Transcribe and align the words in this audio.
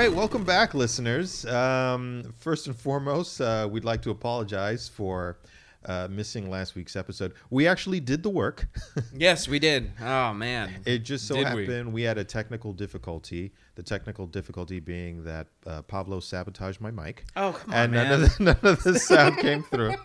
Right, 0.00 0.10
welcome 0.10 0.44
back, 0.44 0.72
listeners. 0.72 1.44
Um, 1.44 2.32
first 2.38 2.66
and 2.68 2.74
foremost, 2.74 3.38
uh, 3.38 3.68
we'd 3.70 3.84
like 3.84 4.00
to 4.00 4.10
apologize 4.10 4.88
for 4.88 5.36
uh, 5.84 6.08
missing 6.10 6.48
last 6.48 6.74
week's 6.74 6.96
episode. 6.96 7.34
We 7.50 7.68
actually 7.68 8.00
did 8.00 8.22
the 8.22 8.30
work. 8.30 8.66
Yes, 9.14 9.46
we 9.46 9.58
did. 9.58 9.90
Oh 10.00 10.32
man. 10.32 10.80
it 10.86 11.00
just 11.00 11.28
so 11.28 11.34
Did 11.34 11.54
we? 11.54 11.66
happened 11.66 11.92
we? 11.92 12.00
had 12.00 12.16
a 12.16 12.24
technical 12.24 12.72
difficulty. 12.72 13.52
The 13.74 13.82
technical 13.82 14.26
difficulty 14.26 14.80
being 14.80 15.22
that 15.24 15.48
uh, 15.66 15.82
Pablo 15.82 16.20
sabotaged 16.20 16.80
my 16.80 16.90
mic, 16.90 17.26
Oh 17.36 17.52
come 17.52 17.74
on, 17.74 17.76
and 17.80 17.92
man. 17.92 18.08
none 18.08 18.22
of, 18.22 18.38
the, 18.38 18.44
none 18.62 18.72
of 18.72 18.82
the 18.82 18.98
sound 18.98 19.36
came 19.36 19.64
through. 19.64 19.96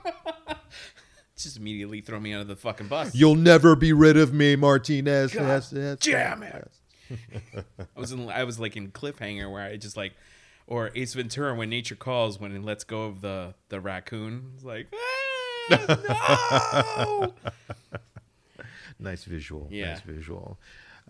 Just 1.37 1.55
immediately 1.55 2.01
throw 2.01 2.19
me 2.19 2.33
under 2.33 2.43
the 2.43 2.57
fucking 2.57 2.87
bus. 2.87 3.15
You'll 3.15 3.35
never 3.35 3.77
be 3.77 3.93
rid 3.93 4.17
of 4.17 4.33
me, 4.33 4.57
Martinez. 4.57 5.33
God 5.33 5.41
Yes, 5.41 5.73
yes, 5.73 5.99
damn 5.99 6.41
yes. 6.41 6.81
I 7.11 7.99
was 7.99 8.11
in, 8.11 8.29
I 8.29 8.43
was 8.43 8.59
like 8.59 8.75
in 8.75 8.91
cliffhanger 8.91 9.51
where 9.51 9.63
I 9.63 9.77
just 9.77 9.97
like, 9.97 10.13
or 10.67 10.91
Ace 10.95 11.13
Ventura 11.13 11.53
when 11.55 11.69
nature 11.69 11.95
calls 11.95 12.39
when 12.39 12.55
it 12.55 12.63
lets 12.63 12.83
go 12.83 13.05
of 13.05 13.21
the 13.21 13.53
the 13.69 13.79
raccoon. 13.79 14.51
It's 14.55 14.63
like, 14.63 14.93
ah, 15.71 17.05
no. 17.05 17.33
nice 18.99 19.23
visual. 19.23 19.67
Yeah. 19.71 19.93
Nice 19.93 20.01
visual. 20.01 20.59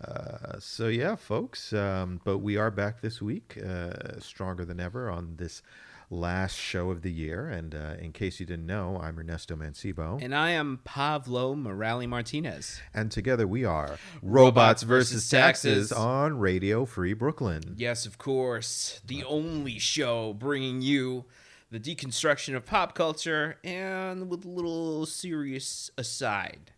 Uh, 0.02 0.58
so 0.58 0.88
yeah, 0.88 1.16
folks. 1.16 1.72
Um, 1.72 2.20
but 2.24 2.38
we 2.38 2.56
are 2.56 2.70
back 2.70 3.00
this 3.00 3.22
week, 3.22 3.58
uh, 3.64 4.20
stronger 4.20 4.64
than 4.64 4.78
ever 4.78 5.10
on 5.10 5.36
this 5.36 5.62
last 6.10 6.56
show 6.56 6.90
of 6.90 7.02
the 7.02 7.10
year. 7.12 7.48
And 7.48 7.74
uh, 7.74 7.94
in 8.00 8.12
case 8.12 8.38
you 8.40 8.46
didn't 8.46 8.66
know, 8.66 8.98
I'm 9.02 9.18
Ernesto 9.18 9.56
Mancibo, 9.56 10.22
and 10.22 10.34
I 10.34 10.50
am 10.50 10.80
Pablo 10.84 11.54
Morales 11.54 12.06
Martinez. 12.08 12.80
and 12.94 13.10
together 13.10 13.46
we 13.46 13.64
are 13.64 13.98
Robots 14.22 14.22
Robots 14.22 14.82
versus 14.82 15.12
versus 15.12 15.30
Taxes 15.30 15.88
Taxes. 15.88 15.92
on 15.92 16.38
Radio 16.38 16.84
Free 16.84 17.12
Brooklyn. 17.12 17.74
Yes, 17.76 18.06
of 18.06 18.18
course, 18.18 19.00
the 19.06 19.24
only 19.24 19.78
show 19.78 20.32
bringing 20.32 20.80
you 20.82 21.24
the 21.70 21.80
deconstruction 21.80 22.54
of 22.54 22.64
pop 22.64 22.94
culture 22.94 23.58
and 23.64 24.28
with 24.28 24.44
a 24.44 24.48
little 24.48 25.04
serious 25.06 25.90
aside. 25.98 26.70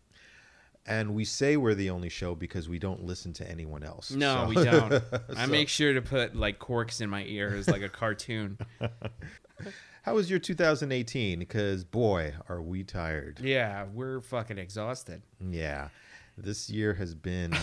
And 0.89 1.13
we 1.13 1.23
say 1.23 1.55
we're 1.55 1.75
the 1.75 1.91
only 1.91 2.09
show 2.09 2.33
because 2.33 2.67
we 2.67 2.79
don't 2.79 3.03
listen 3.05 3.31
to 3.33 3.49
anyone 3.49 3.83
else. 3.83 4.09
No, 4.11 4.35
So- 4.43 4.47
we 4.49 4.55
don't. 4.55 5.03
I 5.37 5.45
make 5.45 5.69
sure 5.69 5.93
to 5.93 6.01
put 6.01 6.35
like 6.35 6.57
corks 6.59 6.99
in 6.99 7.09
my 7.09 7.23
ears 7.25 7.67
like 7.67 7.83
a 7.83 7.89
cartoon. 7.89 8.57
How 10.03 10.15
was 10.15 10.29
your 10.29 10.39
2018? 10.39 11.37
Because 11.39 11.83
boy, 11.83 12.33
are 12.49 12.61
we 12.61 12.83
tired. 12.83 13.39
Yeah, 13.39 13.85
we're 13.93 14.21
fucking 14.21 14.57
exhausted. 14.57 15.21
Yeah. 15.49 15.89
This 16.37 16.69
year 16.69 16.95
has 16.95 17.13
been. 17.13 17.53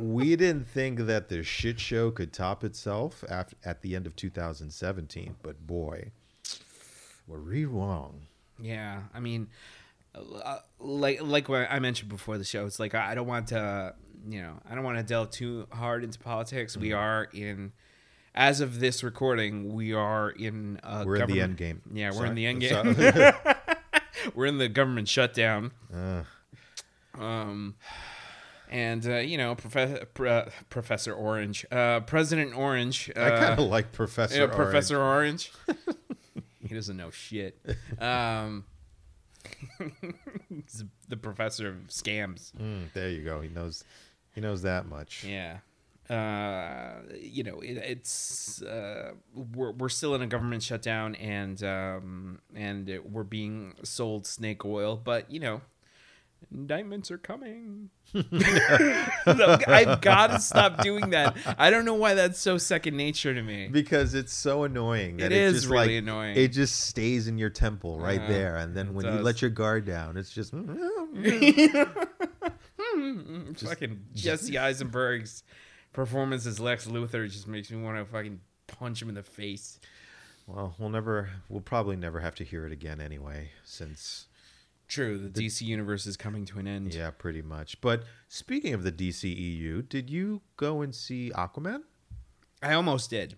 we 0.00 0.34
didn't 0.36 0.66
think 0.68 1.00
that 1.00 1.28
the 1.28 1.42
shit 1.42 1.78
show 1.78 2.10
could 2.10 2.32
top 2.32 2.64
itself 2.64 3.22
af 3.28 3.54
at 3.64 3.82
the 3.82 3.94
end 3.94 4.06
of 4.06 4.16
2017, 4.16 5.36
but 5.42 5.66
boy, 5.66 6.10
were 7.26 7.40
we 7.40 7.64
wrong. 7.64 8.22
Yeah, 8.60 9.02
I 9.14 9.20
mean, 9.20 9.48
uh, 10.44 10.58
like 10.78 11.22
like 11.22 11.48
what 11.48 11.66
I 11.70 11.78
mentioned 11.78 12.08
before 12.08 12.38
the 12.38 12.44
show, 12.44 12.66
it's 12.66 12.78
like 12.80 12.94
I 12.94 13.14
don't 13.14 13.26
want 13.26 13.48
to, 13.48 13.94
you 14.28 14.40
know, 14.42 14.60
I 14.68 14.74
don't 14.74 14.84
want 14.84 14.98
to 14.98 15.02
delve 15.04 15.30
too 15.30 15.66
hard 15.70 16.04
into 16.04 16.18
politics. 16.18 16.76
We 16.76 16.92
are 16.92 17.28
in, 17.32 17.72
as 18.34 18.60
of 18.60 18.80
this 18.80 19.02
recording, 19.02 19.74
we 19.74 19.92
are 19.92 20.30
in. 20.30 20.80
A 20.82 21.04
We're 21.04 21.16
in 21.16 21.28
the 21.30 21.40
end 21.40 21.56
game. 21.56 21.82
Yeah, 21.92 22.10
we're 22.10 22.16
Sorry. 22.16 22.28
in 22.30 22.34
the 22.34 22.46
end 22.46 22.60
game. 22.60 22.94
we're 24.34 24.46
in 24.46 24.58
the 24.58 24.68
government 24.68 25.08
shutdown. 25.08 25.72
Uh, 25.92 26.22
Um, 27.18 27.76
and 28.68 29.06
uh, 29.06 29.16
you 29.18 29.38
know, 29.38 29.54
Professor 29.54 30.06
uh, 30.26 30.50
Professor 30.68 31.14
Orange, 31.14 31.64
uh, 31.70 32.00
President 32.00 32.54
Orange. 32.56 33.10
Uh, 33.16 33.20
I 33.22 33.30
kind 33.30 33.58
of 33.60 33.66
like 33.66 33.92
Professor. 33.92 34.34
yeah, 34.36 34.42
Orange. 34.42 34.56
Professor 34.56 35.00
Orange. 35.00 35.52
he 36.60 36.74
doesn't 36.74 36.96
know 36.96 37.10
shit. 37.10 37.58
Um, 37.98 38.64
he's 40.48 40.84
the 41.08 41.16
professor 41.16 41.68
of 41.68 41.74
scams. 41.88 42.52
Mm, 42.52 42.92
there 42.92 43.10
you 43.10 43.24
go. 43.24 43.40
He 43.40 43.48
knows. 43.48 43.84
He 44.34 44.40
knows 44.40 44.62
that 44.62 44.86
much. 44.86 45.24
Yeah. 45.24 45.58
Uh, 46.08 47.02
you 47.18 47.42
know, 47.42 47.60
it, 47.60 47.78
it's 47.78 48.62
uh, 48.62 49.12
we're 49.34 49.72
we're 49.72 49.88
still 49.88 50.14
in 50.14 50.22
a 50.22 50.26
government 50.26 50.62
shutdown, 50.62 51.16
and 51.16 51.62
um, 51.64 52.38
and 52.54 53.00
we're 53.04 53.24
being 53.24 53.74
sold 53.82 54.26
snake 54.26 54.64
oil, 54.64 54.96
but 54.96 55.30
you 55.30 55.40
know. 55.40 55.60
Indictments 56.52 57.10
are 57.10 57.18
coming. 57.18 57.90
I've 58.14 60.00
got 60.00 60.28
to 60.28 60.38
stop 60.40 60.82
doing 60.82 61.10
that. 61.10 61.36
I 61.58 61.70
don't 61.70 61.84
know 61.84 61.94
why 61.94 62.14
that's 62.14 62.38
so 62.38 62.56
second 62.56 62.96
nature 62.96 63.34
to 63.34 63.42
me. 63.42 63.68
Because 63.68 64.14
it's 64.14 64.32
so 64.32 64.62
annoying. 64.62 65.16
That 65.16 65.32
It 65.32 65.34
is 65.38 65.54
just, 65.54 65.66
really 65.66 65.96
like, 65.96 66.02
annoying. 66.04 66.36
It 66.36 66.48
just 66.48 66.82
stays 66.86 67.26
in 67.26 67.36
your 67.36 67.50
temple 67.50 67.98
right 67.98 68.20
Uh, 68.20 68.28
there, 68.28 68.56
and 68.56 68.76
then 68.76 68.88
it 68.88 68.94
when 68.94 69.06
you 69.06 69.22
let 69.22 69.42
your 69.42 69.50
guard 69.50 69.86
down, 69.86 70.16
it's 70.16 70.32
just. 70.32 70.54
fucking 73.56 74.00
Jesse 74.14 74.58
Eisenberg's 74.58 75.42
performance 75.92 76.46
as 76.46 76.60
Lex 76.60 76.86
Luthor 76.86 77.30
just 77.30 77.48
makes 77.48 77.70
me 77.70 77.82
want 77.82 77.98
to 77.98 78.04
fucking 78.04 78.40
punch 78.66 79.02
him 79.02 79.08
in 79.08 79.14
the 79.14 79.22
face. 79.22 79.78
Well, 80.46 80.74
we'll 80.78 80.90
never. 80.90 81.30
We'll 81.48 81.60
probably 81.60 81.96
never 81.96 82.20
have 82.20 82.34
to 82.36 82.44
hear 82.44 82.66
it 82.66 82.72
again 82.72 83.00
anyway, 83.00 83.50
since 83.64 84.26
True, 84.88 85.18
the, 85.18 85.28
DC 85.28 85.62
universe 85.62 86.06
is 86.06 86.16
coming 86.16 86.44
to 86.46 86.58
an 86.58 86.68
end. 86.68 86.94
yeah, 86.94 87.10
pretty 87.10 87.42
much. 87.42 87.80
But 87.80 88.04
speaking 88.28 88.72
of 88.72 88.84
the 88.84 88.92
DCEU, 88.92 89.88
did 89.88 90.08
you 90.10 90.42
go 90.56 90.80
and 90.82 90.94
see 90.94 91.32
Aquaman? 91.34 91.82
I 92.62 92.72
almost 92.74 93.10
did. 93.10 93.36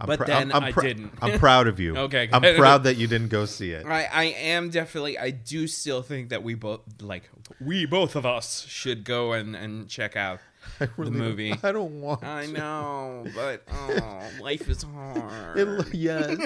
I'm 0.00 0.06
But 0.06 0.26
then 0.26 0.50
I 0.50 0.72
prou- 0.72 0.82
didn't. 0.82 1.12
I'm 1.22 1.38
proud 1.38 1.66
of 1.68 1.78
you. 1.78 1.94
Okay, 2.08 2.28
I'm 2.32 2.42
proud 2.56 2.84
that 2.84 2.96
you 2.96 3.06
didn't 3.06 3.28
go 3.28 3.44
see 3.44 3.72
it. 3.72 3.84
I, 3.86 4.04
I 4.10 4.24
am 4.24 4.70
definitely 4.70 5.18
I 5.18 5.30
do 5.30 5.66
still 5.66 6.02
think 6.02 6.30
that 6.30 6.42
we 6.42 6.54
both 6.54 6.80
like 7.02 7.30
we 7.60 7.84
both 7.86 8.16
of 8.16 8.24
us 8.24 8.64
should 8.66 9.04
go 9.04 9.34
and, 9.34 9.54
and 9.54 9.88
check 9.88 10.16
out 10.16 10.40
I 10.80 10.88
really 10.96 11.12
the 11.12 11.18
don't- 11.18 11.28
movie. 11.28 11.54
I 11.62 11.72
don't 11.72 12.00
want. 12.00 12.24
I 12.24 12.46
to. 12.46 12.52
know, 12.52 13.24
but 13.34 13.62
oh, 13.70 14.22
life 14.40 14.68
is 14.70 14.82
hard. 14.82 15.58
It, 15.58 15.94
yes. 15.94 16.38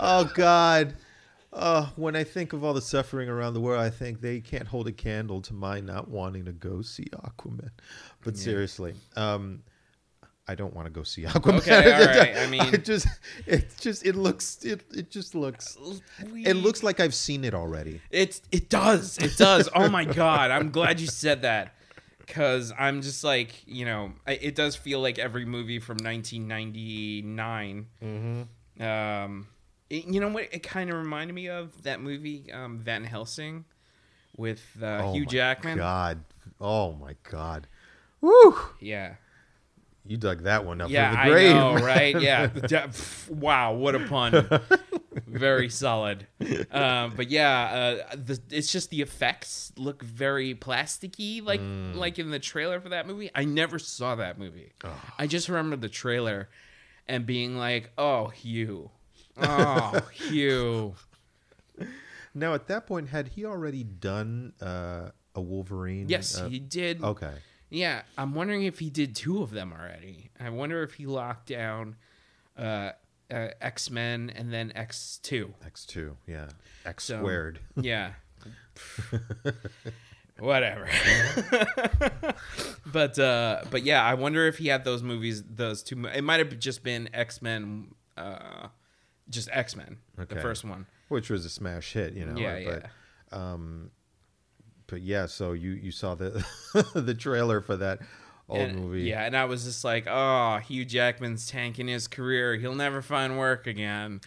oh 0.00 0.28
God. 0.34 0.94
Uh, 1.52 1.86
when 1.96 2.16
I 2.16 2.24
think 2.24 2.52
of 2.54 2.64
all 2.64 2.72
the 2.72 2.80
suffering 2.80 3.28
around 3.28 3.52
the 3.54 3.60
world, 3.60 3.80
I 3.82 3.90
think 3.90 4.20
they 4.22 4.40
can't 4.40 4.66
hold 4.66 4.88
a 4.88 4.92
candle 4.92 5.42
to 5.42 5.52
my 5.54 5.80
not 5.80 6.08
wanting 6.08 6.46
to 6.46 6.52
go 6.52 6.80
see 6.82 7.04
Aquaman. 7.12 7.70
But 8.24 8.34
Yeah. 8.36 8.40
seriously, 8.42 8.94
um, 9.16 9.62
I 10.48 10.54
don't 10.54 10.72
want 10.74 10.86
to 10.86 10.90
go 10.90 11.02
see 11.02 11.22
Aquaman. 11.26 11.58
Okay, 11.58 11.92
all 11.92 12.00
right. 12.16 12.36
I 12.38 12.46
mean- 12.46 12.74
it 12.74 12.84
just, 12.86 13.06
it 13.46 13.66
just, 13.80 14.06
it 14.06 14.16
looks, 14.16 14.64
it, 14.64 14.82
it 14.94 15.10
just 15.10 15.34
looks. 15.34 15.76
We- 16.32 16.46
It 16.46 16.54
looks 16.54 16.82
like 16.82 17.00
I've 17.00 17.14
seen 17.14 17.44
it 17.44 17.52
already. 17.54 18.00
It's 18.10 18.40
it 18.50 18.70
does. 18.70 19.18
It 19.18 19.36
does. 19.36 19.68
oh 19.74 19.90
my 19.90 20.04
god. 20.06 20.50
I'm 20.50 20.70
glad 20.70 21.00
you 21.00 21.06
said 21.06 21.42
that. 21.42 21.74
Cause 22.28 22.72
I'm 22.78 23.02
just 23.02 23.24
like, 23.24 23.50
you 23.66 23.84
know, 23.84 24.12
it 24.26 24.54
does 24.54 24.74
feel 24.74 25.00
like 25.00 25.18
every 25.18 25.44
movie 25.44 25.80
from 25.80 25.98
1999. 25.98 27.86
Mm-hmm. 28.02 28.82
Um, 28.82 29.46
it- 29.92 30.06
you 30.06 30.20
know 30.20 30.28
what? 30.28 30.48
It 30.52 30.62
kind 30.62 30.90
of 30.90 30.96
reminded 30.96 31.34
me 31.34 31.48
of 31.48 31.82
that 31.82 32.00
movie, 32.00 32.50
um, 32.52 32.78
Van 32.78 33.04
Helsing, 33.04 33.64
with 34.36 34.62
uh, 34.82 35.02
oh 35.04 35.12
Hugh 35.12 35.24
my 35.24 35.30
Jackman. 35.30 35.78
God. 35.78 36.24
Oh 36.60 36.92
my 36.94 37.14
God. 37.30 37.66
Woo! 38.20 38.56
Yeah, 38.80 39.14
You 40.06 40.16
dug 40.16 40.44
that 40.44 40.64
one 40.64 40.80
up 40.80 40.90
yeah, 40.90 41.10
the 41.12 41.20
I 41.20 41.28
grave. 41.28 41.56
know, 41.56 41.74
right? 41.74 42.20
Yeah. 42.20 42.50
Wow, 43.28 43.74
what 43.74 43.94
a 43.96 44.00
pun! 44.06 44.48
very 45.26 45.68
solid. 45.68 46.26
Um, 46.70 47.12
but 47.16 47.30
yeah, 47.30 47.98
uh, 48.12 48.16
the, 48.16 48.38
it's 48.50 48.70
just 48.70 48.90
the 48.90 49.02
effects 49.02 49.72
look 49.76 50.02
very 50.02 50.54
plasticky, 50.54 51.44
like 51.44 51.60
Mm. 51.60 51.96
like 51.96 52.18
in 52.18 52.30
the 52.30 52.38
trailer 52.38 52.80
for 52.80 52.90
that 52.90 53.06
movie. 53.06 53.30
I 53.34 53.44
never 53.44 53.78
saw 53.78 54.14
that 54.16 54.38
movie. 54.38 54.72
I 55.18 55.26
just 55.26 55.48
remember 55.48 55.76
the 55.76 55.88
trailer 55.88 56.48
and 57.08 57.26
being 57.26 57.56
like, 57.56 57.90
"Oh, 57.98 58.28
Hugh, 58.28 58.90
oh, 59.38 60.00
Hugh." 60.12 60.94
Now, 62.34 62.54
at 62.54 62.66
that 62.68 62.86
point, 62.86 63.08
had 63.08 63.28
he 63.28 63.44
already 63.44 63.84
done 63.84 64.54
uh, 64.60 65.10
a 65.34 65.40
Wolverine? 65.40 66.08
Yes, 66.08 66.38
uh, 66.38 66.48
he 66.48 66.58
did. 66.58 67.02
Okay. 67.02 67.34
Yeah, 67.68 68.02
I'm 68.18 68.34
wondering 68.34 68.64
if 68.64 68.78
he 68.78 68.90
did 68.90 69.16
two 69.16 69.42
of 69.42 69.50
them 69.50 69.72
already. 69.72 70.30
I 70.38 70.50
wonder 70.50 70.82
if 70.82 70.94
he 70.94 71.06
locked 71.06 71.46
down 71.48 71.96
uh, 72.58 72.90
uh, 73.30 73.48
X 73.60 73.90
Men 73.90 74.30
and 74.34 74.52
then 74.52 74.72
X 74.74 75.18
Two. 75.22 75.54
X 75.64 75.86
two, 75.86 76.16
yeah. 76.26 76.48
X 76.84 77.04
So- 77.04 77.18
squared. 77.18 77.60
Yeah. 77.76 78.12
Whatever. 80.38 80.88
but 82.86 83.18
uh 83.18 83.62
but 83.70 83.84
yeah, 83.84 84.02
I 84.04 84.14
wonder 84.14 84.46
if 84.48 84.58
he 84.58 84.68
had 84.68 84.84
those 84.84 85.02
movies 85.02 85.42
those 85.44 85.82
two 85.82 86.04
it 86.06 86.22
might 86.22 86.40
have 86.40 86.58
just 86.58 86.82
been 86.82 87.08
X-Men 87.14 87.94
uh 88.16 88.68
just 89.30 89.48
X-Men, 89.52 89.98
the 90.16 90.36
first 90.36 90.64
one. 90.64 90.86
Which 91.08 91.30
was 91.30 91.44
a 91.44 91.50
smash 91.50 91.92
hit, 91.92 92.14
you 92.14 92.24
know. 92.24 92.38
yeah, 92.40 92.64
but, 92.64 92.82
yeah. 93.32 93.66
but 94.86 95.00
yeah, 95.02 95.26
so 95.26 95.52
you 95.52 95.70
you 95.72 95.90
saw 95.90 96.14
the 96.14 96.44
the 96.94 97.14
trailer 97.14 97.60
for 97.60 97.76
that. 97.76 98.00
old 98.48 98.60
And- 98.60 98.78
movie. 98.78 99.02
Yeah, 99.02 99.24
and 99.24 99.36
I 99.36 99.44
was 99.46 99.64
just 99.64 99.84
like, 99.84 100.06
oh, 100.08 100.58
Hugh 100.58 100.84
Jackman's 100.84 101.46
tanking 101.48 101.88
his 101.88 102.08
career. 102.08 102.56
He'll 102.56 102.74
never 102.74 103.00
find 103.02 103.38
work 103.38 103.66
again. 103.66 104.20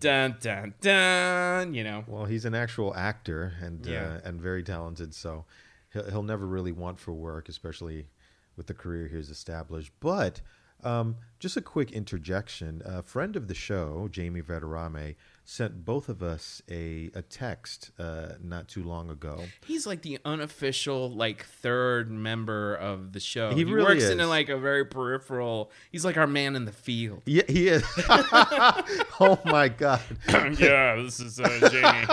Dun 0.00 0.36
dun 0.40 0.74
dun. 0.80 1.74
You 1.74 1.84
know. 1.84 2.04
Well, 2.06 2.24
he's 2.26 2.44
an 2.44 2.54
actual 2.54 2.94
actor 2.94 3.54
and 3.60 3.84
Yeah. 3.86 4.18
uh, 4.24 4.28
and 4.28 4.40
very 4.40 4.62
talented, 4.62 5.14
so 5.14 5.44
he'll, 5.92 6.10
he'll 6.10 6.22
never 6.22 6.46
really 6.46 6.72
want 6.72 6.98
for 7.00 7.12
work, 7.12 7.48
especially 7.48 8.06
with 8.56 8.66
the 8.66 8.74
career 8.74 9.08
he's 9.08 9.30
established. 9.30 9.92
But 10.00 10.40
um, 10.82 11.16
just 11.38 11.56
a 11.56 11.60
quick 11.60 11.92
interjection: 11.92 12.82
a 12.84 13.02
friend 13.02 13.36
of 13.36 13.48
the 13.48 13.54
show, 13.54 14.08
Jamie 14.10 14.42
Veterame, 14.42 15.16
sent 15.44 15.84
both 15.84 16.08
of 16.08 16.22
us 16.22 16.62
a 16.70 17.10
a 17.14 17.22
text 17.22 17.90
uh, 17.98 18.34
not 18.42 18.68
too 18.68 18.82
long 18.82 19.10
ago. 19.10 19.44
He's 19.66 19.86
like 19.86 20.02
the 20.02 20.18
unofficial, 20.24 21.10
like 21.10 21.44
third 21.44 22.10
member 22.10 22.74
of 22.74 23.12
the 23.12 23.20
show. 23.20 23.50
He 23.50 23.58
He, 23.58 23.64
really 23.64 23.84
works 23.84 24.04
in 24.04 24.20
a, 24.20 24.26
like 24.26 24.48
a 24.48 24.56
very 24.56 24.84
peripheral. 24.84 25.70
He's 25.90 26.04
like 26.04 26.16
our 26.16 26.26
man 26.26 26.54
in 26.56 26.64
the 26.64 26.72
field. 26.72 27.22
Yeah, 27.26 27.42
he 27.48 27.68
is. 27.68 27.82
oh 29.20 29.38
my 29.44 29.68
god! 29.68 30.00
yeah, 30.58 30.96
this 30.96 31.18
is 31.20 31.40
uh, 31.40 31.68
Jamie 31.70 32.06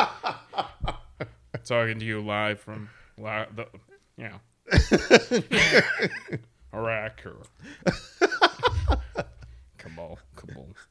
talking 1.66 2.00
to 2.00 2.06
you 2.06 2.22
live 2.22 2.60
from 2.60 2.90
li- 3.18 3.46
the, 3.56 3.68
you 4.18 4.30
know, 4.30 4.40
Iraq 6.74 7.26
or 7.26 7.38
Kabul. 10.00 10.20
Kabul. 10.36 10.68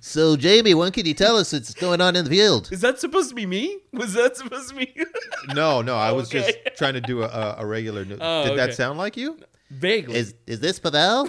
So, 0.00 0.36
Jamie, 0.36 0.74
when 0.74 0.90
can 0.90 1.06
you 1.06 1.14
tell 1.14 1.36
us 1.36 1.52
what's 1.52 1.72
going 1.74 2.00
on 2.00 2.16
in 2.16 2.24
the 2.24 2.30
field? 2.30 2.68
Is 2.72 2.80
that 2.80 2.98
supposed 2.98 3.28
to 3.28 3.34
be 3.34 3.46
me? 3.46 3.78
Was 3.92 4.14
that 4.14 4.36
supposed 4.36 4.70
to 4.70 4.74
be 4.74 4.92
No, 5.54 5.82
no, 5.82 5.94
I 5.96 6.10
was 6.12 6.28
Okay. 6.34 6.40
just 6.64 6.76
trying 6.78 6.94
to 6.94 7.00
do 7.00 7.22
a, 7.22 7.26
a, 7.26 7.56
a 7.58 7.66
regular. 7.66 8.04
No- 8.04 8.16
Oh, 8.20 8.48
Did 8.48 8.58
that 8.58 8.74
sound 8.74 8.98
like 8.98 9.16
you? 9.16 9.38
vaguely? 9.70 10.16
Is 10.16 10.34
is 10.46 10.60
this 10.60 10.78
Pavel? 10.80 11.28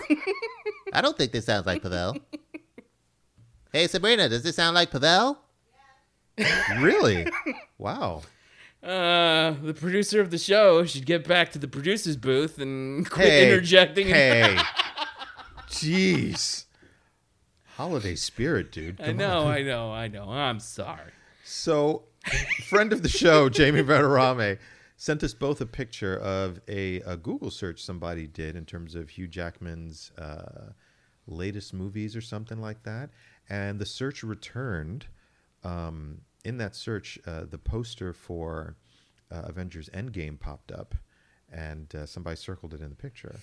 I 0.93 1.01
don't 1.01 1.15
think 1.17 1.31
this 1.31 1.45
sounds 1.45 1.65
like 1.67 1.81
Pavel. 1.83 2.17
Hey, 3.73 3.85
Sabrina, 3.87 4.29
does 4.29 4.43
this 4.43 4.55
sound 4.55 4.75
like 4.75 4.89
Pavel? 4.91 5.37
Really? 6.79 7.27
wow. 7.77 8.21
uh, 8.81 9.51
the 9.61 9.75
producer 9.77 10.21
of 10.21 10.31
the 10.31 10.37
show 10.37 10.85
should 10.85 11.05
get 11.05 11.27
back 11.27 11.51
to 11.51 11.59
the 11.59 11.67
producer's 11.67 12.15
booth 12.15 12.59
and 12.59 13.07
quit 13.09 13.27
Hey, 13.27 13.47
interjecting. 13.51 14.07
Hey, 14.07 14.57
jeez. 15.69 16.63
Holiday 17.77 18.15
spirit, 18.15 18.71
dude. 18.71 18.99
I 18.99 19.11
know, 19.11 19.41
on. 19.41 19.53
I 19.53 19.61
know, 19.61 19.91
I 19.91 20.07
know. 20.07 20.31
I'm 20.31 20.59
sorry. 20.59 21.11
So, 21.43 22.05
friend 22.65 22.91
of 22.91 23.03
the 23.03 23.09
show, 23.09 23.49
Jamie 23.57 23.83
Veterame, 23.83 24.57
sent 24.95 25.21
us 25.21 25.35
both 25.35 25.61
a 25.61 25.65
picture 25.67 26.17
of 26.17 26.59
a, 26.67 27.01
a 27.01 27.15
Google 27.15 27.51
search 27.51 27.83
somebody 27.83 28.25
did 28.25 28.55
in 28.55 28.65
terms 28.65 28.95
of 28.95 29.11
Hugh 29.11 29.27
Jackman's 29.27 30.11
uh, 30.17 30.71
latest 31.27 31.71
movies 31.71 32.15
or 32.15 32.21
something 32.21 32.59
like 32.59 32.81
that. 32.81 33.11
And 33.47 33.77
the 33.77 33.85
search 33.85 34.23
returned. 34.23 35.05
Um, 35.63 36.21
in 36.43 36.57
that 36.57 36.75
search, 36.75 37.19
uh, 37.27 37.45
the 37.47 37.59
poster 37.59 38.11
for 38.11 38.75
uh, 39.31 39.43
Avengers 39.43 39.87
Endgame 39.93 40.39
popped 40.39 40.71
up, 40.71 40.95
and 41.51 41.93
uh, 41.93 42.07
somebody 42.07 42.37
circled 42.37 42.73
it 42.73 42.81
in 42.81 42.89
the 42.89 42.95
picture. 42.95 43.35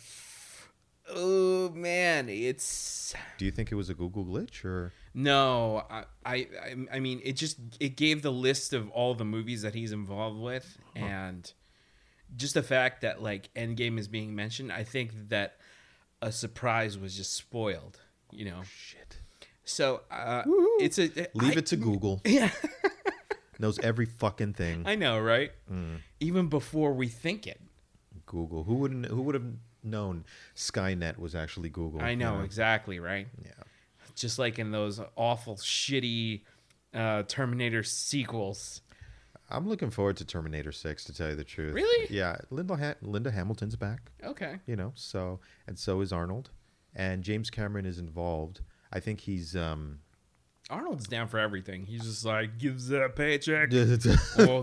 Oh 1.10 1.70
man, 1.70 2.28
it's 2.28 3.14
Do 3.38 3.44
you 3.44 3.50
think 3.50 3.70
it 3.70 3.74
was 3.74 3.90
a 3.90 3.94
Google 3.94 4.24
glitch 4.24 4.64
or? 4.64 4.92
No, 5.12 5.84
I, 5.90 6.04
I, 6.24 6.46
I- 6.92 6.98
mean, 7.00 7.20
it 7.22 7.32
just 7.36 7.58
it 7.78 7.96
gave 7.96 8.22
the 8.22 8.32
list 8.32 8.72
of 8.72 8.88
all 8.90 9.14
the 9.14 9.24
movies 9.24 9.62
that 9.62 9.74
he's 9.74 9.92
involved 9.92 10.40
with, 10.40 10.78
and 10.96 11.52
just 12.36 12.54
the 12.54 12.62
fact 12.62 13.02
that 13.02 13.22
like 13.22 13.50
Endgame 13.54 13.98
is 13.98 14.08
being 14.08 14.34
mentioned, 14.34 14.72
I 14.72 14.82
think 14.84 15.12
that 15.28 15.56
a 16.22 16.32
surprise 16.32 16.98
was 16.98 17.16
just 17.16 17.34
spoiled. 17.34 18.00
You 18.32 18.46
know, 18.46 18.62
Shit. 18.64 19.18
so 19.64 20.00
uh, 20.10 20.42
it's 20.80 20.98
a 20.98 21.02
Leave 21.34 21.56
I- 21.56 21.58
it 21.58 21.66
to 21.66 21.76
Google. 21.76 22.20
Yeah, 22.26 22.50
Knows 23.60 23.78
every 23.78 24.06
fucking 24.06 24.54
thing. 24.54 24.82
I 24.86 24.96
know, 24.96 25.20
right? 25.20 25.52
Mm. 25.72 25.98
Even 26.18 26.48
before 26.48 26.92
we 26.92 27.06
think 27.06 27.46
it, 27.46 27.60
Google. 28.26 28.64
Who 28.64 28.74
wouldn't? 28.76 29.06
Who 29.06 29.22
would 29.22 29.34
have 29.36 29.44
known 29.84 30.24
Skynet 30.56 31.18
was 31.18 31.34
actually 31.34 31.68
Google? 31.68 32.00
I 32.02 32.10
you 32.10 32.16
know 32.16 32.40
exactly, 32.40 32.98
right? 32.98 33.26
Yeah. 33.44 33.50
Just 34.14 34.38
like 34.38 34.58
in 34.58 34.70
those 34.70 35.00
awful, 35.16 35.56
shitty 35.56 36.42
uh, 36.94 37.24
Terminator 37.24 37.82
sequels. 37.82 38.80
I'm 39.50 39.68
looking 39.68 39.90
forward 39.90 40.16
to 40.18 40.24
Terminator 40.24 40.72
Six. 40.72 41.04
To 41.04 41.12
tell 41.12 41.30
you 41.30 41.36
the 41.36 41.44
truth. 41.44 41.74
Really? 41.74 42.06
Yeah. 42.14 42.36
Linda 42.50 42.76
ha- 42.76 42.94
Linda 43.02 43.30
Hamilton's 43.30 43.76
back. 43.76 44.10
Okay. 44.24 44.56
You 44.66 44.76
know. 44.76 44.92
So 44.94 45.40
and 45.66 45.78
so 45.78 46.00
is 46.00 46.12
Arnold, 46.12 46.50
and 46.94 47.22
James 47.22 47.50
Cameron 47.50 47.86
is 47.86 47.98
involved. 47.98 48.60
I 48.92 49.00
think 49.00 49.20
he's. 49.20 49.54
um 49.54 49.98
Arnold's 50.70 51.06
down 51.06 51.28
for 51.28 51.38
everything. 51.38 51.84
He's 51.84 52.04
just 52.04 52.24
like 52.24 52.56
gives 52.58 52.88
that 52.88 53.16
paycheck. 53.16 53.70
All 54.48 54.62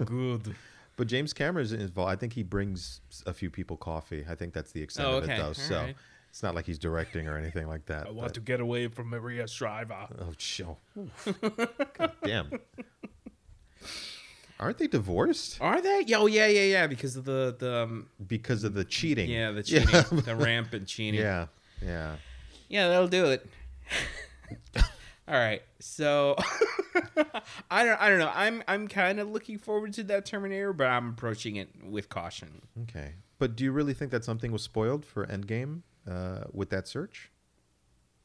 good. 1.02 1.10
James 1.10 1.34
Cameron 1.34 1.66
is 1.66 1.74
involved. 1.74 2.12
I 2.12 2.16
think 2.16 2.34
he 2.34 2.44
brings 2.44 3.02
a 3.26 3.34
few 3.34 3.50
people 3.50 3.78
coffee. 3.78 4.26
I 4.30 4.36
think 4.36 4.54
that's 4.54 4.72
the 4.72 4.82
extent 4.82 5.08
Oh, 5.08 5.18
of 5.18 5.24
okay. 5.24 5.36
it, 5.36 5.38
though. 5.38 5.46
All 5.48 5.54
so 5.54 5.76
right. 5.82 5.96
it's 6.30 6.42
not 6.44 6.56
like 6.56 6.66
he's 6.66 6.80
directing 6.80 7.28
or 7.28 7.38
anything 7.38 7.68
like 7.68 7.86
that. 7.88 8.08
I 8.08 8.12
want 8.12 8.34
to 8.36 8.40
get 8.40 8.60
away 8.60 8.88
from 8.88 9.10
Maria 9.10 9.48
Shriver. 9.48 10.08
Oh, 10.20 10.32
show. 10.38 10.78
God 11.98 12.12
damn. 12.24 12.52
Aren't 14.60 14.78
they 14.78 14.86
divorced 14.88 15.58
Are 15.60 15.82
they? 15.82 16.04
Yeah, 16.06 16.18
oh 16.20 16.28
yeah, 16.28 16.46
yeah, 16.46 16.64
yeah. 16.66 16.88
Because 16.88 17.16
of 17.16 17.26
the 17.26 17.56
the 17.58 17.82
um, 17.84 18.08
because 18.28 18.64
of 18.64 18.76
the 18.76 18.84
cheating? 18.86 19.28
yeah 19.30 19.50
the 19.52 19.64
cheating, 19.64 19.90
Yeah. 19.92 20.02
the 20.04 20.36
rampant 20.36 20.88
cheating. 20.88 21.20
yeah. 21.20 21.48
Yeah. 21.84 22.18
yeah, 22.70 22.88
that'll 22.90 23.08
do 23.08 23.26
it. 23.32 23.44
All 25.28 25.34
right, 25.34 25.64
so 25.80 26.36
I 27.72 27.86
don't 27.86 28.00
I 28.02 28.10
don't 28.10 28.20
know. 28.20 28.32
I'm 28.34 28.64
I'm 28.68 28.88
kind 28.88 29.20
of 29.20 29.30
looking 29.30 29.58
forward 29.58 29.94
to 29.94 30.04
that 30.04 30.26
Terminator, 30.26 30.74
but 30.74 30.88
I'm 30.88 31.10
approaching 31.10 31.56
it 31.56 31.70
with 31.84 32.10
caution. 32.10 32.62
Okay. 32.84 33.14
But 33.40 33.56
do 33.56 33.64
you 33.64 33.72
really 33.72 33.94
think 33.94 34.12
that 34.12 34.24
something 34.24 34.52
was 34.52 34.62
spoiled 34.62 35.06
for 35.06 35.26
Endgame 35.26 35.82
uh, 36.10 36.42
with 36.52 36.70
that 36.70 36.88
search? 36.88 37.32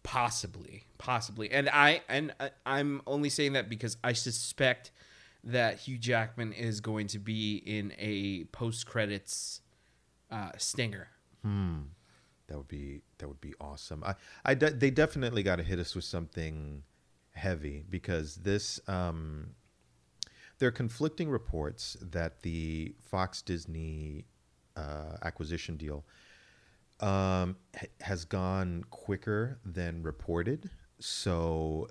Possibly, 0.03 0.85
possibly, 0.99 1.51
and 1.51 1.69
I 1.69 2.03
and 2.09 2.33
I- 2.39 2.51
I'm 2.65 3.03
only 3.09 3.29
saying 3.29 3.55
that 3.55 3.69
because 3.69 3.97
I 4.05 4.13
suspect 4.13 4.93
that 5.43 5.79
Hugh 5.81 5.99
Jackman 5.99 6.53
is 6.53 6.81
going 6.81 7.09
to 7.09 7.19
be 7.19 7.57
in 7.57 7.93
a 7.99 8.45
post 8.53 8.87
credits 8.87 9.63
uh, 10.31 10.51
stinger. 10.59 11.09
That 12.49 12.57
would 12.57 12.69
be 12.69 13.01
that 13.19 13.27
would 13.27 13.41
be 13.41 13.55
awesome. 13.61 14.05
I, 14.05 14.15
I 14.45 14.55
de- 14.55 14.71
they 14.71 14.91
definitely 14.91 15.43
got 15.43 15.57
to 15.57 15.65
hit 15.65 15.81
us 15.81 15.95
with 15.97 16.05
something 16.05 16.85
heavy 17.37 17.85
because 17.88 18.37
this 18.37 18.81
um, 18.88 19.50
there 20.59 20.69
are 20.69 20.73
conflicting 20.73 21.28
reports 21.31 21.97
that 22.00 22.43
the 22.43 22.95
Fox 23.02 23.43
Disney 23.43 24.25
uh, 24.76 25.16
acquisition 25.23 25.76
deal 25.76 26.05
um, 27.00 27.57
ha- 27.78 27.87
has 28.00 28.25
gone 28.25 28.85
quicker 28.90 29.59
than 29.64 30.02
reported. 30.02 30.71
So 30.99 31.88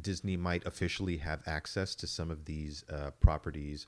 Disney 0.00 0.36
might 0.36 0.64
officially 0.66 1.16
have 1.18 1.42
access 1.46 1.94
to 1.96 2.06
some 2.06 2.30
of 2.30 2.44
these 2.44 2.84
uh, 2.88 3.10
properties 3.20 3.86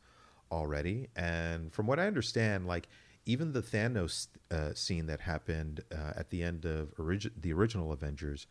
already. 0.50 1.08
And 1.16 1.72
from 1.72 1.86
what 1.86 1.98
I 1.98 2.06
understand, 2.06 2.66
like 2.66 2.88
even 3.26 3.52
the 3.52 3.62
Thanos 3.62 4.28
uh, 4.50 4.74
scene 4.74 5.06
that 5.06 5.20
happened 5.20 5.82
uh, 5.92 6.12
at 6.16 6.30
the 6.30 6.42
end 6.42 6.64
of 6.64 6.94
the 6.96 7.52
original 7.52 7.92
Avengers, 7.92 8.46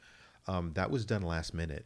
um, 0.47 0.73
that 0.73 0.91
was 0.91 1.05
done 1.05 1.21
last 1.21 1.53
minute. 1.53 1.85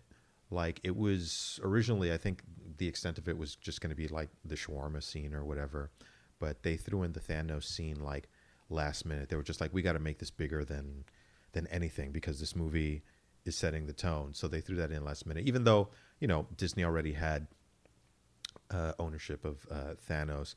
Like 0.51 0.79
it 0.84 0.96
was 0.96 1.60
originally, 1.63 2.12
I 2.12 2.18
think 2.18 2.41
the 2.77 2.88
extent 2.88 3.18
of 3.18 3.27
it 3.27 3.38
was 3.38 3.56
just 3.56 3.82
going 3.82 3.91
to 3.91 3.96
be 3.96 4.08
like 4.08 4.29
the 4.44 4.56
shawarma 4.56 5.03
scene 5.03 5.34
or 5.34 5.46
whatever, 5.46 5.91
but 6.39 6.63
they 6.63 6.75
threw 6.75 7.03
in 7.03 7.13
the 7.13 7.20
Thanos 7.20 7.65
scene 7.65 8.00
like 8.00 8.29
last 8.70 9.06
minute. 9.06 9.29
They 9.29 9.36
were 9.36 9.44
just 9.44 9.62
like, 9.62 9.74
we 9.74 9.82
got 9.82 9.94
to 9.94 10.00
make 10.00 10.20
this 10.20 10.32
bigger 10.32 10.65
than 10.65 11.06
than 11.51 11.68
anything 11.68 12.12
because 12.12 12.39
this 12.39 12.56
movie 12.56 13.01
is 13.46 13.56
setting 13.56 13.88
the 13.88 13.94
tone. 13.94 14.34
So 14.34 14.48
they 14.48 14.62
threw 14.62 14.75
that 14.77 14.91
in 14.91 15.03
last 15.03 15.25
minute, 15.25 15.46
even 15.46 15.63
though 15.63 15.89
you 16.20 16.27
know 16.27 16.48
Disney 16.58 16.84
already 16.84 17.13
had 17.13 17.48
uh, 18.72 18.94
ownership 18.98 19.46
of 19.46 19.65
uh, 19.70 19.96
Thanos. 20.10 20.56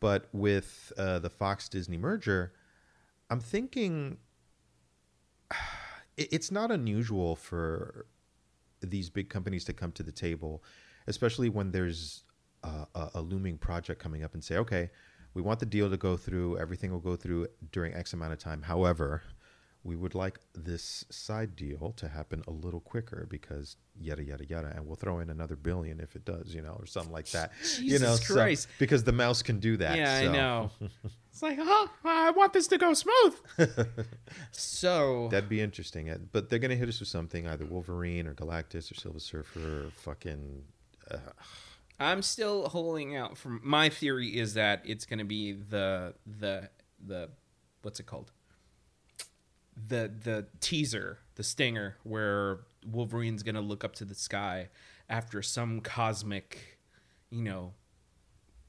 But 0.00 0.28
with 0.32 0.92
uh, 0.96 1.18
the 1.18 1.30
Fox 1.30 1.68
Disney 1.68 1.96
merger, 1.96 2.52
I'm 3.30 3.40
thinking 3.40 4.18
it's 6.16 6.50
not 6.50 6.70
unusual 6.70 7.36
for 7.36 8.06
these 8.90 9.10
big 9.10 9.28
companies 9.28 9.64
to 9.64 9.72
come 9.72 9.92
to 9.92 10.02
the 10.02 10.12
table, 10.12 10.62
especially 11.06 11.48
when 11.48 11.70
there's 11.70 12.24
a, 12.62 13.10
a, 13.14 13.20
looming 13.20 13.58
project 13.58 14.00
coming 14.00 14.24
up 14.24 14.34
and 14.34 14.42
say, 14.42 14.56
okay, 14.56 14.90
we 15.34 15.42
want 15.42 15.60
the 15.60 15.66
deal 15.66 15.90
to 15.90 15.96
go 15.96 16.16
through, 16.16 16.58
everything 16.58 16.90
will 16.90 17.00
go 17.00 17.16
through 17.16 17.46
during 17.72 17.94
X 17.94 18.12
amount 18.12 18.32
of 18.32 18.38
time. 18.38 18.62
However, 18.62 19.22
we 19.86 19.94
would 19.96 20.14
like 20.14 20.40
this 20.54 21.04
side 21.10 21.54
deal 21.54 21.92
to 21.96 22.08
happen 22.08 22.42
a 22.48 22.50
little 22.50 22.80
quicker 22.80 23.26
because 23.30 23.76
yada 23.98 24.22
yada 24.24 24.44
yada, 24.44 24.72
and 24.74 24.84
we'll 24.86 24.96
throw 24.96 25.20
in 25.20 25.30
another 25.30 25.54
billion 25.56 26.00
if 26.00 26.16
it 26.16 26.24
does, 26.24 26.52
you 26.54 26.60
know, 26.60 26.76
or 26.78 26.86
something 26.86 27.12
like 27.12 27.30
that. 27.30 27.52
you 27.78 27.90
Jesus 27.90 28.02
know, 28.02 28.16
so- 28.16 28.34
Christ. 28.34 28.68
because 28.78 29.04
the 29.04 29.12
mouse 29.12 29.42
can 29.42 29.60
do 29.60 29.76
that. 29.76 29.96
Yeah, 29.96 30.12
I 30.14 30.24
so 30.24 30.32
know. 30.32 30.70
it's 31.30 31.42
like, 31.42 31.58
oh, 31.60 31.90
I 32.04 32.30
want 32.32 32.52
this 32.52 32.66
to 32.68 32.78
go 32.78 32.94
smooth. 32.94 33.34
so 34.50 35.28
That'd 35.30 35.48
be 35.48 35.60
interesting. 35.60 36.12
But 36.32 36.48
they're 36.50 36.58
gonna 36.58 36.74
hit 36.76 36.88
us 36.88 37.00
with 37.00 37.08
something, 37.08 37.46
either 37.46 37.64
Wolverine 37.64 38.26
or 38.26 38.34
Galactus 38.34 38.90
or 38.90 38.94
Silver 38.94 39.20
Surfer 39.20 39.86
or 39.86 39.90
fucking. 39.96 40.62
Uh, 41.10 41.18
I'm 41.98 42.22
still 42.22 42.68
holding 42.68 43.16
out. 43.16 43.38
From 43.38 43.60
my 43.62 43.88
theory 43.88 44.36
is 44.36 44.54
that 44.54 44.82
it's 44.84 45.06
going 45.06 45.18
to 45.18 45.24
be 45.24 45.52
the 45.52 46.14
the 46.26 46.68
the 47.04 47.30
what's 47.82 48.00
it 48.00 48.06
called? 48.06 48.32
The 49.76 50.10
the 50.22 50.46
teaser, 50.60 51.18
the 51.34 51.42
stinger, 51.42 51.96
where 52.02 52.60
Wolverine's 52.86 53.42
to 53.56 53.60
look 53.60 53.84
up 53.84 53.94
to 53.96 54.04
the 54.04 54.14
sky 54.14 54.68
after 55.08 55.42
some 55.42 55.80
cosmic, 55.80 56.78
you 57.30 57.42
know, 57.42 57.74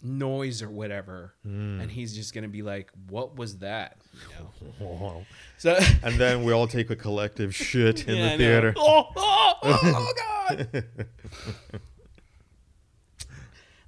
noise 0.03 0.61
or 0.61 0.69
whatever, 0.69 1.33
hmm. 1.43 1.79
and 1.79 1.91
he's 1.91 2.15
just 2.15 2.33
to 2.43 2.49
be 2.49 2.61
like, 2.61 2.91
"What 3.09 3.35
was 3.35 3.59
that?" 3.59 3.97
You 4.13 4.79
know. 4.79 5.25
So 5.57 5.75
and 6.03 6.15
then 6.15 6.43
we 6.43 6.53
all 6.53 6.67
take 6.67 6.91
a 6.91 6.95
collective 6.95 7.55
shit 7.55 8.07
in 8.07 8.15
Yeah, 8.15 8.31
the 8.31 8.37
theater. 8.37 8.73
Oh, 8.77 9.07
oh, 9.15 9.53
oh, 9.63 9.79
oh 9.83 10.13
God. 10.15 10.85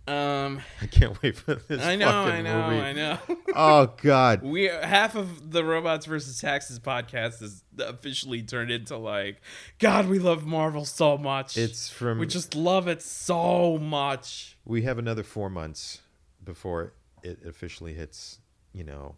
Um, 0.10 0.62
I 0.82 0.88
can't 0.88 1.22
wait 1.22 1.36
for 1.38 1.56
this. 1.56 1.82
I 1.84 1.96
know, 1.96 2.08
I 2.10 2.42
know, 2.42 2.70
movie. 2.70 2.82
I 2.82 2.94
know. 2.94 3.18
Oh 3.56 3.94
God. 4.02 4.42
We 4.44 4.64
half 4.66 5.16
of 5.16 5.52
the 5.52 5.64
Robots 5.64 6.06
versus 6.06 6.40
Taxes 6.40 6.80
podcast 6.80 7.42
is 7.42 7.64
officially 7.78 8.42
turned 8.44 8.72
into 8.72 8.98
like, 8.98 9.42
God, 9.80 10.08
we 10.08 10.18
love 10.20 10.46
Marvel 10.46 10.86
so 10.86 11.18
much. 11.18 11.58
It's 11.58 11.90
from. 11.90 12.20
we 12.20 12.26
just 12.28 12.56
love 12.56 12.88
it 12.88 13.02
so 13.02 13.78
much. 13.78 14.58
we 14.66 14.82
have 14.84 14.98
another 14.98 15.24
four 15.24 15.50
months 15.50 16.02
before 16.44 16.94
it 17.24 17.40
officially 17.46 17.94
hits. 17.94 18.40
You 18.74 18.84
know, 18.84 19.16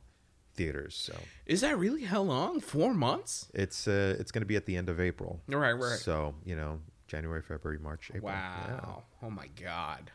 theaters. 0.56 0.96
So 0.96 1.14
Is 1.46 1.62
that 1.62 1.78
really 1.78 2.04
how 2.04 2.22
long? 2.22 2.62
Four 2.62 2.94
months? 2.94 3.48
it's 3.54 3.88
uh 3.88 4.16
it's 4.20 4.32
gonna 4.32 4.46
be 4.46 4.56
at 4.56 4.66
the 4.66 4.76
end 4.78 4.90
of 4.90 5.00
April. 5.00 5.42
Right, 5.48 5.74
right. 5.74 6.00
So 6.00 6.36
you 6.46 6.56
know, 6.56 6.80
January, 7.08 7.42
February, 7.42 7.80
March, 7.80 8.12
April. 8.16 8.32
Yeah. 8.32 8.72
Wow. 8.72 9.04
Oh 9.22 9.30
my 9.30 9.48
God. 9.62 10.12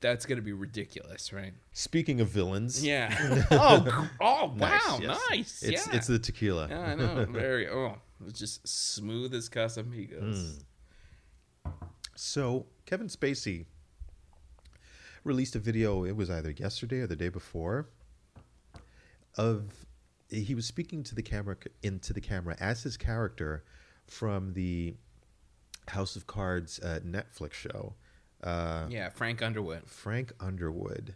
That's 0.00 0.24
gonna 0.24 0.40
be 0.40 0.52
ridiculous, 0.52 1.32
right? 1.32 1.52
Speaking 1.72 2.20
of 2.20 2.28
villains. 2.28 2.84
Yeah. 2.84 3.44
oh, 3.50 4.08
oh, 4.20 4.52
Nice, 4.56 4.88
wow, 4.88 4.98
yes. 5.02 5.20
nice. 5.30 5.62
It's 5.62 5.86
yeah. 5.86 5.96
it's 5.96 6.06
the 6.06 6.18
tequila. 6.18 6.68
Yeah, 6.68 6.80
I 6.80 6.94
know. 6.94 7.26
Very. 7.30 7.68
Oh, 7.68 7.96
it's 8.26 8.38
just 8.38 8.66
smooth 8.66 9.34
as. 9.34 9.48
Casamigos. 9.50 10.62
So 12.14 12.66
Kevin 12.86 13.08
Spacey 13.08 13.66
released 15.24 15.54
a 15.54 15.58
video. 15.58 16.04
It 16.04 16.16
was 16.16 16.30
either 16.30 16.50
yesterday 16.50 17.00
or 17.00 17.06
the 17.06 17.16
day 17.16 17.28
before. 17.28 17.88
Of 19.36 19.86
he 20.28 20.54
was 20.54 20.66
speaking 20.66 21.02
to 21.04 21.14
the 21.14 21.22
camera 21.22 21.56
into 21.82 22.12
the 22.12 22.20
camera 22.20 22.56
as 22.58 22.82
his 22.82 22.96
character 22.96 23.64
from 24.06 24.54
the 24.54 24.94
House 25.88 26.16
of 26.16 26.26
Cards 26.26 26.78
uh, 26.80 27.00
Netflix 27.04 27.52
show. 27.52 27.94
Uh, 28.42 28.86
Yeah, 28.88 29.08
Frank 29.10 29.42
Underwood. 29.42 29.82
Frank 29.86 30.32
Underwood, 30.40 31.14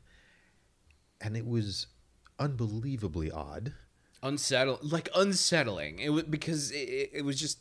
and 1.21 1.37
it 1.37 1.47
was 1.47 1.87
unbelievably 2.39 3.31
odd. 3.31 3.73
unsettle 4.23 4.79
like 4.83 5.09
unsettling 5.15 5.99
it 6.01 6.09
was 6.09 6.25
because 6.25 6.71
it, 6.73 6.77
it- 6.89 7.11
it 7.15 7.25
was 7.25 7.39
just 7.39 7.59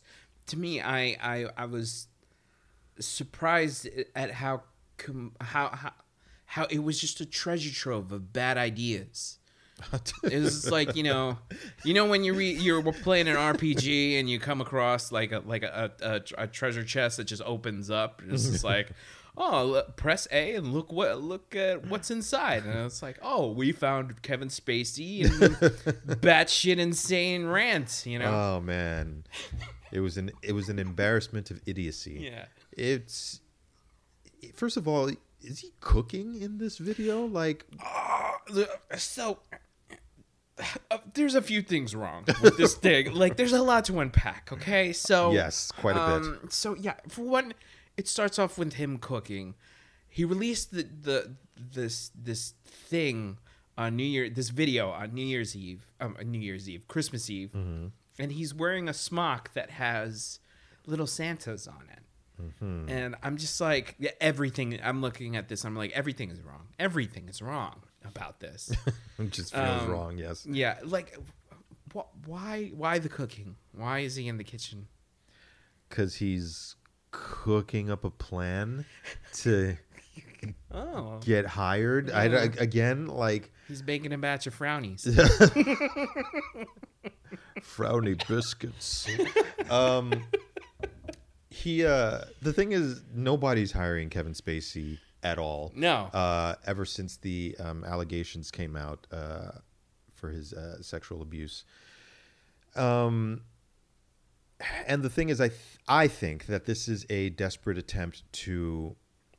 to 0.48 0.58
me 0.58 0.82
I, 0.82 1.15
I 1.22 1.46
i 1.58 1.65
was 1.65 2.08
surprised 3.00 3.88
at 4.15 4.32
how 4.32 4.63
com- 4.98 5.34
how 5.41 5.70
how 5.70 5.93
how 6.46 6.65
it 6.70 6.79
was 6.84 7.00
just 7.00 7.20
a 7.22 7.25
treasure 7.25 7.72
trove 7.74 8.12
of 8.12 8.32
bad 8.34 8.58
ideas 8.58 9.39
it 10.24 10.39
was 10.39 10.70
like 10.72 10.96
you 10.96 11.03
know 11.03 11.38
you 11.84 11.93
know 11.93 12.05
when 12.05 12.24
you 12.24 12.34
re- 12.34 12.53
you're 12.53 12.82
playing 12.93 13.27
an 13.27 13.36
rpg 13.36 14.20
and 14.20 14.29
you 14.29 14.39
come 14.39 14.62
across 14.62 15.12
like 15.12 15.32
a 15.32 15.39
like 15.39 15.63
a, 15.63 15.91
a, 16.01 16.43
a 16.43 16.48
treasure 16.48 16.84
chest 16.84 17.17
that 17.17 17.25
just 17.25 17.41
opens 17.43 17.89
up 17.89 18.22
it's 18.29 18.48
just 18.50 18.63
like 18.63 18.91
oh 19.38 19.82
press 19.96 20.28
a 20.32 20.56
and 20.56 20.74
look 20.74 20.92
what 20.92 21.22
look 21.22 21.56
at 21.56 21.88
what's 21.88 22.12
inside 22.12 22.63
and 22.66 22.86
it's 22.86 23.02
like 23.02 23.18
oh 23.24 23.50
we 23.52 23.72
found 23.72 24.22
kevin 24.22 24.48
spacey 24.48 25.24
and 25.25 25.56
batshit 26.22 26.78
insane 26.78 27.46
rant 27.46 28.04
you 28.06 28.20
know 28.20 28.25
Oh 28.58 28.62
man, 28.62 29.24
it 29.92 30.00
was 30.02 30.18
an 30.18 30.30
it 30.44 30.52
was 30.54 30.70
an 30.70 30.78
embarrassment 30.80 31.50
of 31.52 31.60
idiocy. 31.66 32.30
yeah 32.32 32.46
It's 32.72 33.40
first 34.56 34.78
of 34.78 34.88
all, 34.88 35.10
is 35.42 35.60
he 35.60 35.72
cooking 35.82 36.40
in 36.42 36.58
this 36.60 36.78
video? 36.78 37.25
Like, 37.25 37.66
Uh, 37.84 38.68
so 38.98 39.40
uh, 40.92 40.98
there's 41.13 41.36
a 41.36 41.42
few 41.42 41.62
things 41.62 41.96
wrong 41.96 42.24
with 42.42 42.58
this 42.58 42.75
thing. 42.86 43.13
Like, 43.13 43.36
there's 43.38 43.54
a 43.54 43.62
lot 43.62 43.86
to 43.86 44.00
unpack. 44.00 44.50
Okay, 44.54 44.94
so 44.94 45.32
Yes, 45.32 45.72
quite 45.72 45.96
a 45.98 46.20
bit. 46.20 46.42
bit. 46.42 46.54
So 46.54 46.75
yeah, 46.75 46.96
for 47.10 47.24
one, 47.24 47.54
it 47.97 48.07
starts 48.07 48.38
off 48.39 48.57
with 48.57 48.73
him 48.73 48.97
cooking. 48.97 49.55
He 50.07 50.25
released 50.25 50.71
the 50.73 50.83
the 50.83 51.35
this 51.55 52.12
this 52.15 52.53
thing 52.65 53.38
on 53.77 53.95
New 53.95 54.03
Year, 54.03 54.29
this 54.29 54.50
video 54.50 54.89
on 54.91 55.13
New 55.13 55.25
Year's 55.25 55.55
Eve, 55.55 55.88
um, 56.00 56.15
New 56.25 56.39
Year's 56.39 56.69
Eve, 56.69 56.88
Christmas 56.88 57.29
Eve, 57.29 57.51
Mm-hmm. 57.55 57.88
and 58.19 58.31
he's 58.31 58.53
wearing 58.53 58.88
a 58.88 58.93
smock 58.93 59.53
that 59.53 59.71
has 59.71 60.39
little 60.85 61.07
Santas 61.07 61.67
on 61.67 61.88
it. 61.91 62.00
Mm-hmm. 62.41 62.89
And 62.89 63.15
I'm 63.23 63.38
just 63.38 63.59
like 63.62 63.95
everything. 64.21 64.79
I'm 64.83 65.01
looking 65.01 65.35
at 65.35 65.47
this. 65.50 65.63
I'm 65.65 65.75
like 65.75 65.91
everything 65.91 66.29
is 66.31 66.41
wrong. 66.41 66.67
Everything 66.79 67.27
is 67.29 67.41
wrong 67.41 67.81
about 68.05 68.39
this. 68.39 68.71
it 69.19 69.31
just 69.31 69.53
feels 69.53 69.81
Um, 69.83 69.89
wrong. 69.91 70.17
Yes, 70.17 70.45
yeah, 70.45 70.77
like 70.83 71.15
wh- 71.95 72.27
why 72.27 72.71
why 72.75 73.00
the 73.00 73.09
cooking? 73.09 73.55
Why 73.71 74.00
is 74.00 74.15
he 74.15 74.27
in 74.27 74.38
the 74.38 74.43
kitchen? 74.43 74.88
because 75.89 76.15
he's 76.15 76.75
cooking 77.13 77.89
up 77.89 78.03
a 78.03 78.10
plan 78.10 78.84
to 79.36 79.77
Oh, 80.72 81.20
get 81.24 81.46
hired. 81.46 82.12
I 82.12 82.25
again 82.25 83.08
like 83.08 83.50
he's 83.70 83.82
baking 83.82 84.12
a 84.12 84.17
batch 84.17 84.46
of 84.46 84.58
frownies. 84.58 85.05
frowny 87.62 88.27
biscuits. 88.27 89.08
um, 89.70 90.24
he 91.50 91.86
uh, 91.86 92.22
the 92.41 92.51
thing 92.51 92.74
is, 92.74 93.01
nobody's 93.13 93.72
hiring 93.72 94.10
Kevin 94.10 94.34
Spacey 94.34 95.00
at 95.24 95.38
all. 95.38 95.72
No. 95.75 96.10
Uh, 96.13 96.55
ever 96.65 96.84
since 96.84 97.15
the 97.17 97.55
um, 97.60 97.84
allegations 97.86 98.51
came 98.51 98.75
out 98.75 99.08
uh, 99.12 99.51
for 100.13 100.29
his 100.29 100.51
uh, 100.51 100.82
sexual 100.82 101.22
abuse. 101.22 101.63
Um, 102.75 103.41
and 104.88 105.03
the 105.03 105.10
thing 105.10 105.29
is, 105.29 105.41
I 105.41 105.50
th- 105.50 105.60
I 105.88 106.08
think 106.08 106.46
that 106.48 106.65
this 106.65 106.88
is 106.88 107.05
a 107.10 107.29
desperate 107.29 107.77
attempt 107.77 108.24
to 108.34 108.96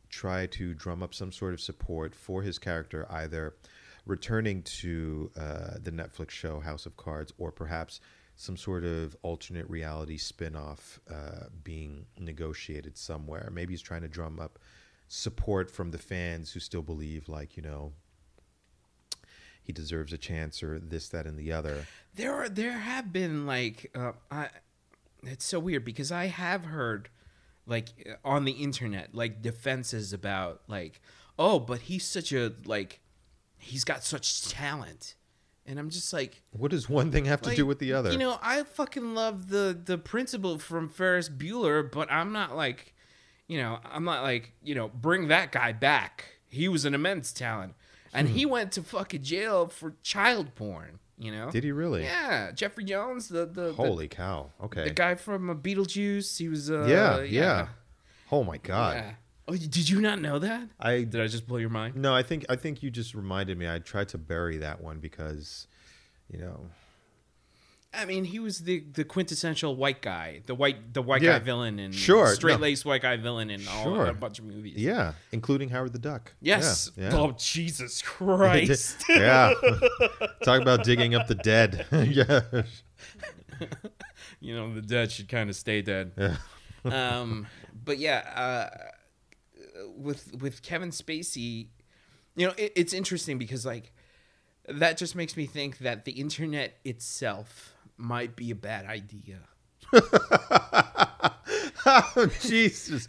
try 0.08 0.46
to 0.46 0.74
drum 0.74 1.02
up 1.02 1.14
some 1.14 1.32
sort 1.32 1.54
of 1.54 1.60
support 1.60 2.14
for 2.14 2.42
his 2.42 2.58
character, 2.58 3.06
either 3.10 3.54
returning 4.06 4.62
to 4.62 5.30
uh, 5.36 5.74
the 5.82 5.90
Netflix 5.90 6.30
show 6.30 6.60
House 6.60 6.86
of 6.86 6.96
Cards, 6.96 7.32
or 7.38 7.50
perhaps 7.50 8.00
some 8.36 8.56
sort 8.56 8.84
of 8.84 9.16
alternate 9.22 9.68
reality 9.70 10.18
spin-off 10.18 11.00
uh, 11.10 11.46
being 11.62 12.06
negotiated 12.18 12.98
somewhere. 12.98 13.48
Maybe 13.52 13.72
he's 13.72 13.82
trying 13.82 14.02
to 14.02 14.08
drum 14.08 14.40
up 14.40 14.58
support 15.08 15.70
from 15.70 15.90
the 15.90 15.98
fans 15.98 16.52
who 16.52 16.60
still 16.60 16.82
believe, 16.82 17.28
like 17.28 17.56
you 17.56 17.62
know, 17.62 17.92
he 19.62 19.72
deserves 19.72 20.12
a 20.12 20.18
chance, 20.18 20.62
or 20.62 20.78
this, 20.78 21.08
that, 21.08 21.26
and 21.26 21.38
the 21.38 21.52
other. 21.52 21.86
there 22.14 22.34
are 22.34 22.48
there 22.48 22.72
have 22.78 23.12
been 23.12 23.46
like 23.46 23.90
uh, 23.94 24.12
I 24.30 24.48
it's 25.26 25.44
so 25.44 25.58
weird 25.58 25.84
because 25.84 26.12
I 26.12 26.26
have 26.26 26.66
heard 26.66 27.08
like 27.66 28.18
on 28.24 28.44
the 28.44 28.52
internet 28.52 29.14
like 29.14 29.40
defenses 29.42 30.12
about 30.12 30.62
like 30.68 31.00
oh 31.38 31.58
but 31.58 31.80
he's 31.80 32.04
such 32.04 32.32
a 32.32 32.52
like 32.66 33.00
he's 33.58 33.84
got 33.84 34.04
such 34.04 34.48
talent 34.48 35.14
and 35.66 35.78
I'm 35.78 35.90
just 35.90 36.12
like 36.12 36.42
What 36.52 36.70
does 36.70 36.88
one 36.88 37.10
thing 37.10 37.24
have 37.24 37.42
to 37.42 37.54
do 37.54 37.66
with 37.66 37.78
the 37.78 37.92
other? 37.94 38.12
You 38.12 38.18
know, 38.18 38.38
I 38.42 38.62
fucking 38.64 39.14
love 39.14 39.48
the 39.48 39.78
the 39.82 39.98
principal 39.98 40.58
from 40.58 40.88
Ferris 40.88 41.28
Bueller, 41.28 41.90
but 41.90 42.10
I'm 42.12 42.32
not 42.32 42.54
like, 42.54 42.94
you 43.48 43.58
know, 43.58 43.78
I'm 43.84 44.04
not 44.04 44.22
like, 44.22 44.52
you 44.62 44.74
know, 44.74 44.88
bring 44.88 45.28
that 45.28 45.52
guy 45.52 45.72
back. 45.72 46.38
He 46.48 46.68
was 46.68 46.84
an 46.84 46.94
immense 46.94 47.32
talent, 47.32 47.74
and 48.12 48.28
hmm. 48.28 48.34
he 48.34 48.46
went 48.46 48.72
to 48.72 48.82
fucking 48.82 49.22
jail 49.22 49.68
for 49.68 49.94
child 50.02 50.54
porn. 50.54 50.98
You 51.18 51.30
know? 51.32 51.50
Did 51.50 51.64
he 51.64 51.72
really? 51.72 52.02
Yeah, 52.02 52.50
Jeffrey 52.52 52.84
Jones, 52.84 53.28
the 53.28 53.46
the 53.46 53.72
Holy 53.72 54.08
cow! 54.08 54.50
Okay. 54.64 54.84
the 54.84 54.90
guy 54.90 55.14
from 55.14 55.48
uh, 55.50 55.54
Beetlejuice. 55.54 56.38
He 56.38 56.48
was. 56.48 56.70
Uh, 56.70 56.86
yeah, 56.86 57.20
yeah, 57.22 57.68
Oh 58.32 58.42
my 58.42 58.56
god! 58.58 58.96
yeah. 58.96 59.14
Oh, 59.46 59.52
did 59.54 59.88
you 59.88 60.00
not 60.00 60.20
know 60.20 60.38
that? 60.38 60.68
I 60.80 61.02
Did 61.02 61.20
I 61.20 61.26
just 61.26 61.46
blow 61.46 61.58
your 61.58 61.68
mind? 61.68 61.96
no, 61.96 62.14
I 62.14 62.22
think 62.22 62.46
I 62.48 62.56
think 62.56 62.82
you 62.82 62.90
just 62.90 63.14
reminded 63.14 63.58
me. 63.58 63.68
I 63.68 63.78
tried 63.78 64.08
to 64.10 64.18
bury 64.18 64.56
that 64.58 64.82
one 64.82 64.98
because, 65.00 65.66
you 66.30 66.38
know, 66.38 66.66
I 67.96 68.04
mean, 68.06 68.24
he 68.24 68.38
was 68.38 68.60
the, 68.60 68.80
the 68.92 69.04
quintessential 69.04 69.76
white 69.76 70.02
guy, 70.02 70.42
the 70.46 70.54
white 70.54 70.92
the 70.94 71.02
white 71.02 71.22
Yeah. 71.22 71.38
guy 71.38 71.44
villain 71.44 71.78
in 71.78 71.92
Sure, 71.92 72.34
straight 72.34 72.60
laced 72.60 72.84
white 72.84 73.02
guy 73.02 73.16
villain 73.16 73.50
in 73.50 73.66
all 73.68 73.84
Sure. 73.84 74.06
a 74.06 74.14
bunch 74.14 74.38
of 74.38 74.44
movies. 74.44 74.76
Yeah, 74.76 75.12
including 75.32 75.68
Howard 75.70 75.92
the 75.92 75.98
Duck. 75.98 76.34
Yes. 76.40 76.90
Yeah. 76.96 77.10
Oh 77.16 77.32
Jesus 77.38 78.02
Christ. 78.02 79.04
yeah. 79.08 79.52
Talk 80.44 80.60
about 80.60 80.84
digging 80.84 81.14
up 81.14 81.26
the 81.28 81.34
dead. 81.36 81.86
yeah. 81.92 82.40
you 84.40 84.54
know 84.54 84.74
the 84.74 84.82
dead 84.82 85.10
should 85.12 85.28
kind 85.28 85.48
of 85.50 85.56
stay 85.56 85.82
dead. 85.82 86.12
Yeah. 86.16 86.36
um, 87.20 87.46
but 87.84 87.98
yeah, 87.98 88.18
uh, 88.34 89.86
with 89.96 90.34
with 90.40 90.62
Kevin 90.62 90.90
Spacey, 90.90 91.68
you 92.36 92.46
know, 92.46 92.54
it, 92.56 92.72
it's 92.76 92.92
interesting 92.92 93.38
because 93.38 93.64
like 93.64 93.92
that 94.68 94.96
just 94.96 95.14
makes 95.14 95.36
me 95.36 95.46
think 95.46 95.78
that 95.78 96.04
the 96.04 96.12
internet 96.12 96.78
itself 96.84 97.73
might 97.96 98.36
be 98.36 98.50
a 98.50 98.54
bad 98.54 98.86
idea. 98.86 99.38
oh, 101.86 102.30
Jesus. 102.40 103.08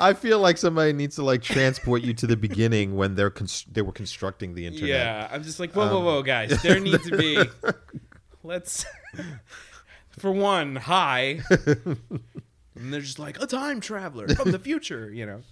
I 0.00 0.12
feel 0.12 0.38
like 0.40 0.58
somebody 0.58 0.92
needs 0.92 1.16
to 1.16 1.22
like 1.24 1.42
transport 1.42 2.02
you 2.02 2.14
to 2.14 2.26
the 2.26 2.36
beginning 2.36 2.96
when 2.96 3.14
they're 3.14 3.30
const- 3.30 3.72
they 3.72 3.82
were 3.82 3.92
constructing 3.92 4.54
the 4.54 4.66
internet. 4.66 4.88
Yeah, 4.88 5.28
I'm 5.30 5.42
just 5.42 5.60
like, 5.60 5.72
whoa, 5.72 5.88
whoa, 5.88 5.98
Um, 5.98 6.04
whoa, 6.04 6.22
guys. 6.22 6.62
There 6.62 6.80
needs 6.80 7.08
to 7.08 7.16
be. 7.16 7.38
Let's. 8.42 8.84
For 10.18 10.30
one, 10.30 10.76
hi. 10.76 11.40
And 12.76 12.92
they're 12.92 13.00
just 13.00 13.18
like 13.18 13.40
a 13.42 13.46
time 13.46 13.80
traveler 13.80 14.28
from 14.28 14.52
the 14.52 14.58
future, 14.60 15.10
you 15.12 15.26
know. 15.26 15.42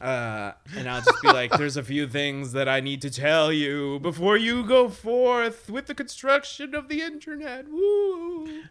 Uh, 0.00 0.52
and 0.76 0.88
I'll 0.88 1.02
just 1.02 1.22
be 1.22 1.28
like, 1.28 1.52
"There's 1.52 1.76
a 1.76 1.82
few 1.82 2.06
things 2.06 2.52
that 2.52 2.68
I 2.68 2.80
need 2.80 3.02
to 3.02 3.10
tell 3.10 3.52
you 3.52 3.98
before 4.00 4.36
you 4.36 4.64
go 4.64 4.88
forth 4.88 5.68
with 5.68 5.86
the 5.86 5.94
construction 5.94 6.74
of 6.74 6.88
the 6.88 7.02
internet." 7.02 7.68
Woo! 7.68 8.62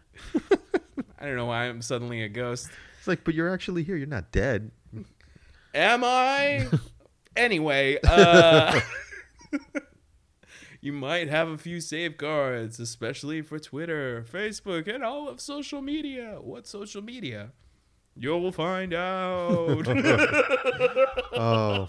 I 1.18 1.26
don't 1.26 1.36
know 1.36 1.46
why 1.46 1.64
I'm 1.64 1.82
suddenly 1.82 2.22
a 2.22 2.28
ghost. 2.28 2.70
It's 2.98 3.08
like, 3.08 3.24
but 3.24 3.34
you're 3.34 3.52
actually 3.52 3.82
here. 3.82 3.96
You're 3.96 4.06
not 4.06 4.32
dead. 4.32 4.70
Am 5.74 6.02
I? 6.04 6.66
anyway, 7.36 7.98
uh, 8.04 8.80
you 10.80 10.92
might 10.92 11.28
have 11.28 11.48
a 11.48 11.58
few 11.58 11.80
safeguards, 11.80 12.80
especially 12.80 13.42
for 13.42 13.58
Twitter, 13.58 14.24
Facebook, 14.30 14.92
and 14.92 15.04
all 15.04 15.28
of 15.28 15.40
social 15.40 15.82
media. 15.82 16.38
What 16.40 16.66
social 16.66 17.02
media? 17.02 17.50
You'll 18.18 18.50
find 18.52 18.92
out. 18.94 19.86
Oh. 21.32 21.88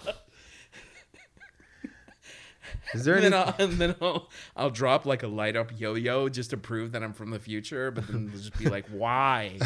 Is 2.94 3.04
there 3.04 3.16
and 3.16 3.24
any? 3.26 3.30
then, 3.30 3.44
I'll, 3.46 3.54
and 3.58 3.72
then 3.74 3.94
I'll, 4.00 4.28
I'll 4.56 4.70
drop 4.70 5.06
like 5.06 5.22
a 5.22 5.28
light 5.28 5.56
up 5.56 5.70
yo 5.78 5.94
yo 5.94 6.28
just 6.28 6.50
to 6.50 6.56
prove 6.56 6.92
that 6.92 7.02
I'm 7.02 7.12
from 7.12 7.30
the 7.30 7.38
future, 7.38 7.90
but 7.90 8.06
then 8.08 8.26
they'll 8.26 8.36
just 8.36 8.58
be 8.58 8.68
like, 8.68 8.86
why? 8.88 9.58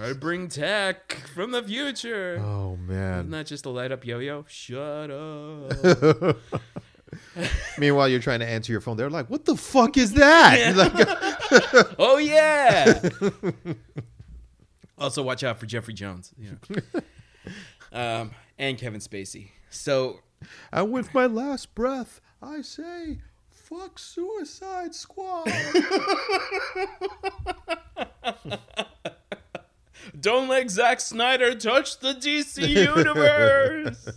I 0.00 0.12
bring 0.12 0.48
tech 0.48 1.12
from 1.34 1.52
the 1.52 1.62
future. 1.62 2.40
Oh 2.44 2.76
man! 2.76 3.20
Isn't 3.20 3.30
that 3.30 3.46
just 3.46 3.64
a 3.66 3.70
light 3.70 3.92
up 3.92 4.04
yo 4.04 4.18
yo? 4.18 4.44
Shut 4.48 5.10
up. 5.10 6.36
Meanwhile, 7.78 8.08
you're 8.08 8.20
trying 8.20 8.40
to 8.40 8.46
answer 8.46 8.72
your 8.72 8.80
phone. 8.80 8.96
They're 8.96 9.10
like, 9.10 9.28
"What 9.30 9.44
the 9.44 9.56
fuck 9.56 9.96
is 9.96 10.12
that?" 10.14 10.58
You're 10.58 10.74
like, 10.74 11.94
oh, 11.98 12.18
yeah. 12.18 13.00
also, 14.98 15.22
watch 15.22 15.44
out 15.44 15.58
for 15.58 15.66
Jeffrey 15.66 15.94
Jones. 15.94 16.32
Yeah. 16.38 16.54
um, 17.92 18.30
and 18.58 18.78
Kevin 18.78 19.00
Spacey. 19.00 19.50
So, 19.70 20.20
and 20.72 20.92
with 20.92 21.12
my 21.14 21.26
last 21.26 21.74
breath, 21.74 22.20
I 22.42 22.62
say, 22.62 23.18
"Fuck 23.50 23.98
Suicide 23.98 24.94
Squad." 24.94 25.48
don't 30.20 30.48
let 30.48 30.70
Zack 30.70 31.00
Snyder 31.00 31.54
touch 31.54 31.98
the 31.98 32.14
DC 32.14 32.68
universe. 32.68 34.08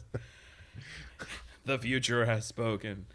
The 1.67 1.77
future 1.77 2.25
has 2.25 2.45
spoken. 2.45 3.06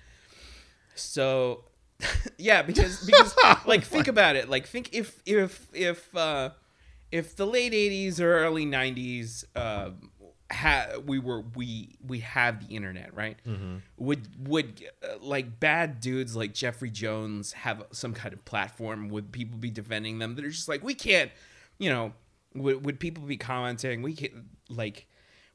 So, 0.94 1.64
yeah, 2.38 2.62
because 2.62 3.04
because 3.04 3.34
like 3.66 3.84
think 3.84 4.08
about 4.08 4.36
it. 4.36 4.48
Like 4.48 4.66
think 4.66 4.90
if 4.92 5.20
if 5.26 5.68
if 5.72 6.14
uh 6.16 6.50
if 7.10 7.36
the 7.36 7.46
late 7.46 7.72
80s 7.72 8.20
or 8.20 8.38
early 8.38 8.64
90s 8.64 9.44
uh 9.54 9.90
ha- 10.50 10.98
we 11.04 11.18
were 11.18 11.42
we 11.54 11.96
we 12.06 12.20
have 12.20 12.66
the 12.66 12.74
internet, 12.74 13.14
right? 13.14 13.36
Would 13.96 14.48
would 14.48 14.84
uh, 15.02 15.18
like 15.20 15.58
bad 15.58 16.00
dudes 16.00 16.36
like 16.36 16.54
Jeffrey 16.54 16.90
Jones 16.90 17.52
have 17.52 17.84
some 17.92 18.12
kind 18.12 18.32
of 18.32 18.44
platform? 18.44 19.08
Would 19.08 19.32
people 19.32 19.58
be 19.58 19.70
defending 19.70 20.18
them? 20.18 20.34
They're 20.34 20.50
just 20.50 20.68
like 20.68 20.84
we 20.84 20.94
can't, 20.94 21.30
you 21.78 21.90
know. 21.90 22.12
Would 22.54 22.84
would 22.84 23.00
people 23.00 23.24
be 23.24 23.38
commenting? 23.38 24.02
We 24.02 24.12
can't 24.14 24.34
like 24.68 25.06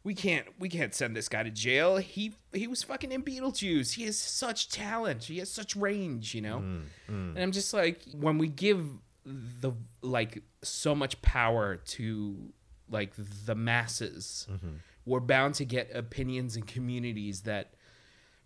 we 0.08 0.16
can't 0.16 0.48
we 0.58 0.70
can't 0.70 0.96
send 0.96 1.18
this 1.18 1.28
guy 1.28 1.44
to 1.44 1.50
jail. 1.50 1.98
He 1.98 2.32
he 2.54 2.66
was 2.66 2.82
fucking 2.82 3.12
in 3.12 3.24
Beetlejuice. 3.24 3.96
He 3.96 4.06
has 4.06 4.18
such 4.18 4.70
talent. 4.70 5.26
He 5.26 5.40
has 5.40 5.52
such 5.52 5.76
range, 5.76 6.34
you 6.34 6.40
know. 6.40 6.60
Mm, 6.60 6.82
mm. 7.10 7.30
And 7.32 7.40
I'm 7.40 7.52
just 7.52 7.74
like 7.74 8.00
when 8.14 8.38
we 8.38 8.48
give 8.48 8.88
the 9.26 9.74
like 10.02 10.44
so 10.64 10.96
much 10.96 11.22
power 11.22 11.76
to 11.76 12.54
like 12.90 13.16
the 13.18 13.54
masses, 13.54 14.48
mm-hmm. 14.50 14.78
we're 15.06 15.20
bound 15.20 15.56
to 15.56 15.66
get 15.66 15.94
opinions 15.94 16.56
and 16.56 16.66
communities 16.66 17.42
that 17.42 17.74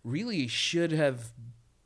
really 0.02 0.48
should 0.48 0.90
have 0.90 1.32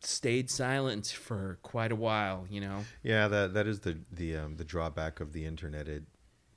stayed 0.01 0.49
silent 0.49 1.09
for 1.09 1.59
quite 1.63 1.93
a 1.93 1.97
while, 1.97 2.47
you 2.49 2.63
know. 2.63 2.87
yeah, 3.03 3.29
that 3.29 3.53
that 3.53 3.67
is 3.67 3.81
the 3.81 3.99
the 4.11 4.37
um, 4.37 4.57
the 4.57 4.65
drawback 4.65 5.21
of 5.21 5.35
the 5.35 5.45
internet. 5.45 5.87
It 5.87 6.05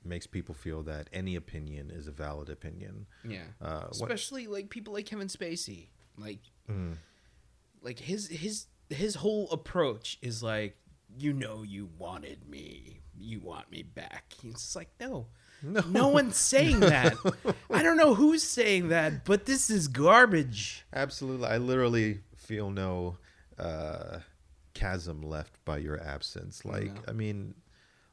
makes 0.04 0.26
people 0.26 0.54
feel 0.54 0.82
that 0.84 1.08
any 1.12 1.36
opinion 1.36 1.90
is 1.90 2.06
a 2.06 2.12
valid 2.12 2.48
opinion. 2.48 3.06
Yeah. 3.24 3.44
Uh, 3.60 3.80
what- 3.82 3.90
Especially 3.92 4.46
like 4.46 4.70
people 4.70 4.92
like 4.94 5.06
Kevin 5.06 5.28
Spacey. 5.28 5.88
Like 6.16 6.40
Mm. 6.68 6.96
like 7.82 7.98
his 7.98 8.28
his 8.28 8.66
his 8.88 9.14
whole 9.16 9.48
approach 9.50 10.18
is 10.22 10.42
like 10.42 10.76
you 11.18 11.32
know 11.32 11.62
you 11.62 11.88
wanted 11.98 12.48
me. 12.48 13.00
You 13.18 13.40
want 13.40 13.70
me 13.70 13.82
back. 13.82 14.32
He's 14.40 14.54
just 14.54 14.76
like, 14.76 14.88
"No. 15.00 15.26
No. 15.62 15.80
No 15.82 16.08
one's 16.08 16.36
saying 16.54 16.80
that. 16.80 17.14
I 17.70 17.82
don't 17.82 17.96
know 17.98 18.14
who's 18.14 18.42
saying 18.42 18.88
that, 18.88 19.24
but 19.24 19.44
this 19.46 19.68
is 19.70 19.88
garbage." 19.88 20.86
Absolutely. 20.92 21.46
I 21.48 21.58
literally 21.58 22.20
feel 22.36 22.70
no 22.70 23.18
uh, 23.58 24.20
chasm 24.74 25.22
left 25.22 25.62
by 25.64 25.78
your 25.78 26.00
absence. 26.00 26.64
Like, 26.64 26.94
No. 26.94 27.00
I 27.08 27.12
mean, 27.12 27.54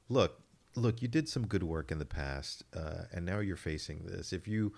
look, 0.10 0.42
look, 0.78 1.02
you 1.02 1.08
did 1.08 1.28
some 1.28 1.48
good 1.48 1.64
work 1.64 1.92
in 1.92 2.00
the 2.00 2.06
past, 2.06 2.64
uh, 2.76 3.04
and 3.12 3.26
now 3.26 3.40
you're 3.40 3.56
facing 3.58 4.04
this. 4.06 4.32
If 4.32 4.48
you, 4.48 4.74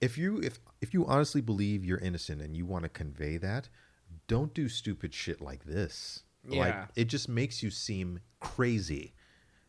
if 0.00 0.18
you, 0.18 0.38
if 0.38 0.58
if 0.80 0.92
you 0.92 1.06
honestly 1.06 1.40
believe 1.40 1.84
you're 1.84 1.98
innocent 1.98 2.42
and 2.42 2.56
you 2.56 2.66
want 2.66 2.82
to 2.82 2.88
convey 2.88 3.36
that, 3.38 3.68
don't 4.26 4.52
do 4.52 4.68
stupid 4.68 5.14
shit 5.14 5.40
like 5.40 5.64
this. 5.64 6.22
Like, 6.44 6.74
Yeah. 6.74 6.86
it 6.96 7.04
just 7.04 7.28
makes 7.28 7.62
you 7.62 7.70
seem 7.70 8.20
crazy. 8.40 9.14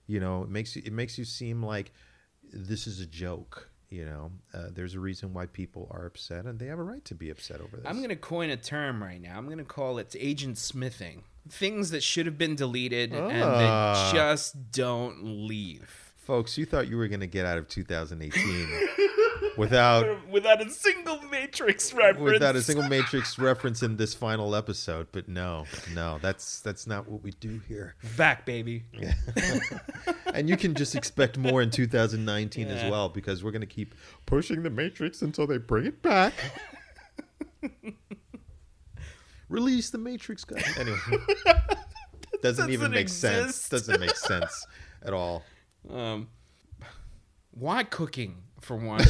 You 0.07 0.19
know, 0.19 0.43
it 0.43 0.49
makes 0.49 0.75
you 0.75 0.81
it 0.85 0.91
makes 0.93 1.17
you 1.17 1.25
seem 1.25 1.63
like 1.63 1.91
this 2.51 2.87
is 2.87 2.99
a 2.99 3.05
joke. 3.05 3.69
You 3.89 4.05
know, 4.05 4.31
uh, 4.55 4.69
there's 4.71 4.95
a 4.95 4.99
reason 4.99 5.33
why 5.33 5.45
people 5.45 5.87
are 5.91 6.07
upset, 6.07 6.45
and 6.45 6.57
they 6.57 6.65
have 6.65 6.79
a 6.79 6.83
right 6.83 7.05
to 7.05 7.13
be 7.13 7.29
upset 7.29 7.61
over 7.61 7.77
this. 7.77 7.85
I'm 7.85 7.97
going 7.97 8.09
to 8.09 8.15
coin 8.15 8.49
a 8.49 8.57
term 8.57 9.03
right 9.03 9.21
now. 9.21 9.37
I'm 9.37 9.45
going 9.45 9.59
to 9.59 9.63
call 9.63 9.99
it 9.99 10.15
agent 10.19 10.57
smithing. 10.57 11.23
Things 11.49 11.89
that 11.91 12.01
should 12.03 12.25
have 12.25 12.38
been 12.38 12.56
deleted 12.56 13.12
and 13.13 13.43
Ah. 13.43 14.12
that 14.12 14.13
just 14.13 14.71
don't 14.71 15.23
leave. 15.47 16.13
Folks, 16.17 16.58
you 16.58 16.65
thought 16.65 16.88
you 16.88 16.95
were 16.97 17.08
going 17.10 17.19
to 17.19 17.27
get 17.27 17.45
out 17.45 17.58
of 17.58 17.67
2018 17.67 18.67
without 19.58 20.25
Without 20.29 20.62
a 20.65 20.69
single 20.69 21.19
Matrix 21.23 21.93
reference. 21.93 22.32
without 22.32 22.56
a 22.56 22.62
single 22.62 22.88
Matrix 22.88 23.38
reference 23.38 23.84
in 23.84 23.97
this 23.97 24.13
final 24.13 24.56
episode. 24.56 25.08
But 25.12 25.27
no, 25.27 25.65
no, 25.93 26.19
that's 26.21 26.62
that's 26.62 26.88
not 26.88 27.10
what 27.10 27.21
we 27.23 27.32
do 27.32 27.60
here. 27.67 27.95
back, 28.15 28.45
baby. 28.45 28.84
And 30.34 30.49
you 30.49 30.58
can 30.58 30.73
just 30.73 30.95
expect 30.95 31.38
more 31.38 31.62
in 31.62 31.69
2019 31.69 32.67
as 32.67 32.89
well 32.89 33.08
because 33.08 33.43
we're 33.43 33.51
going 33.51 33.62
to 33.62 33.67
keep 33.67 33.93
pushing 34.25 34.63
the 34.63 34.69
Matrix 34.71 35.21
until 35.21 35.45
they 35.45 35.58
bring 35.60 35.86
it 35.86 36.01
back. 36.01 36.34
Release 39.53 39.91
the 39.91 39.99
Matrix, 39.99 40.43
guys. 40.43 40.63
Anyway, 40.79 40.97
doesn't 42.41 42.71
even 42.71 42.89
doesn't 42.89 42.91
make 42.91 43.07
sense. 43.07 43.69
Doesn't 43.69 43.99
make 43.99 44.15
sense 44.15 44.65
at 45.03 45.13
all. 45.13 45.43
Um, 45.87 46.27
why 47.51 47.83
cooking 47.83 48.37
for 48.61 48.75
one? 48.75 49.05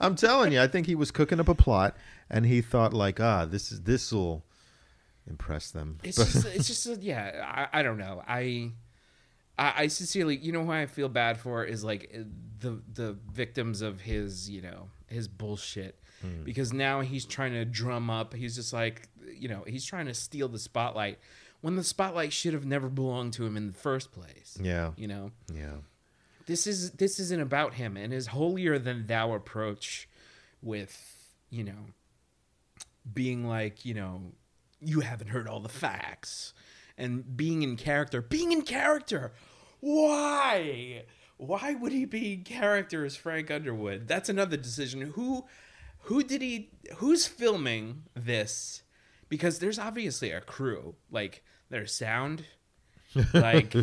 I'm 0.00 0.16
telling 0.16 0.52
you, 0.52 0.60
I 0.60 0.66
think 0.66 0.88
he 0.88 0.96
was 0.96 1.12
cooking 1.12 1.38
up 1.38 1.48
a 1.48 1.54
plot, 1.54 1.96
and 2.28 2.44
he 2.44 2.60
thought 2.60 2.92
like, 2.92 3.20
ah, 3.20 3.44
this 3.44 3.70
is 3.70 3.82
this 3.82 4.12
will 4.12 4.44
impress 5.30 5.70
them. 5.70 5.98
It's 6.02 6.16
just, 6.16 6.44
it's 6.46 6.66
just, 6.66 6.86
a, 6.88 6.96
yeah. 7.00 7.68
I, 7.72 7.80
I 7.80 7.82
don't 7.84 7.98
know. 7.98 8.20
I, 8.26 8.72
I, 9.56 9.74
I 9.76 9.86
sincerely, 9.86 10.38
you 10.38 10.50
know, 10.50 10.62
why 10.62 10.82
I 10.82 10.86
feel 10.86 11.08
bad 11.08 11.38
for 11.38 11.64
is 11.64 11.84
like 11.84 12.12
the 12.58 12.82
the 12.92 13.16
victims 13.30 13.80
of 13.80 14.00
his, 14.00 14.50
you 14.50 14.60
know, 14.60 14.88
his 15.06 15.28
bullshit, 15.28 16.00
Hmm. 16.22 16.44
because 16.44 16.72
now 16.72 17.00
he's 17.02 17.24
trying 17.24 17.52
to 17.52 17.64
drum 17.64 18.08
up. 18.10 18.32
He's 18.34 18.54
just 18.56 18.72
like 18.72 19.08
you 19.38 19.48
know, 19.48 19.64
he's 19.66 19.84
trying 19.84 20.06
to 20.06 20.14
steal 20.14 20.48
the 20.48 20.58
spotlight 20.58 21.18
when 21.60 21.76
the 21.76 21.84
spotlight 21.84 22.32
should 22.32 22.52
have 22.54 22.64
never 22.64 22.88
belonged 22.88 23.32
to 23.34 23.44
him 23.44 23.56
in 23.56 23.66
the 23.66 23.72
first 23.72 24.12
place. 24.12 24.56
Yeah. 24.60 24.92
You 24.96 25.08
know, 25.08 25.30
Yeah. 25.52 25.76
this 26.46 26.66
is 26.66 26.92
this 26.92 27.18
isn't 27.20 27.40
about 27.42 27.74
him 27.74 27.96
and 27.96 28.12
his 28.12 28.28
holier 28.28 28.78
than 28.78 29.06
thou 29.06 29.32
approach 29.34 30.08
with 30.62 31.34
you 31.50 31.64
know 31.64 31.86
being 33.12 33.46
like 33.46 33.84
you 33.84 33.94
know 33.94 34.32
you 34.80 35.00
haven't 35.00 35.28
heard 35.28 35.46
all 35.48 35.60
the 35.60 35.68
facts 35.68 36.52
and 36.98 37.36
being 37.36 37.62
in 37.62 37.76
character 37.76 38.20
being 38.22 38.52
in 38.52 38.62
character 38.62 39.32
why 39.80 41.04
why 41.36 41.74
would 41.74 41.92
he 41.92 42.04
be 42.04 42.34
in 42.34 42.42
character 42.42 43.04
as 43.04 43.14
frank 43.16 43.50
underwood 43.50 44.08
that's 44.08 44.28
another 44.28 44.56
decision 44.56 45.00
who 45.02 45.44
who 46.06 46.22
did 46.22 46.42
he 46.42 46.70
who's 46.96 47.26
filming 47.26 48.02
this? 48.14 48.82
Because 49.28 49.58
there's 49.58 49.78
obviously 49.78 50.30
a 50.30 50.40
crew 50.40 50.94
like 51.10 51.42
there's 51.70 51.92
sound 51.92 52.44
like 53.34 53.74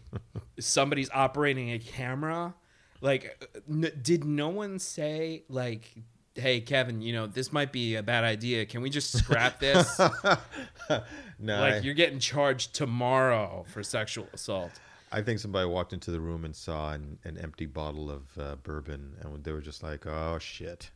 somebody's 0.60 1.10
operating 1.12 1.72
a 1.72 1.78
camera. 1.78 2.54
Like 3.00 3.46
n- 3.68 3.92
did 4.02 4.24
no 4.24 4.48
one 4.48 4.78
say 4.78 5.44
like 5.48 5.92
hey 6.34 6.60
kevin 6.60 7.00
you 7.00 7.14
know 7.14 7.26
this 7.26 7.50
might 7.50 7.72
be 7.72 7.96
a 7.96 8.02
bad 8.02 8.24
idea. 8.24 8.64
Can 8.66 8.80
we 8.80 8.90
just 8.90 9.16
scrap 9.16 9.60
this? 9.60 10.00
No, 11.38 11.60
like 11.60 11.74
I, 11.74 11.78
you're 11.80 11.92
getting 11.94 12.18
charged 12.18 12.74
tomorrow 12.74 13.66
for 13.68 13.82
sexual 13.82 14.26
assault. 14.32 14.70
I 15.12 15.20
think 15.20 15.38
somebody 15.38 15.68
walked 15.68 15.92
into 15.92 16.10
the 16.10 16.18
room 16.18 16.46
and 16.46 16.56
saw 16.56 16.92
an, 16.92 17.18
an 17.24 17.36
empty 17.36 17.66
bottle 17.66 18.10
of 18.10 18.22
uh, 18.38 18.56
bourbon, 18.62 19.16
and 19.20 19.44
they 19.44 19.52
were 19.52 19.60
just 19.60 19.82
like, 19.82 20.06
"Oh 20.06 20.38
shit, 20.38 20.90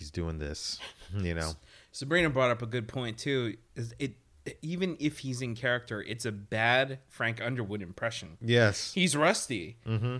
he's 0.00 0.10
doing 0.10 0.38
this," 0.38 0.80
you 1.16 1.34
know. 1.34 1.52
sabrina 1.92 2.28
brought 2.30 2.50
up 2.50 2.62
a 2.62 2.66
good 2.66 2.86
point 2.88 3.18
too 3.18 3.56
is 3.74 3.94
it 3.98 4.14
even 4.62 4.96
if 5.00 5.18
he's 5.18 5.42
in 5.42 5.54
character 5.56 6.00
it's 6.02 6.24
a 6.24 6.30
bad 6.32 6.98
frank 7.08 7.40
underwood 7.40 7.82
impression 7.82 8.36
Yes, 8.40 8.92
he's 8.94 9.16
rusty 9.16 9.76
mm-hmm. 9.86 10.16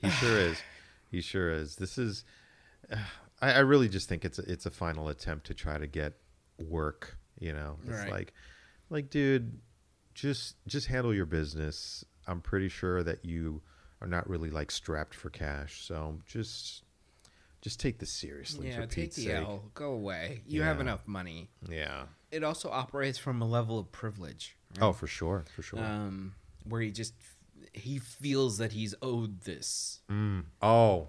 he 0.00 0.08
sure 0.20 0.38
is. 0.38 0.58
He 1.10 1.20
sure 1.20 1.50
is. 1.50 1.76
This 1.76 1.96
is. 1.98 2.24
I, 3.40 3.52
I 3.54 3.58
really 3.60 3.88
just 3.88 4.08
think 4.08 4.24
it's 4.24 4.38
a, 4.38 4.50
it's 4.50 4.64
a 4.66 4.70
final 4.70 5.08
attempt 5.08 5.46
to 5.48 5.54
try 5.54 5.76
to 5.78 5.86
get 5.86 6.14
work. 6.58 7.16
You 7.38 7.52
know, 7.52 7.78
it's 7.84 7.98
Right. 8.00 8.10
like, 8.10 8.32
like, 8.90 9.10
dude, 9.10 9.60
just 10.14 10.56
just 10.66 10.86
handle 10.86 11.12
your 11.12 11.26
business. 11.26 12.04
I'm 12.26 12.40
pretty 12.40 12.68
sure 12.68 13.02
that 13.02 13.24
you 13.24 13.60
are 14.00 14.06
not 14.06 14.28
really 14.28 14.50
like 14.50 14.70
strapped 14.70 15.14
for 15.14 15.30
cash, 15.30 15.82
so 15.84 16.20
just 16.26 16.83
just 17.64 17.80
take 17.80 17.98
this 17.98 18.10
seriously. 18.10 18.68
yeah 18.68 18.76
for 18.76 18.80
take 18.86 18.94
Pete's 19.06 19.16
the 19.16 19.22
sake. 19.24 19.34
l 19.34 19.70
go 19.74 19.90
away 19.92 20.42
you 20.46 20.62
have 20.62 20.76
Yeah. 20.76 20.82
enough 20.82 21.08
money 21.08 21.50
Yeah. 21.68 22.04
it 22.30 22.44
also 22.44 22.70
operates 22.70 23.18
from 23.18 23.42
a 23.42 23.46
level 23.46 23.76
of 23.78 23.90
privilege 23.90 24.56
Oh, 24.80 24.92
for 24.92 25.06
sure, 25.08 25.44
for 25.54 25.62
sure. 25.62 25.78
um, 25.82 26.34
where 26.64 26.80
he 26.80 26.90
just 26.92 27.14
he 27.72 27.98
feels 27.98 28.58
that 28.58 28.72
he's 28.72 28.94
owed 29.02 29.40
this. 29.42 30.00
Oh, 30.60 31.08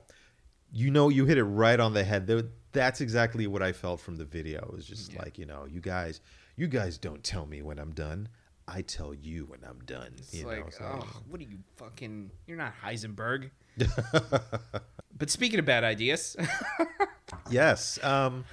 you 0.71 0.89
know, 0.91 1.09
you 1.09 1.25
hit 1.25 1.37
it 1.37 1.43
right 1.43 1.79
on 1.79 1.93
the 1.93 2.03
head. 2.03 2.27
There- 2.27 2.49
That's 2.71 3.01
exactly 3.01 3.45
what 3.47 3.61
I 3.63 3.71
felt 3.73 3.99
from 4.01 4.15
the 4.17 4.25
video. 4.25 4.59
It 4.61 4.73
was 4.73 4.85
just 4.85 5.13
Yeah. 5.13 5.21
like, 5.23 5.37
you 5.37 5.45
know, 5.45 5.65
you 5.65 5.81
guys, 5.81 6.21
you 6.55 6.67
guys 6.67 6.97
don't 6.97 7.23
tell 7.23 7.45
me 7.45 7.61
when 7.61 7.77
I'm 7.79 7.91
done. 7.93 8.29
I 8.67 8.81
tell 8.83 9.13
you 9.13 9.45
when 9.45 9.63
I'm 9.63 9.79
done. 9.85 10.13
It's 10.17 10.33
you 10.33 10.45
like, 10.47 10.59
know, 10.63 10.69
so- 10.71 10.99
oh, 11.03 11.21
what 11.27 11.39
are 11.41 11.43
you 11.43 11.59
fucking? 11.77 12.31
You're 12.47 12.57
not 12.57 12.73
Heisenberg. 12.83 13.49
but 15.15 15.29
speaking 15.29 15.59
of 15.59 15.65
bad 15.65 15.83
ideas, 15.83 16.35
yes. 17.49 18.03
Um, 18.03 18.45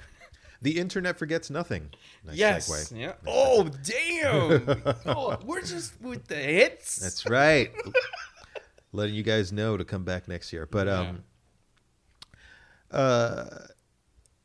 the 0.61 0.79
internet 0.79 1.19
forgets 1.19 1.49
nothing. 1.49 1.89
Nice 2.25 2.37
yes, 2.37 2.69
segue. 2.69 2.97
yeah. 2.97 3.13
Oh 3.27 3.69
damn! 3.83 4.95
oh, 5.05 5.37
we're 5.45 5.61
just 5.61 5.99
with 6.01 6.27
the 6.27 6.35
hits. 6.35 6.95
That's 6.97 7.29
right. 7.29 7.71
Letting 8.93 9.15
you 9.15 9.23
guys 9.23 9.51
know 9.51 9.75
to 9.75 9.83
come 9.83 10.05
back 10.05 10.27
next 10.29 10.53
year. 10.53 10.65
But 10.65 10.87
um, 10.87 11.23
uh, 12.91 13.45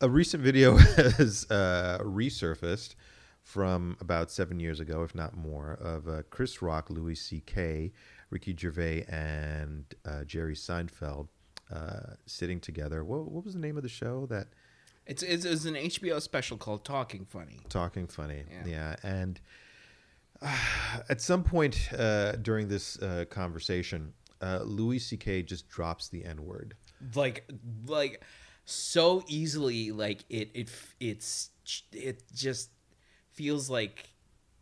a 0.00 0.08
recent 0.08 0.42
video 0.42 0.76
has 0.76 1.46
uh, 1.50 1.98
resurfaced 2.02 2.94
from 3.42 3.96
about 4.00 4.30
seven 4.30 4.58
years 4.58 4.80
ago, 4.80 5.02
if 5.02 5.14
not 5.14 5.36
more, 5.36 5.72
of 5.74 6.08
uh, 6.08 6.22
Chris 6.30 6.60
Rock, 6.60 6.90
Louis 6.90 7.14
C.K., 7.14 7.92
Ricky 8.30 8.56
Gervais, 8.58 9.04
and 9.08 9.84
uh, 10.04 10.24
Jerry 10.24 10.54
Seinfeld 10.54 11.28
uh, 11.72 12.14
sitting 12.26 12.60
together. 12.60 13.04
What, 13.04 13.30
what 13.30 13.44
was 13.44 13.54
the 13.54 13.60
name 13.60 13.76
of 13.76 13.82
the 13.82 13.88
show 13.88 14.26
that? 14.26 14.48
It's, 15.06 15.22
it's 15.22 15.46
it's 15.46 15.64
an 15.64 15.74
HBO 15.74 16.20
special 16.20 16.58
called 16.58 16.84
Talking 16.84 17.24
Funny. 17.24 17.60
Talking 17.70 18.06
funny. 18.06 18.44
Yeah. 18.50 18.66
Yeah. 18.66 18.96
And 19.02 19.40
uh, 20.42 20.54
at 21.08 21.20
some 21.20 21.42
point 21.42 21.88
uh, 21.96 22.32
during 22.32 22.68
this 22.68 22.98
uh, 22.98 23.24
conversation, 23.30 24.12
uh, 24.42 24.60
Louis 24.64 24.98
C.K. 24.98 25.42
just 25.44 25.68
drops 25.68 26.08
the 26.08 26.24
N 26.24 26.44
word. 26.44 26.74
Like 27.14 27.50
like 27.86 28.22
so 28.66 29.24
easily. 29.28 29.90
Like 29.90 30.24
it 30.28 30.50
it 30.54 30.70
it's 31.00 31.50
it 31.92 32.22
just 32.34 32.70
feels 33.32 33.70
like 33.70 34.10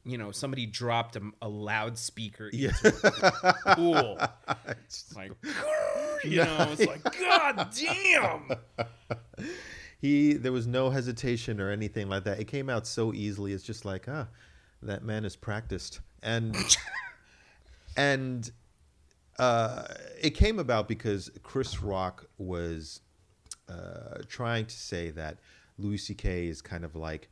you 0.07 0.17
know 0.17 0.31
somebody 0.31 0.65
dropped 0.67 1.17
a, 1.17 1.23
a 1.43 1.49
loudspeaker 1.49 2.49
into 2.49 2.93
a 3.43 3.75
pool. 3.75 4.19
It's 4.69 5.15
like 5.17 5.33
you 6.25 6.37
know 6.37 6.69
it's 6.71 6.87
like 6.87 7.03
god 7.19 7.75
damn. 7.75 8.53
He 9.99 10.35
there 10.35 10.53
was 10.53 10.67
no 10.67 10.91
hesitation 10.91 11.61
or 11.61 11.71
anything 11.71 12.09
like 12.09 12.25
that. 12.25 12.39
It 12.39 12.45
came 12.45 12.69
out 12.69 12.87
so 12.87 13.15
easily. 13.15 13.53
It's 13.53 13.65
just 13.65 13.85
like, 13.85 14.07
ah, 14.09 14.29
that 14.83 15.03
man 15.03 15.25
is 15.25 15.37
practiced. 15.37 16.01
And 16.23 16.57
and 17.97 18.51
uh, 19.39 19.85
it 20.21 20.31
came 20.31 20.59
about 20.59 20.87
because 20.87 21.31
Chris 21.43 21.83
Rock 21.83 22.27
was 22.39 23.01
uh, 23.69 24.19
trying 24.29 24.67
to 24.67 24.77
say 24.77 25.11
that 25.13 25.39
Louis 25.79 25.99
C.K. 25.99 26.47
is 26.47 26.61
kind 26.63 26.85
of 26.85 26.95
like 26.95 27.29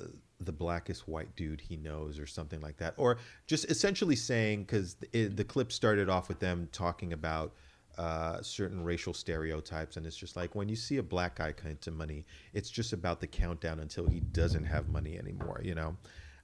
uh, 0.00 0.06
the 0.40 0.52
blackest 0.52 1.08
white 1.08 1.34
dude 1.36 1.60
he 1.60 1.76
knows, 1.76 2.18
or 2.18 2.26
something 2.26 2.60
like 2.60 2.76
that, 2.76 2.94
or 2.96 3.18
just 3.46 3.70
essentially 3.70 4.16
saying 4.16 4.64
because 4.64 4.96
the 5.12 5.44
clip 5.44 5.72
started 5.72 6.08
off 6.08 6.28
with 6.28 6.40
them 6.40 6.68
talking 6.72 7.12
about 7.12 7.54
uh, 7.98 8.42
certain 8.42 8.84
racial 8.84 9.14
stereotypes, 9.14 9.96
and 9.96 10.06
it's 10.06 10.16
just 10.16 10.36
like 10.36 10.54
when 10.54 10.68
you 10.68 10.76
see 10.76 10.98
a 10.98 11.02
black 11.02 11.36
guy 11.36 11.52
come 11.52 11.70
into 11.70 11.90
money, 11.90 12.24
it's 12.52 12.68
just 12.68 12.92
about 12.92 13.20
the 13.20 13.26
countdown 13.26 13.80
until 13.80 14.06
he 14.06 14.20
doesn't 14.20 14.64
have 14.64 14.88
money 14.88 15.18
anymore, 15.18 15.60
you 15.64 15.74
know. 15.74 15.96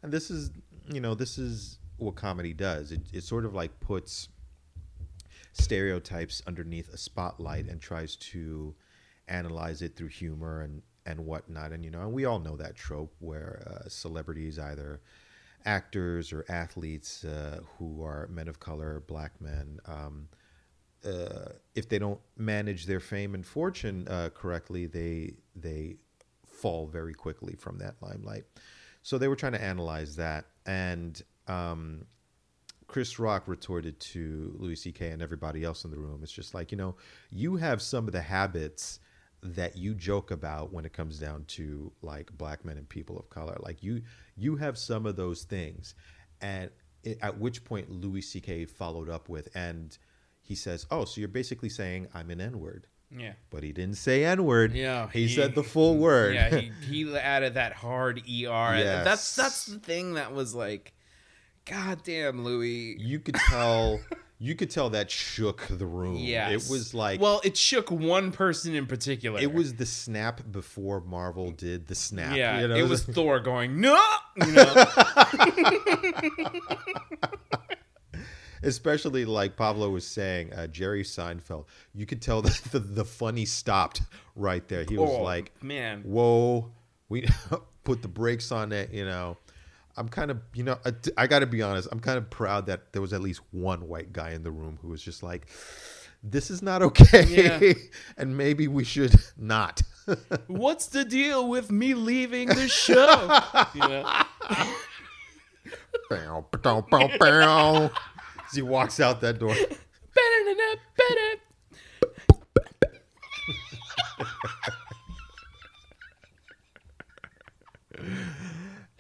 And 0.03 0.11
this 0.11 0.31
is, 0.31 0.51
you 0.91 1.01
know, 1.01 1.15
this 1.15 1.39
is 1.39 1.79
what 1.99 2.15
comedy 2.15 2.55
does. 2.55 2.91
It, 2.91 3.01
it 3.13 3.23
sort 3.23 3.45
of 3.45 3.55
like 3.55 3.79
puts 3.81 4.29
stereotypes 5.53 6.43
underneath 6.47 6.93
a 6.93 6.97
spotlight 6.97 7.69
and 7.69 7.81
tries 7.81 8.17
to 8.17 8.75
analyze 9.29 9.83
it 9.83 9.95
through 9.95 10.09
humor 10.09 10.63
and 10.63 10.83
and 11.07 11.27
whatnot. 11.27 11.73
And 11.73 11.85
you 11.85 11.91
know, 11.91 12.01
and 12.01 12.13
we 12.13 12.25
all 12.25 12.39
know 12.39 12.57
that 12.57 12.77
trope 12.77 13.15
where 13.19 13.63
uh, 13.67 13.89
celebrities, 13.89 14.59
either 14.59 15.01
actors 15.65 16.33
or 16.33 16.45
athletes 16.49 17.25
uh, 17.25 17.61
who 17.79 18.03
are 18.03 18.29
men 18.29 18.49
of 18.49 18.59
color, 18.61 19.03
black 19.07 19.41
men, 19.41 19.79
um, 19.87 20.29
uh, 21.05 21.51
if 21.75 21.89
they 21.89 21.99
don't 21.99 22.21
manage 22.37 22.87
their 22.87 23.01
fame 23.01 23.35
and 23.35 23.45
fortune 23.45 24.07
uh, 24.09 24.31
correctly, 24.35 24.87
they 24.87 25.35
they 25.57 25.97
fall 26.47 26.87
very 26.87 27.15
quickly 27.15 27.55
from 27.55 27.79
that 27.79 27.95
limelight. 28.01 28.45
So 29.03 29.19
they 29.19 29.27
were 29.29 29.37
trying 29.37 29.53
to 29.53 29.63
analyze 29.63 30.15
that, 30.17 30.47
and 30.65 31.21
um, 31.49 32.07
Chris 32.87 33.19
Rock 33.19 33.49
retorted 33.49 33.99
to 33.99 34.55
Louis 34.59 34.77
C.K. 34.77 35.11
and 35.11 35.23
everybody 35.23 35.65
else 35.65 35.85
in 35.85 35.91
the 35.91 35.99
room. 35.99 36.21
It's 36.23 36.33
just 36.33 36.55
like 36.55 36.71
you 36.71 36.79
know, 36.79 36.95
you 37.31 37.57
have 37.57 37.83
some 37.83 38.07
of 38.07 38.13
the 38.13 38.21
habits 38.21 39.01
that 39.43 39.77
you 39.77 39.95
joke 39.95 40.31
about 40.31 40.73
when 40.73 40.85
it 40.85 40.93
comes 40.93 41.19
down 41.19 41.45
to 41.47 41.93
like 42.01 42.31
black 42.37 42.65
men 42.65 42.77
and 42.79 42.89
people 42.89 43.19
of 43.19 43.29
color. 43.29 43.57
Like 43.61 43.83
you, 43.83 44.03
you 44.37 44.57
have 44.57 44.79
some 44.79 45.05
of 45.07 45.17
those 45.17 45.43
things, 45.43 45.95
and 46.41 46.71
it, 47.03 47.19
at 47.21 47.39
which 47.39 47.65
point 47.65 47.91
Louis 47.91 48.23
C.K. 48.23 48.67
followed 48.67 49.09
up 49.09 49.29
with, 49.29 49.49
and 49.55 49.97
he 50.41 50.55
says, 50.55 50.87
"Oh, 50.91 51.05
so 51.05 51.21
you're 51.21 51.29
basically 51.29 51.69
saying 51.69 52.09
I'm 52.15 52.31
an 52.31 52.41
N 52.41 52.61
word." 52.61 52.87
Yeah. 53.17 53.33
But 53.51 53.63
he 53.63 53.73
didn't 53.73 53.97
say 53.97 54.25
N 54.25 54.45
word. 54.45 54.73
Yeah, 54.75 55.09
he, 55.13 55.27
he- 55.27 55.35
said 55.35 55.55
the 55.55 55.63
full 55.63 55.99
word. 55.99 56.35
Yeah, 56.35 56.59
he, 56.61 56.73
he 57.05 57.17
added 57.17 57.55
that 57.55 57.73
hard 57.75 58.19
ER. 58.21 58.23
Yes. 58.27 59.05
That's 59.05 59.37
that's 59.37 59.67
the 59.67 59.79
thing 59.79 60.15
that 60.15 60.33
was 60.33 60.55
like, 60.55 60.95
God 61.65 62.03
damn, 62.05 62.43
Louis. 62.45 62.97
you 62.99 63.19
could 63.21 63.35
tell, 63.35 64.01
you 64.45 64.57
could 64.57 64.71
tell 64.71 64.91
that 64.91 65.09
shook 65.09 65.69
the 65.71 65.87
room. 65.87 66.17
Yeah, 66.17 66.51
it 66.51 66.67
was 66.69 66.95
like 66.95 67.21
well, 67.21 67.41
it 67.45 67.57
shook 67.57 67.93
one 67.93 68.33
person 68.33 68.75
in 68.75 68.87
particular. 68.87 69.41
It 69.41 69.55
was 69.55 69.75
the 69.75 69.87
snap 69.87 70.41
before 70.51 71.01
Marvel 71.01 71.53
did 71.53 71.87
the 71.87 71.95
snap. 71.95 72.37
yeah, 72.37 72.61
you 72.61 72.69
know? 72.69 72.75
it 72.75 72.89
was 72.89 73.05
Thor 73.15 73.39
going 73.39 73.81
no, 73.81 74.03
you 74.45 74.53
know, 74.53 74.75
especially 78.65 79.25
like 79.25 79.57
Pablo 79.57 79.91
was 79.91 80.07
saying, 80.07 80.53
uh, 80.53 80.67
Jerry 80.67 81.05
Seinfeld. 81.05 81.67
You 81.95 82.07
could 82.07 82.21
tell 82.21 82.43
that 82.43 82.55
the, 82.71 82.81
the 82.81 83.05
funny 83.05 83.45
stopped 83.45 84.03
right 84.35 84.67
there. 84.69 84.85
He 84.89 84.97
was 84.97 85.11
Oh, 85.11 85.23
like, 85.23 85.53
man, 85.63 86.03
"Whoa, 86.03 86.71
we 87.09 87.27
put 87.85 88.03
the 88.03 88.09
brakes 88.09 88.53
on 88.53 88.73
it. 88.73 88.93
You 88.93 89.05
know, 89.05 89.37
I'm 89.97 90.09
kind 90.09 90.31
of, 90.31 90.41
you 90.55 90.63
know, 90.63 90.79
I, 90.85 90.93
I 91.17 91.27
got 91.27 91.41
to 91.41 91.47
be 91.47 91.63
honest. 91.63 91.89
I'm 91.93 92.01
kind 92.01 92.19
of 92.19 92.31
proud 92.31 92.67
that 92.67 92.93
there 92.93 93.03
was 93.03 93.13
at 93.13 93.21
least 93.21 93.41
one 93.51 93.89
white 93.89 94.13
guy 94.13 94.31
in 94.31 94.43
the 94.43 94.51
room 94.51 94.79
who 94.81 94.89
was 94.89 95.03
just 95.03 95.23
like, 95.23 95.47
"This 96.23 96.51
is 96.51 96.63
not 96.63 96.83
okay," 96.83 97.25
Yeah. 97.61 97.73
and 98.17 98.37
maybe 98.37 98.69
we 98.69 98.85
should 98.85 99.15
not. 99.37 99.83
What's 100.47 100.87
the 100.87 101.05
deal 101.05 101.49
with 101.49 101.71
me 101.71 101.95
leaving 101.95 102.49
the 102.49 102.69
show? 102.69 103.41
you 103.75 103.81
know? 103.81 104.23
Bow, 106.11 106.47
bow, 106.63 106.81
bow, 106.91 107.11
bow. 107.19 107.91
As 108.47 108.55
he 108.55 108.63
walks 108.63 108.99
out 108.99 109.21
that 109.21 109.39
door. 109.39 109.55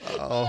Oh, 0.09 0.49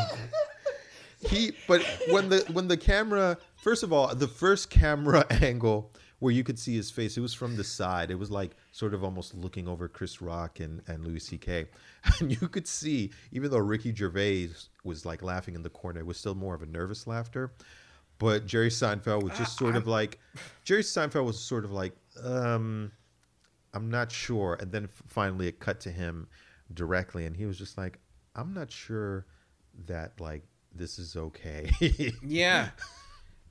he. 1.33 1.51
But 1.67 1.83
when 2.09 2.29
the 2.29 2.45
when 2.51 2.67
the 2.67 2.77
camera, 2.77 3.37
first 3.55 3.83
of 3.83 3.91
all, 3.91 4.13
the 4.13 4.27
first 4.27 4.69
camera 4.69 5.25
angle 5.41 5.91
where 6.19 6.31
you 6.31 6.43
could 6.43 6.57
see 6.57 6.75
his 6.75 6.89
face, 6.89 7.17
it 7.17 7.21
was 7.21 7.33
from 7.33 7.57
the 7.57 7.63
side. 7.63 8.09
It 8.09 8.17
was 8.17 8.31
like 8.31 8.51
sort 8.71 8.93
of 8.93 9.03
almost 9.03 9.33
looking 9.33 9.67
over 9.67 9.87
Chris 9.87 10.21
Rock 10.21 10.59
and 10.59 10.81
and 10.87 11.05
Louis 11.05 11.19
C.K. 11.19 11.67
And 12.19 12.31
you 12.31 12.47
could 12.47 12.67
see, 12.67 13.11
even 13.31 13.49
though 13.51 13.59
Ricky 13.59 13.93
Gervais 13.93 14.49
was 14.83 15.05
like 15.05 15.21
laughing 15.21 15.55
in 15.55 15.63
the 15.63 15.69
corner, 15.69 16.01
it 16.01 16.05
was 16.05 16.17
still 16.17 16.35
more 16.35 16.53
of 16.53 16.61
a 16.61 16.65
nervous 16.65 17.07
laughter. 17.07 17.53
But 18.19 18.45
Jerry 18.45 18.69
Seinfeld 18.69 19.23
was 19.23 19.37
just 19.37 19.57
sort 19.57 19.75
of 19.75 19.87
like, 19.87 20.19
Jerry 20.63 20.83
Seinfeld 20.83 21.25
was 21.25 21.39
sort 21.39 21.65
of 21.65 21.71
like, 21.71 21.93
um, 22.23 22.91
I'm 23.73 23.89
not 23.89 24.11
sure. 24.11 24.57
And 24.59 24.71
then 24.71 24.87
finally 25.07 25.47
it 25.47 25.59
cut 25.59 25.79
to 25.81 25.91
him 25.91 26.27
directly, 26.73 27.25
and 27.25 27.35
he 27.35 27.45
was 27.45 27.57
just 27.57 27.77
like, 27.77 27.99
I'm 28.35 28.53
not 28.53 28.71
sure 28.71 29.25
that 29.87 30.19
like 30.19 30.43
this 30.75 30.99
is 30.99 31.15
okay. 31.15 31.71
Yeah. 32.23 32.69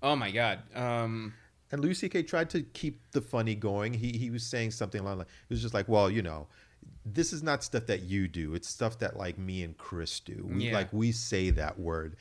Oh 0.05 0.17
my 0.17 0.33
god. 0.33 0.59
Um 0.75 1.33
and 1.71 1.81
Louis 1.81 1.95
C.K. 1.95 2.25
tried 2.25 2.51
to 2.51 2.63
keep 2.63 3.01
the 3.13 3.21
funny 3.21 3.55
going. 3.55 3.95
He 3.95 4.11
he 4.19 4.31
was 4.31 4.45
saying 4.45 4.73
something 4.73 5.01
along 5.01 5.19
like 5.19 5.29
it 5.29 5.55
was 5.55 5.63
just 5.63 5.75
like, 5.75 5.87
well, 5.89 6.11
you 6.11 6.23
know, 6.23 6.49
this 7.07 7.33
is 7.33 7.41
not 7.41 7.63
stuff 7.63 7.87
that 7.87 8.03
you 8.03 8.27
do. 8.27 8.55
It's 8.55 8.69
stuff 8.69 8.99
that 8.99 9.17
like 9.17 9.39
me 9.39 9.63
and 9.63 9.79
Chris 9.79 10.19
do. 10.19 10.45
We 10.51 10.65
Yeah. 10.67 10.73
like 10.75 10.93
we 10.93 11.13
say 11.13 11.51
that 11.51 11.79
word. 11.79 12.17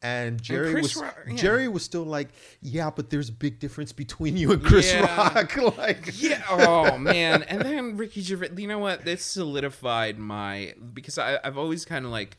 And 0.00 0.40
Jerry 0.40 0.72
Chris 0.72 0.96
was 0.96 1.12
yeah. 1.26 1.34
Jerry 1.36 1.68
was 1.68 1.82
still 1.82 2.04
like, 2.04 2.28
yeah, 2.62 2.88
but 2.88 3.10
there's 3.10 3.28
a 3.28 3.32
big 3.32 3.58
difference 3.58 3.92
between 3.92 4.38
you 4.38 4.52
and 4.52 4.64
Chris 4.64 4.90
Yeah. 4.90 5.04
Rock. 5.04 5.54
like, 5.76 6.12
yeah. 6.14 6.42
Oh 6.48 6.96
man. 6.96 7.42
And 7.42 7.60
then 7.60 7.98
Ricky 7.98 8.22
Gervais. 8.22 8.52
You 8.56 8.68
know 8.68 8.78
what? 8.78 9.04
This 9.04 9.22
solidified 9.22 10.18
my 10.18 10.72
because 10.94 11.18
I, 11.18 11.38
I've 11.44 11.58
always 11.58 11.84
kind 11.84 12.06
of 12.06 12.10
like. 12.10 12.38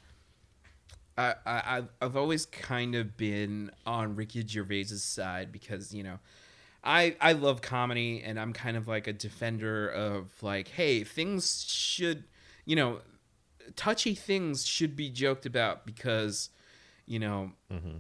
I, 1.20 1.36
I 1.46 1.84
I've- 2.02 2.18
always 2.18 2.46
kind 2.46 2.96
of 2.96 3.18
been 3.18 3.72
on 3.86 4.16
Ricky 4.16 4.44
Gervais's 4.48 5.04
side 5.04 5.52
because 5.52 5.94
you 5.94 6.04
know, 6.04 6.20
I 6.84 7.16
I 7.20 7.34
love 7.34 7.62
comedy 7.62 8.24
and 8.26 8.40
I'm 8.40 8.54
kind 8.54 8.78
of 8.78 8.88
like 8.88 9.08
a 9.08 9.14
defender 9.14 9.90
of 9.90 10.32
like, 10.42 10.70
hey, 10.70 11.04
things 11.04 11.66
should, 11.68 12.24
you 12.66 12.76
know, 12.76 13.00
touchy 13.76 14.16
things 14.16 14.66
should 14.66 14.96
be 14.96 15.10
joked 15.10 15.46
about 15.46 15.86
because, 15.86 16.50
you 17.06 17.20
know, 17.20 17.52
mm-hmm. 17.72 17.98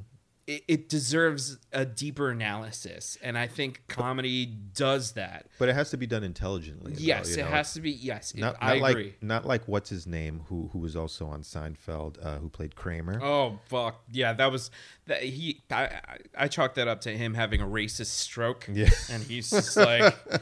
It, 0.49 0.63
it 0.67 0.89
deserves 0.89 1.59
a 1.71 1.85
deeper 1.85 2.31
analysis, 2.31 3.17
and 3.21 3.37
I 3.37 3.45
think 3.45 3.83
comedy 3.87 4.47
does 4.47 5.11
that. 5.11 5.45
but 5.59 5.69
it 5.69 5.75
has 5.75 5.91
to 5.91 5.97
be 5.97 6.07
done 6.07 6.23
intelligently. 6.23 6.93
Yes, 6.97 7.35
it 7.35 7.41
know? 7.41 7.47
has 7.47 7.73
to 7.73 7.81
be. 7.81 7.91
Yes, 7.91 8.31
it- 8.31 8.39
Not, 8.39 8.55
I 8.59 8.79
like 8.79 8.91
agree. 8.91 9.13
not 9.21 9.45
like 9.45 9.67
what's 9.67 9.89
his 9.89 10.07
name 10.07 10.41
who 10.47 10.69
who 10.73 10.79
was 10.79 10.95
also 10.95 11.27
on 11.27 11.43
Seinfeld 11.43 12.17
uh, 12.25 12.39
who 12.39 12.49
played 12.49 12.75
Kramer. 12.75 13.21
Oh 13.23 13.59
fuck 13.67 14.01
yeah, 14.11 14.33
that 14.33 14.51
was 14.51 14.71
that 15.05 15.21
he. 15.21 15.61
I, 15.69 16.01
I 16.35 16.47
chalked 16.47 16.75
that 16.75 16.87
up 16.87 17.01
to 17.01 17.15
him 17.15 17.35
having 17.35 17.61
a 17.61 17.67
racist 17.67 18.07
stroke. 18.17 18.67
Yeah. 18.71 18.89
and 19.11 19.21
he's 19.23 19.51
just 19.51 19.77
like. 19.77 20.15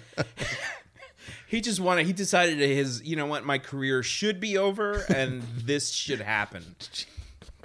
He 1.49 1.61
just 1.61 1.79
wanted. 1.79 2.05
He 2.05 2.11
decided 2.13 2.59
that 2.59 2.67
his, 2.67 3.01
you 3.03 3.15
know 3.15 3.25
what, 3.25 3.45
my 3.45 3.57
career 3.57 4.03
should 4.03 4.41
be 4.41 4.57
over, 4.57 5.05
and 5.07 5.41
this 5.55 5.91
should 5.91 6.19
happen. 6.19 6.63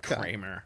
Kramer. 0.20 0.64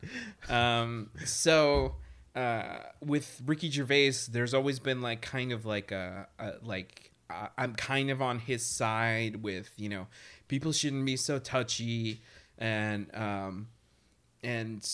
Um, 0.49 1.11
so 1.25 1.97
uh, 2.35 2.79
with 3.05 3.41
Ricky 3.45 3.71
Gervais, 3.71 4.13
there's 4.31 4.55
always 4.55 4.79
been 4.79 5.01
like 5.03 5.23
kind 5.23 5.53
of 5.53 5.65
like 5.65 5.93
a, 5.93 6.29
a 6.39 6.55
like 6.63 7.13
uh, 7.31 7.49
I'm 7.57 7.75
kind 7.75 8.11
of 8.11 8.21
on 8.23 8.39
his 8.39 8.65
side 8.65 9.43
with 9.43 9.71
you 9.77 9.89
know 9.89 10.07
people 10.49 10.73
shouldn't 10.73 11.07
be 11.07 11.17
so 11.17 11.39
touchy 11.39 12.23
and 12.59 13.09
um, 13.15 13.69
and 14.43 14.87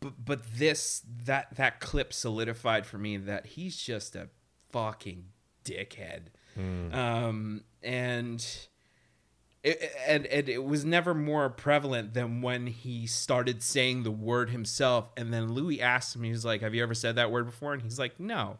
but 0.00 0.12
but 0.24 0.42
this 0.56 1.02
that 1.24 1.54
that 1.56 1.80
clip 1.80 2.12
solidified 2.12 2.86
for 2.86 2.98
me 2.98 3.16
that 3.16 3.46
he's 3.46 3.76
just 3.76 4.16
a 4.16 4.28
fucking 4.72 5.26
dickhead. 5.64 6.28
Um 6.92 7.64
and 7.82 8.44
it, 9.66 9.92
and, 10.06 10.26
and 10.26 10.48
it 10.48 10.62
was 10.64 10.84
never 10.84 11.12
more 11.12 11.50
prevalent 11.50 12.14
than 12.14 12.40
when 12.40 12.68
he 12.68 13.06
started 13.06 13.62
saying 13.62 14.04
the 14.04 14.12
word 14.12 14.50
himself 14.50 15.10
and 15.16 15.34
then 15.34 15.52
louis 15.52 15.80
asked 15.80 16.14
him 16.14 16.22
he 16.22 16.30
was 16.30 16.44
like 16.44 16.60
have 16.60 16.72
you 16.74 16.82
ever 16.82 16.94
said 16.94 17.16
that 17.16 17.30
word 17.30 17.46
before? 17.46 17.72
And 17.72 17.82
he's 17.82 17.98
like 17.98 18.18
no. 18.20 18.58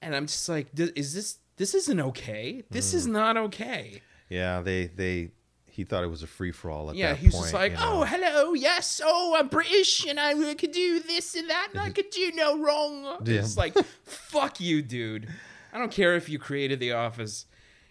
And 0.00 0.14
i'm 0.14 0.26
just 0.26 0.48
like 0.48 0.68
is 0.78 1.14
this 1.14 1.38
this 1.56 1.74
isn't 1.74 1.98
okay? 1.98 2.62
This 2.70 2.94
is 2.94 3.06
hmm. 3.06 3.12
not 3.12 3.36
okay. 3.36 4.00
Yeah, 4.28 4.60
they 4.60 4.86
they 4.86 5.32
he 5.66 5.82
thought 5.82 6.04
it 6.04 6.08
was 6.08 6.22
a 6.22 6.26
free 6.28 6.52
for 6.52 6.70
all 6.70 6.90
at 6.90 6.96
yeah 6.96 7.10
that 7.10 7.18
he's 7.18 7.32
just 7.32 7.52
like 7.52 7.72
you 7.72 7.78
oh, 7.80 7.80
know? 7.80 8.00
oh 8.00 8.04
hello 8.04 8.52
yes 8.52 9.00
oh 9.04 9.36
i'm 9.38 9.46
british 9.46 10.04
and 10.06 10.18
i 10.18 10.34
could 10.54 10.72
do 10.72 10.98
this 10.98 11.36
and 11.36 11.48
that 11.48 11.68
and 11.72 11.80
i 11.80 11.88
could 11.96 12.10
do 12.10 12.32
no 12.34 12.58
wrong. 12.58 13.04
Yeah. 13.24 13.40
it's 13.40 13.56
like 13.56 13.76
fuck 14.04 14.60
you 14.60 14.82
dude. 14.82 15.28
I 15.72 15.78
don't 15.78 15.92
care 15.92 16.14
if 16.16 16.28
you 16.28 16.38
created 16.38 16.80
the 16.80 16.92
office. 16.92 17.46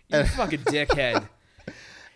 You 0.08 0.24
fucking 0.38 0.60
dickhead 0.62 1.28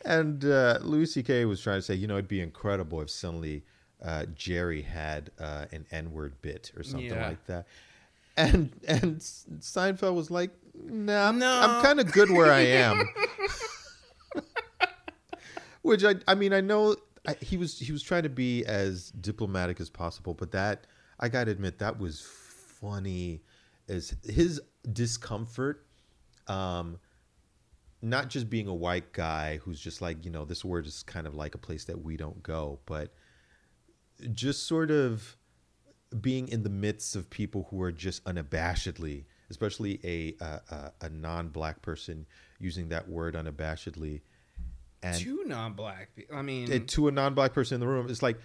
And 0.06 0.44
uh, 0.46 0.80
Louis 0.82 1.06
C.K. 1.06 1.46
was 1.46 1.62
trying 1.62 1.78
to 1.78 1.82
say, 1.82 1.94
you 1.96 2.08
know, 2.08 2.16
it'd 2.16 2.28
be 2.28 2.42
incredible 2.42 3.02
if 3.02 3.10
suddenly 3.10 3.64
uh, 4.04 4.26
Jerry 4.34 4.82
had 4.82 5.30
uh, 5.40 5.66
an 5.72 5.86
N-word 5.92 6.42
bit 6.42 6.72
or 6.76 6.84
something 6.84 7.10
Yeah. 7.10 7.28
like 7.28 7.46
that. 7.46 7.68
And 8.38 8.72
and 8.88 9.18
Seinfeld 9.20 10.16
was 10.16 10.32
like, 10.32 10.52
nah, 10.74 11.32
No. 11.32 11.60
I'm 11.62 11.82
kind 11.84 12.00
of 12.00 12.12
good 12.14 12.32
where 12.32 12.52
I 12.52 12.62
am. 12.62 13.08
Which 15.82 16.04
I 16.04 16.16
I 16.28 16.36
mean 16.36 16.54
I 16.54 16.62
know 16.62 16.96
I, 17.28 17.36
he 17.42 17.58
was 17.58 17.80
he 17.80 17.92
was 17.92 18.04
trying 18.04 18.24
to 18.24 18.30
be 18.30 18.64
as 18.66 19.12
diplomatic 19.12 19.80
as 19.82 19.90
possible, 19.90 20.34
but 20.34 20.52
that 20.52 20.86
I 21.20 21.28
got 21.28 21.46
to 21.46 21.52
admit 21.52 21.80
that 21.80 22.00
was 22.00 22.22
funny 22.22 23.42
as 23.90 24.16
his 24.24 24.62
discomfort 24.94 25.86
um 26.48 27.00
not 28.02 28.30
just 28.30 28.50
being 28.50 28.68
a 28.68 28.74
white 28.74 29.14
guy 29.14 29.60
who's 29.64 29.80
just 29.80 30.02
like, 30.02 30.26
you 30.26 30.32
know, 30.32 30.46
this 30.46 30.66
word 30.66 30.88
is 30.88 31.04
kind 31.04 31.28
of 31.28 31.36
like 31.36 31.56
a 31.56 31.58
place 31.58 31.86
that 31.86 32.04
we 32.04 32.18
don't 32.18 32.42
go, 32.42 32.80
but 32.86 33.14
just 34.34 34.68
sort 34.68 34.92
of 34.92 35.38
being 36.20 36.48
in 36.50 36.64
the 36.64 36.70
midst 36.70 37.16
of 37.16 37.30
people 37.30 37.68
who 37.70 37.82
are 37.82 37.92
just 37.92 38.24
unabashedly, 38.26 39.26
especially 39.50 40.00
a 40.04 40.44
a, 40.44 40.92
a, 41.02 41.10
non-black 41.10 41.82
person 41.82 42.26
using 42.60 42.90
that 42.90 43.08
word 43.08 43.36
unabashedly, 43.36 44.22
and 45.04 45.18
two 45.18 45.44
non-black 45.46 46.10
people 46.16 46.36
i 46.36 46.42
mean 46.42 46.86
to 46.86 47.08
a 47.08 47.12
non-black 47.12 47.54
person 47.54 47.76
in 47.76 47.80
the 47.80 47.88
room, 47.88 48.08
it's 48.10 48.22
like, 48.22 48.38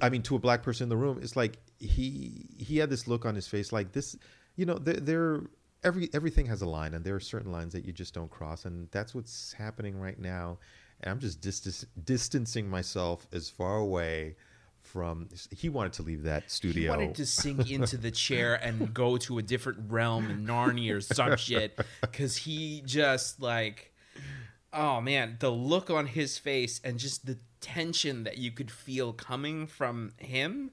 I 0.00 0.08
mean, 0.08 0.22
to 0.22 0.36
a 0.36 0.38
black 0.38 0.62
person 0.62 0.84
in 0.84 0.88
the 0.88 0.96
room, 0.96 1.20
it's 1.22 1.36
like 1.36 1.58
he 1.78 2.46
he 2.58 2.78
had 2.78 2.90
this 2.90 3.06
look 3.06 3.24
on 3.24 3.34
his 3.34 3.46
face, 3.46 3.72
like 3.72 3.92
this, 3.92 4.16
you 4.56 4.66
know, 4.66 4.74
there, 4.74 4.94
there 4.94 5.40
every 5.84 6.08
everything 6.12 6.46
has 6.46 6.62
a 6.62 6.66
line, 6.66 6.94
and 6.94 7.04
there 7.04 7.14
are 7.14 7.20
certain 7.20 7.52
lines 7.52 7.72
that 7.72 7.84
you 7.84 7.92
just 7.92 8.14
don't 8.14 8.30
cross, 8.30 8.64
and 8.64 8.88
that's 8.90 9.14
what's 9.14 9.52
happening 9.52 9.98
right 9.98 10.18
now. 10.18 10.58
And 11.00 11.10
I'm 11.10 11.18
just 11.18 11.40
dis- 11.40 11.86
distancing 12.04 12.68
myself 12.68 13.26
as 13.32 13.50
far 13.50 13.76
away 13.76 14.36
from. 14.82 15.28
He 15.50 15.68
wanted 15.68 15.94
to 15.94 16.02
leave 16.02 16.22
that 16.24 16.50
studio. 16.50 16.82
he 16.82 16.88
wanted 16.88 17.14
to 17.16 17.26
sink 17.26 17.70
into 17.70 17.96
the 17.96 18.10
chair 18.10 18.54
and 18.54 18.92
go 18.94 19.16
to 19.18 19.38
a 19.38 19.42
different 19.42 19.90
realm 19.90 20.30
in 20.30 20.46
Narnia 20.46 20.96
or 20.96 21.00
some 21.00 21.36
shit 21.38 21.78
because 22.00 22.36
he 22.36 22.82
just 22.84 23.40
like, 23.40 23.92
oh 24.72 25.00
man, 25.00 25.36
the 25.40 25.50
look 25.50 25.90
on 25.90 26.06
his 26.06 26.38
face 26.38 26.80
and 26.84 26.98
just 26.98 27.26
the 27.26 27.38
tension 27.60 28.24
that 28.24 28.38
you 28.38 28.50
could 28.50 28.70
feel 28.70 29.12
coming 29.12 29.66
from 29.66 30.12
him 30.18 30.70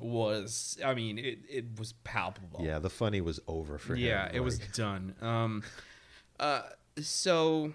was, 0.00 0.78
I 0.84 0.94
mean, 0.94 1.18
it, 1.18 1.38
it 1.48 1.78
was 1.78 1.92
palpable. 2.04 2.60
yeah, 2.62 2.78
the 2.78 2.90
funny 2.90 3.20
was 3.20 3.40
over 3.48 3.78
for 3.78 3.94
him. 3.94 4.04
yeah, 4.04 4.28
it 4.32 4.40
was 4.40 4.58
done. 4.58 5.14
Um, 5.20 5.62
uh, 6.38 6.62
so. 7.00 7.72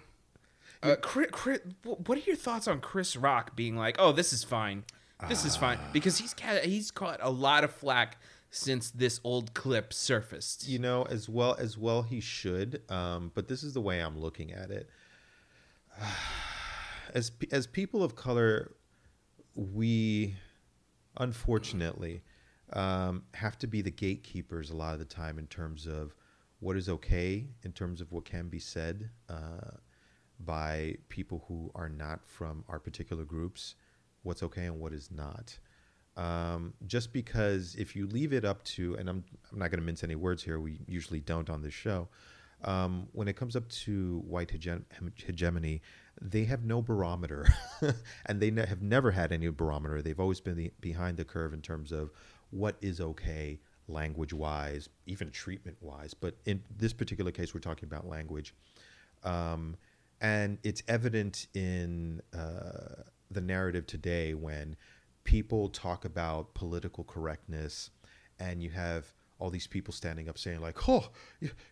Uh, 0.82 0.96
Chris, 1.00 1.28
Chris, 1.30 1.60
what 1.84 2.18
are 2.18 2.22
your 2.22 2.34
thoughts 2.34 2.66
on 2.66 2.80
Chris 2.80 3.16
Rock 3.16 3.54
being 3.54 3.76
like, 3.76 3.94
"Oh, 4.00 4.10
this 4.10 4.32
is 4.32 4.42
fine, 4.42 4.82
this 5.28 5.44
is 5.44 5.54
fine," 5.54 5.78
because 5.92 6.18
he's 6.18 6.34
ca- 6.34 6.62
he's 6.64 6.90
caught 6.90 7.20
a 7.22 7.30
lot 7.30 7.62
of 7.62 7.72
flack 7.72 8.16
since 8.50 8.90
this 8.90 9.20
old 9.22 9.54
clip 9.54 9.92
surfaced. 9.92 10.66
you 10.68 10.80
know 10.80 11.04
as 11.04 11.28
well 11.28 11.54
as 11.58 11.78
well 11.78 12.02
he 12.02 12.18
should 12.20 12.82
um, 12.90 13.30
but 13.34 13.46
this 13.48 13.62
is 13.62 13.72
the 13.72 13.80
way 13.80 14.00
i'm 14.00 14.18
looking 14.18 14.52
at 14.52 14.70
it 14.70 14.90
as 17.14 17.32
as 17.50 17.66
people 17.66 18.02
of 18.02 18.16
color 18.16 18.74
we 19.54 20.34
unfortunately 21.18 22.22
um, 22.72 23.24
have 23.34 23.58
to 23.58 23.66
be 23.66 23.82
the 23.82 23.90
gatekeepers 23.90 24.70
a 24.70 24.76
lot 24.76 24.94
of 24.94 24.98
the 24.98 25.04
time 25.04 25.38
in 25.38 25.46
terms 25.46 25.86
of 25.86 26.14
what 26.60 26.76
is 26.76 26.88
okay, 26.88 27.48
in 27.64 27.72
terms 27.72 28.00
of 28.00 28.12
what 28.12 28.24
can 28.24 28.48
be 28.48 28.58
said 28.60 29.10
uh, 29.28 29.76
by 30.40 30.94
people 31.08 31.44
who 31.48 31.70
are 31.74 31.88
not 31.88 32.20
from 32.24 32.64
our 32.68 32.78
particular 32.78 33.24
groups, 33.24 33.74
what's 34.22 34.44
okay 34.44 34.66
and 34.66 34.78
what 34.78 34.92
is 34.92 35.10
not. 35.10 35.58
Um, 36.16 36.74
just 36.86 37.12
because 37.12 37.74
if 37.74 37.96
you 37.96 38.06
leave 38.06 38.32
it 38.32 38.44
up 38.44 38.62
to, 38.64 38.94
and 38.94 39.08
I'm, 39.08 39.24
I'm 39.50 39.58
not 39.58 39.70
going 39.70 39.80
to 39.80 39.84
mince 39.84 40.04
any 40.04 40.14
words 40.14 40.44
here, 40.44 40.60
we 40.60 40.78
usually 40.86 41.20
don't 41.20 41.50
on 41.50 41.62
this 41.62 41.74
show. 41.74 42.08
Um, 42.64 43.08
when 43.12 43.28
it 43.28 43.36
comes 43.36 43.56
up 43.56 43.68
to 43.68 44.22
white 44.26 44.48
hege- 44.48 44.84
hegemony, 45.16 45.82
they 46.20 46.44
have 46.44 46.64
no 46.64 46.80
barometer, 46.80 47.46
and 48.26 48.40
they 48.40 48.50
ne- 48.50 48.66
have 48.66 48.82
never 48.82 49.10
had 49.10 49.32
any 49.32 49.48
barometer. 49.48 50.00
They've 50.02 50.20
always 50.20 50.40
been 50.40 50.56
the, 50.56 50.72
behind 50.80 51.16
the 51.16 51.24
curve 51.24 51.52
in 51.52 51.60
terms 51.60 51.90
of 51.90 52.10
what 52.50 52.76
is 52.80 53.00
okay 53.00 53.58
language 53.88 54.32
wise, 54.32 54.88
even 55.06 55.30
treatment 55.30 55.76
wise. 55.80 56.14
But 56.14 56.36
in 56.44 56.62
this 56.76 56.92
particular 56.92 57.32
case, 57.32 57.52
we're 57.54 57.60
talking 57.60 57.86
about 57.86 58.06
language. 58.06 58.54
Um, 59.24 59.76
and 60.20 60.58
it's 60.62 60.82
evident 60.86 61.48
in 61.54 62.22
uh, 62.32 63.02
the 63.30 63.40
narrative 63.40 63.86
today 63.86 64.34
when 64.34 64.76
people 65.24 65.68
talk 65.68 66.04
about 66.04 66.54
political 66.54 67.04
correctness 67.04 67.90
and 68.38 68.62
you 68.62 68.70
have 68.70 69.06
all 69.42 69.50
these 69.50 69.66
people 69.66 69.92
standing 69.92 70.28
up 70.28 70.38
saying 70.38 70.60
like 70.60 70.88
oh 70.88 71.08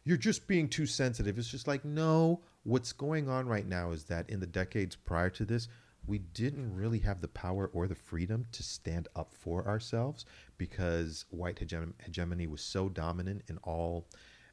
you're 0.05 0.17
just 0.17 0.49
being 0.49 0.69
too 0.69 0.87
sensitive 0.87 1.39
it's 1.39 1.51
just 1.51 1.69
like 1.69 1.85
no 1.85 2.41
what's 2.65 2.93
going 2.93 3.29
on 3.29 3.47
right 3.47 3.67
now 3.67 3.93
is 3.93 4.05
that 4.05 4.29
in 4.29 4.41
the 4.41 4.47
decades 4.47 4.97
prior 4.97 5.31
to 5.31 5.45
this 5.45 5.69
we 6.07 6.19
didn't 6.19 6.75
really 6.75 6.99
have 6.99 7.21
the 7.21 7.29
power 7.29 7.71
or 7.73 7.87
the 7.87 7.95
freedom 7.95 8.45
to 8.51 8.63
stand 8.63 9.07
up 9.15 9.33
for 9.33 9.67
ourselves 9.69 10.25
because 10.59 11.25
white 11.31 11.57
hegem- 11.57 11.93
hegemony 12.05 12.47
was 12.47 12.63
so 12.63 12.89
dominant 12.89 13.43
in 13.49 13.59
all 13.59 14.09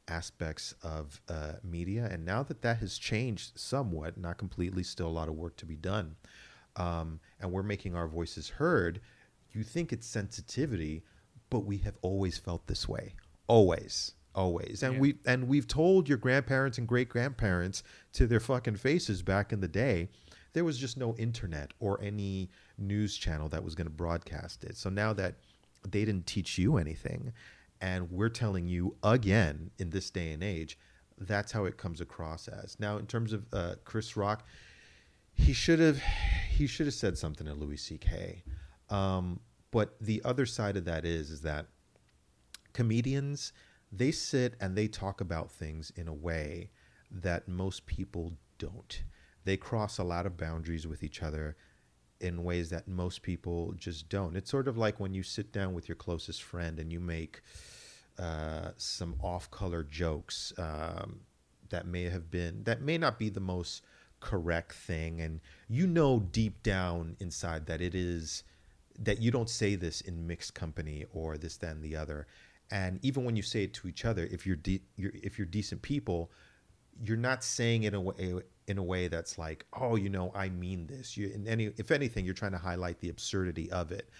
aspects 0.08 0.74
of 0.82 1.20
uh, 1.28 1.54
media. 1.62 2.08
And 2.10 2.24
now 2.24 2.42
that 2.44 2.62
that 2.62 2.78
has 2.78 2.98
changed 2.98 3.58
somewhat, 3.58 4.18
not 4.18 4.38
completely, 4.38 4.82
still 4.82 5.08
a 5.08 5.10
lot 5.10 5.28
of 5.28 5.34
work 5.34 5.56
to 5.56 5.66
be 5.66 5.76
done, 5.76 6.16
um, 6.76 7.20
and 7.40 7.50
we're 7.50 7.62
making 7.62 7.94
our 7.94 8.08
voices 8.08 8.48
heard, 8.48 9.00
you 9.52 9.62
think 9.62 9.92
it's 9.92 10.06
sensitivity, 10.06 11.02
but 11.50 11.60
we 11.60 11.78
have 11.78 11.96
always 12.02 12.38
felt 12.38 12.66
this 12.66 12.88
way. 12.88 13.14
Always. 13.46 14.12
Always. 14.34 14.82
And 14.82 14.94
Yeah. 14.94 15.00
we 15.00 15.14
and 15.26 15.48
we've 15.48 15.66
told 15.66 16.08
your 16.08 16.18
grandparents 16.18 16.78
and 16.78 16.86
great 16.86 17.08
grandparents 17.08 17.82
to 18.12 18.26
their 18.26 18.40
fucking 18.40 18.76
faces 18.76 19.22
back 19.22 19.52
in 19.52 19.60
the 19.60 19.68
day 19.68 20.08
there 20.54 20.64
was 20.64 20.78
just 20.78 20.96
no 20.96 21.14
internet 21.16 21.72
or 21.78 22.00
any 22.02 22.50
news 22.78 23.16
channel 23.16 23.48
that 23.50 23.62
was 23.62 23.74
going 23.74 23.86
to 23.86 23.92
broadcast 23.92 24.64
it. 24.64 24.76
So 24.76 24.88
now 24.90 25.12
that 25.12 25.34
they 25.86 26.04
didn't 26.04 26.26
teach 26.26 26.58
you 26.58 26.78
anything, 26.78 27.32
and 27.80 28.10
we're 28.10 28.30
telling 28.30 28.66
you 28.66 28.96
again 29.02 29.70
in 29.78 29.90
this 29.90 30.10
day 30.10 30.32
and 30.32 30.42
age, 30.42 30.78
that's 31.18 31.52
how 31.52 31.64
it 31.66 31.76
comes 31.76 32.00
across 32.00 32.48
as. 32.48 32.76
Now, 32.80 32.96
in 32.96 33.06
terms 33.06 33.32
of 33.32 33.44
uh, 33.52 33.74
Chris 33.84 34.16
Rock, 34.16 34.46
he 35.34 35.52
should 35.52 35.78
have 35.80 36.00
he 36.50 36.66
should 36.66 36.86
have 36.86 36.94
said 36.94 37.16
something 37.18 37.46
to 37.46 37.54
Louis 37.54 37.76
C.K. 37.76 38.42
Um, 38.90 39.40
but 39.70 39.96
the 40.00 40.22
other 40.24 40.46
side 40.46 40.76
of 40.76 40.84
that 40.84 41.04
is 41.04 41.30
is 41.30 41.42
that 41.42 41.66
comedians 42.72 43.52
they 43.90 44.10
sit 44.10 44.54
and 44.60 44.76
they 44.76 44.88
talk 44.88 45.20
about 45.20 45.50
things 45.50 45.92
in 45.96 46.08
a 46.08 46.14
way 46.14 46.70
that 47.10 47.48
most 47.48 47.86
people 47.86 48.34
don't. 48.58 49.02
They 49.44 49.56
cross 49.56 49.98
a 49.98 50.04
lot 50.04 50.26
of 50.26 50.36
boundaries 50.36 50.86
with 50.86 51.02
each 51.02 51.22
other 51.22 51.56
in 52.20 52.44
ways 52.44 52.70
that 52.70 52.88
most 52.88 53.22
people 53.22 53.72
just 53.76 54.08
don't. 54.08 54.36
It's 54.36 54.50
sort 54.50 54.68
of 54.68 54.76
like 54.76 55.00
when 55.00 55.14
you 55.14 55.22
sit 55.22 55.52
down 55.52 55.72
with 55.72 55.88
your 55.88 55.96
closest 55.96 56.42
friend 56.42 56.78
and 56.78 56.92
you 56.92 57.00
make 57.00 57.40
uh, 58.18 58.72
some 58.76 59.14
off-color 59.22 59.84
jokes 59.84 60.52
um, 60.58 61.20
that 61.70 61.86
may 61.86 62.04
have 62.04 62.30
been 62.30 62.64
that 62.64 62.82
may 62.82 62.98
not 62.98 63.18
be 63.18 63.28
the 63.28 63.40
most 63.40 63.82
correct 64.20 64.72
thing, 64.72 65.20
and 65.20 65.40
you 65.68 65.86
know 65.86 66.18
deep 66.18 66.62
down 66.62 67.16
inside 67.20 67.66
that 67.66 67.80
it 67.80 67.94
is 67.94 68.42
that 68.98 69.20
you 69.20 69.30
don't 69.30 69.48
say 69.48 69.74
this 69.74 70.00
in 70.00 70.26
mixed 70.26 70.54
company 70.54 71.04
or 71.12 71.36
this, 71.36 71.56
then 71.56 71.80
the 71.80 71.96
other. 71.96 72.26
And 72.70 72.98
even 73.02 73.24
when 73.24 73.36
you 73.36 73.42
say 73.42 73.64
it 73.64 73.74
to 73.74 73.88
each 73.88 74.04
other, 74.04 74.28
if 74.30 74.46
you're, 74.46 74.56
de- 74.56 74.82
you're 74.96 75.12
if 75.14 75.38
you're 75.38 75.46
decent 75.46 75.82
people, 75.82 76.30
you're 77.02 77.16
not 77.16 77.44
saying 77.44 77.84
it 77.84 77.88
in 77.88 77.94
a 77.94 78.00
way 78.00 78.42
in 78.66 78.76
a 78.76 78.82
way 78.82 79.08
that's 79.08 79.38
like, 79.38 79.64
oh, 79.72 79.96
you 79.96 80.10
know, 80.10 80.30
I 80.34 80.50
mean 80.50 80.86
this. 80.86 81.16
You, 81.16 81.30
in 81.30 81.48
any, 81.48 81.72
if 81.78 81.90
anything, 81.90 82.24
you're 82.24 82.34
trying 82.34 82.52
to 82.52 82.58
highlight 82.58 83.00
the 83.00 83.08
absurdity 83.08 83.70
of 83.70 83.90
it. 83.92 84.10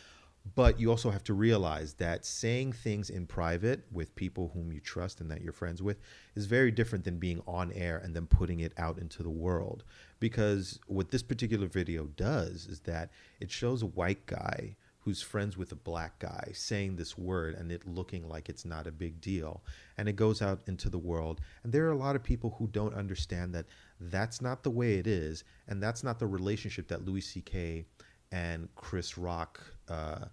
But 0.55 0.81
you 0.81 0.91
also 0.91 1.11
have 1.11 1.25
to 1.25 1.35
realize 1.35 1.95
that 1.95 2.25
saying 2.25 2.73
things 2.73 3.11
in 3.11 3.27
private 3.27 3.83
with 3.93 4.15
people 4.15 4.51
whom 4.55 4.73
you 4.73 4.81
trust 4.81 5.21
and 5.21 5.31
that 5.31 5.43
you're 5.43 5.53
friends 5.53 5.83
with 5.83 5.99
is 6.35 6.47
very 6.47 6.71
different 6.71 7.05
than 7.05 7.19
being 7.19 7.43
on 7.47 7.71
air 7.73 7.99
and 7.99 8.17
then 8.17 8.27
putting 8.27 8.61
it 8.61 8.73
out 8.79 8.99
into 8.99 9.23
the 9.23 9.31
world. 9.31 9.85
Because 10.21 10.81
what 10.87 11.11
this 11.11 11.23
particular 11.23 11.67
video 11.67 12.05
does 12.05 12.67
is 12.67 12.81
that 12.81 13.11
it 13.41 13.51
shows 13.51 13.83
a 13.83 13.87
white 13.87 14.27
guy 14.27 14.77
who's 15.01 15.23
friends 15.23 15.57
with 15.57 15.73
a 15.73 15.77
black 15.77 16.19
guy 16.19 16.51
saying 16.53 16.97
this 16.97 17.17
word 17.17 17.55
and 17.55 17.73
it 17.73 17.87
looking 17.87 18.29
like 18.29 18.49
it's 18.49 18.65
not 18.65 18.87
a 18.87 18.93
big 18.93 19.21
deal. 19.21 19.63
And 19.97 20.09
it 20.09 20.17
goes 20.17 20.43
out 20.43 20.61
into 20.67 20.91
the 20.91 20.99
world. 20.99 21.41
And 21.63 21.73
there 21.73 21.87
are 21.87 21.93
a 21.93 21.97
lot 21.97 22.17
of 22.17 22.23
people 22.23 22.57
who 22.59 22.67
don't 22.67 22.95
understand 22.95 23.55
that 23.55 23.67
that's 24.01 24.43
not 24.43 24.63
the 24.63 24.71
way 24.71 24.95
it 24.95 25.07
is. 25.07 25.45
And 25.67 25.83
that's 25.83 26.05
not 26.05 26.19
the 26.19 26.27
relationship 26.27 26.89
that 26.89 27.07
Louis 27.07 27.23
C.K. 27.23 27.87
and 28.33 28.69
Chris 28.75 29.17
Rock 29.17 29.61
uh, 29.89 30.27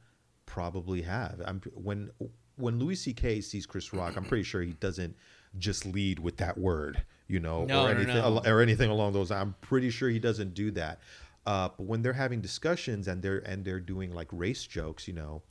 probably 0.46 1.02
have. 1.04 1.42
I'm, 1.46 1.62
when 1.74 2.12
when 2.58 2.80
Louis 2.80 2.96
C.K. 2.96 3.42
sees 3.42 3.66
Chris 3.66 3.94
Rock, 3.94 4.16
I'm 4.16 4.24
pretty 4.26 4.44
sure 4.44 4.62
he 4.62 4.74
doesn't 4.74 5.16
just 5.58 5.86
lead 5.86 6.20
with 6.20 6.38
that 6.38 6.58
word, 6.58 7.04
you 7.28 7.40
know, 7.40 7.66
No, 7.66 7.86
or 7.86 7.94
no, 7.94 8.00
anything 8.02 8.16
no. 8.16 8.42
or 8.46 8.62
anything 8.62 8.90
along 8.90 9.14
those. 9.14 9.32
I'm 9.32 9.56
pretty 9.62 9.90
sure 9.90 10.10
he 10.10 10.20
doesn't 10.20 10.54
do 10.54 10.72
that. 10.72 11.00
Uh, 11.46 11.70
but 11.78 11.84
when 11.86 12.02
they're 12.02 12.14
having 12.14 12.42
discussions 12.42 13.08
and 13.08 13.22
they're 13.22 13.40
and 13.40 13.64
they're 13.64 13.80
doing 13.80 14.12
like 14.14 14.28
race 14.32 14.66
jokes, 14.66 15.08
you 15.08 15.14
know, 15.14 15.42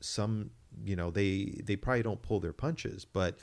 some 0.00 0.50
you 0.84 0.96
know 0.96 1.10
they 1.10 1.60
they 1.64 1.76
probably 1.76 2.02
don't 2.02 2.22
pull 2.22 2.40
their 2.40 2.52
punches, 2.52 3.04
but 3.04 3.38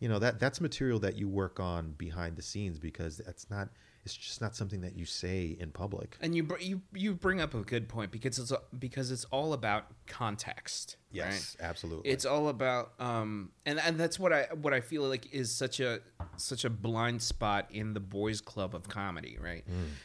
you 0.00 0.08
know 0.08 0.18
that 0.18 0.38
that's 0.38 0.60
material 0.60 0.98
that 1.00 1.16
you 1.16 1.28
work 1.28 1.58
on 1.60 1.92
behind 1.92 2.36
the 2.36 2.42
scenes 2.42 2.78
because 2.78 3.18
that's 3.18 3.50
not 3.50 3.68
it's 4.08 4.16
just 4.16 4.40
not 4.40 4.56
something 4.56 4.80
that 4.80 4.96
you 4.96 5.04
say 5.04 5.54
in 5.60 5.70
public. 5.70 6.16
And 6.22 6.34
you 6.34 6.42
br- 6.44 6.58
you 6.60 6.80
you 6.94 7.14
bring 7.14 7.40
up 7.42 7.52
a 7.54 7.60
good 7.60 7.88
point 7.88 8.10
because 8.10 8.38
it's 8.38 8.52
because 8.78 9.10
it's 9.10 9.26
all 9.26 9.52
about 9.52 9.84
context. 10.06 10.96
right? 11.08 11.26
Yes, 11.26 11.56
absolutely. 11.60 12.10
It's 12.10 12.24
all 12.24 12.48
about 12.48 12.92
um 12.98 13.50
and 13.66 13.78
and 13.78 13.98
that's 13.98 14.18
what 14.18 14.32
I 14.32 14.46
what 14.54 14.72
I 14.72 14.80
feel 14.80 15.02
like 15.02 15.32
is 15.32 15.52
such 15.54 15.78
a 15.80 16.00
such 16.36 16.64
a 16.64 16.70
blind 16.70 17.20
spot 17.20 17.66
in 17.70 17.92
the 17.92 18.00
boys 18.00 18.40
club 18.40 18.74
of 18.74 18.88
comedy, 18.88 19.36
right? 19.38 19.64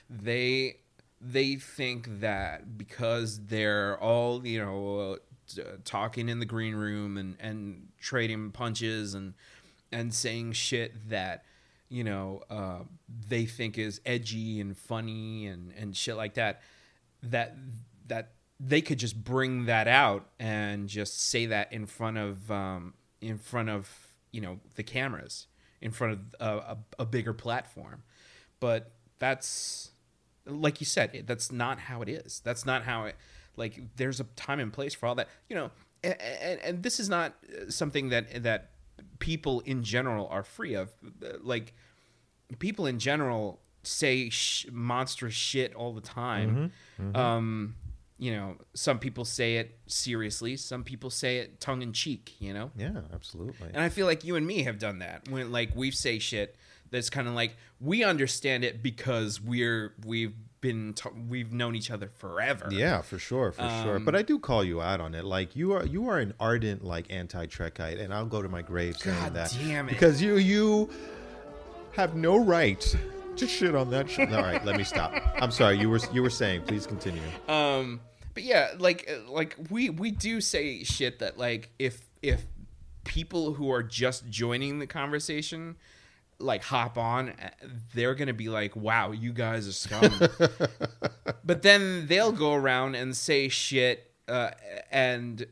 They 0.09 0.79
they 1.21 1.55
think 1.55 2.19
that 2.19 2.77
because 2.77 3.45
they're 3.45 3.97
all, 4.01 4.45
you 4.45 4.59
know, 4.59 5.17
uh, 5.57 5.61
talking 5.85 6.27
in 6.27 6.39
the 6.39 6.45
green 6.45 6.75
room 6.75 7.17
and 7.17 7.37
and 7.39 7.87
trading 7.99 8.51
punches 8.51 9.13
and 9.13 9.33
and 9.93 10.13
saying 10.13 10.51
shit 10.51 11.09
that 11.09 11.45
you 11.93 12.03
know 12.03 12.41
uh, 12.49 12.79
they 13.27 13.45
think 13.45 13.77
is 13.77 14.01
edgy 14.03 14.59
and 14.59 14.75
funny 14.75 15.45
and 15.45 15.71
and 15.77 15.95
shit 15.95 16.17
like 16.17 16.33
that 16.33 16.61
that 17.21 17.55
that 18.07 18.31
they 18.59 18.81
could 18.81 18.97
just 18.97 19.23
bring 19.23 19.65
that 19.65 19.87
out 19.87 20.25
and 20.39 20.89
just 20.89 21.19
say 21.19 21.45
that 21.45 21.71
in 21.71 21.85
front 21.85 22.17
of 22.17 22.49
um, 22.49 22.95
in 23.21 23.37
front 23.37 23.69
of 23.69 23.87
you 24.31 24.41
know 24.41 24.59
the 24.73 24.81
cameras 24.81 25.45
in 25.81 25.91
front 25.91 26.13
of 26.13 26.19
a, 26.39 26.57
a, 26.71 26.77
a 26.99 27.05
bigger 27.05 27.33
platform. 27.33 28.01
But 28.59 28.91
that's 29.19 29.91
like 30.47 30.79
you 30.79 30.87
said 30.87 31.25
that's 31.27 31.51
not 31.51 31.77
how 31.77 32.01
it 32.01 32.09
is. 32.09 32.41
That's 32.43 32.65
not 32.65 32.83
how 32.83 33.05
it 33.05 33.15
like 33.55 33.79
there's 33.97 34.19
a 34.19 34.23
time 34.35 34.59
and 34.59 34.73
place 34.73 34.95
for 34.95 35.05
all 35.05 35.15
that 35.15 35.29
you 35.47 35.55
know 35.55 35.69
and, 36.03 36.19
and, 36.19 36.59
and 36.61 36.83
this 36.83 36.99
is 36.99 37.07
not 37.07 37.35
uh, 37.47 37.69
something 37.69 38.09
that 38.09 38.41
that 38.41 38.71
people 39.19 39.61
in 39.61 39.83
general 39.83 40.27
are 40.27 40.43
free 40.43 40.73
of. 40.73 40.91
Like 41.41 41.73
people 42.59 42.85
in 42.85 42.99
general 42.99 43.59
say 43.83 44.29
sh- 44.29 44.65
monstrous 44.71 45.33
shit 45.33 45.73
all 45.75 45.93
the 45.93 46.01
time 46.01 46.71
um 47.15 47.75
you 48.17 48.31
know 48.31 48.55
some 48.73 48.99
people 48.99 49.25
say 49.25 49.57
it 49.57 49.77
seriously 49.87 50.55
some 50.55 50.83
people 50.83 51.09
say 51.09 51.37
it 51.39 51.59
tongue 51.59 51.81
in 51.81 51.91
cheek 51.91 52.33
you 52.39 52.53
know 52.53 52.71
yeah, 52.77 53.01
absolutely. 53.13 53.67
and 53.73 53.81
I 53.81 53.89
feel 53.89 54.05
like 54.05 54.23
you 54.23 54.35
and 54.35 54.45
me 54.47 54.63
have 54.63 54.79
done 54.79 54.99
that 54.99 55.27
when 55.29 55.51
like 55.51 55.75
we 55.75 55.91
say 55.91 56.19
shit 56.19 56.55
that's 56.91 57.09
kind 57.09 57.27
of 57.27 57.33
like 57.33 57.55
we 57.81 58.03
understand 58.03 58.63
it 58.63 58.81
because 58.83 59.41
we're 59.41 59.93
we've 60.05 60.33
been 60.61 60.93
t- 60.93 61.09
we've 61.27 61.51
known 61.51 61.75
each 61.75 61.91
other 61.91 62.07
forever. 62.15 62.69
Yeah, 62.71 63.01
for 63.01 63.19
sure, 63.19 63.51
for 63.51 63.67
sure. 63.83 63.95
Um, 63.97 64.05
But 64.05 64.15
I 64.15 64.21
do 64.21 64.39
call 64.39 64.63
you 64.63 64.79
out 64.81 65.01
on 65.01 65.13
it. 65.15 65.25
Like 65.25 65.55
you 65.57 65.73
are, 65.73 65.85
you 65.85 66.07
are 66.07 66.19
an 66.19 66.33
ardent 66.39 66.85
like 66.85 67.11
anti-Trekite, 67.11 67.99
and 67.99 68.13
I'll 68.13 68.27
go 68.27 68.41
to 68.41 68.47
my 68.47 68.61
grave 68.61 68.95
saying 68.95 69.19
God 69.19 69.33
that 69.33 69.53
damn 69.59 69.87
it. 69.87 69.91
because 69.91 70.21
you 70.21 70.37
you 70.37 70.89
have 71.93 72.15
no 72.15 72.37
right 72.37 72.95
to 73.35 73.47
shit 73.47 73.75
on 73.75 73.89
that 73.91 74.09
shit. 74.09 74.31
All 74.33 74.41
right, 74.41 74.63
let 74.65 74.77
me 74.77 74.83
stop. 74.83 75.13
I'm 75.35 75.51
sorry. 75.51 75.77
You 75.79 75.89
were 75.89 75.99
you 76.11 76.21
were 76.21 76.29
saying. 76.29 76.63
Please 76.63 76.85
continue. 76.85 77.21
Um 77.47 78.01
but 78.33 78.43
yeah, 78.43 78.71
like 78.77 79.09
like 79.27 79.55
we 79.69 79.89
we 79.89 80.11
do 80.11 80.41
say 80.41 80.83
shit 80.83 81.19
that 81.19 81.37
like 81.37 81.69
if 81.79 82.09
if 82.21 82.45
people 83.03 83.53
who 83.53 83.71
are 83.71 83.83
just 83.83 84.29
joining 84.29 84.79
the 84.79 84.87
conversation 84.87 85.75
like 86.39 86.63
hop 86.63 86.97
on, 86.97 87.33
they're 87.93 88.15
gonna 88.15 88.33
be 88.33 88.49
like, 88.49 88.75
"Wow, 88.75 89.11
you 89.11 89.33
guys 89.33 89.67
are 89.67 89.71
scum." 89.71 90.11
but 91.43 91.61
then 91.61 92.07
they'll 92.07 92.31
go 92.31 92.53
around 92.53 92.95
and 92.95 93.15
say 93.15 93.49
shit, 93.49 94.11
uh, 94.27 94.51
and 94.91 95.45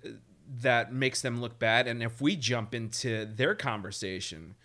that 0.62 0.92
makes 0.94 1.22
them 1.22 1.40
look 1.40 1.60
bad. 1.60 1.88
And 1.88 2.04
if 2.04 2.20
we 2.20 2.36
jump 2.36 2.74
into 2.76 3.26
their 3.26 3.56
conversation, 3.56 4.56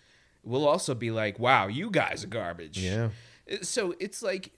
we'll 0.47 0.67
also 0.67 0.95
be 0.95 1.11
like, 1.11 1.37
"Wow, 1.39 1.67
you 1.67 1.89
guys 1.91 2.23
are 2.23 2.27
garbage." 2.27 2.77
Yeah. 2.79 3.09
Uh, 3.51 3.57
So 3.61 3.93
it's 3.99 4.21
like, 4.23 4.51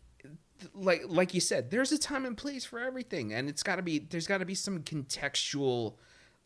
like 0.73 1.03
like 1.07 1.33
you 1.33 1.41
said, 1.41 1.71
there's 1.71 1.91
a 1.91 1.97
time 1.97 2.25
and 2.25 2.37
place 2.37 2.65
for 2.65 2.79
everything, 2.79 3.33
and 3.33 3.49
it's 3.49 3.63
got 3.63 3.77
to 3.77 3.81
be 3.81 3.99
there's 3.99 4.27
got 4.27 4.39
to 4.39 4.45
be 4.45 4.55
some 4.55 4.79
contextual, 4.83 5.95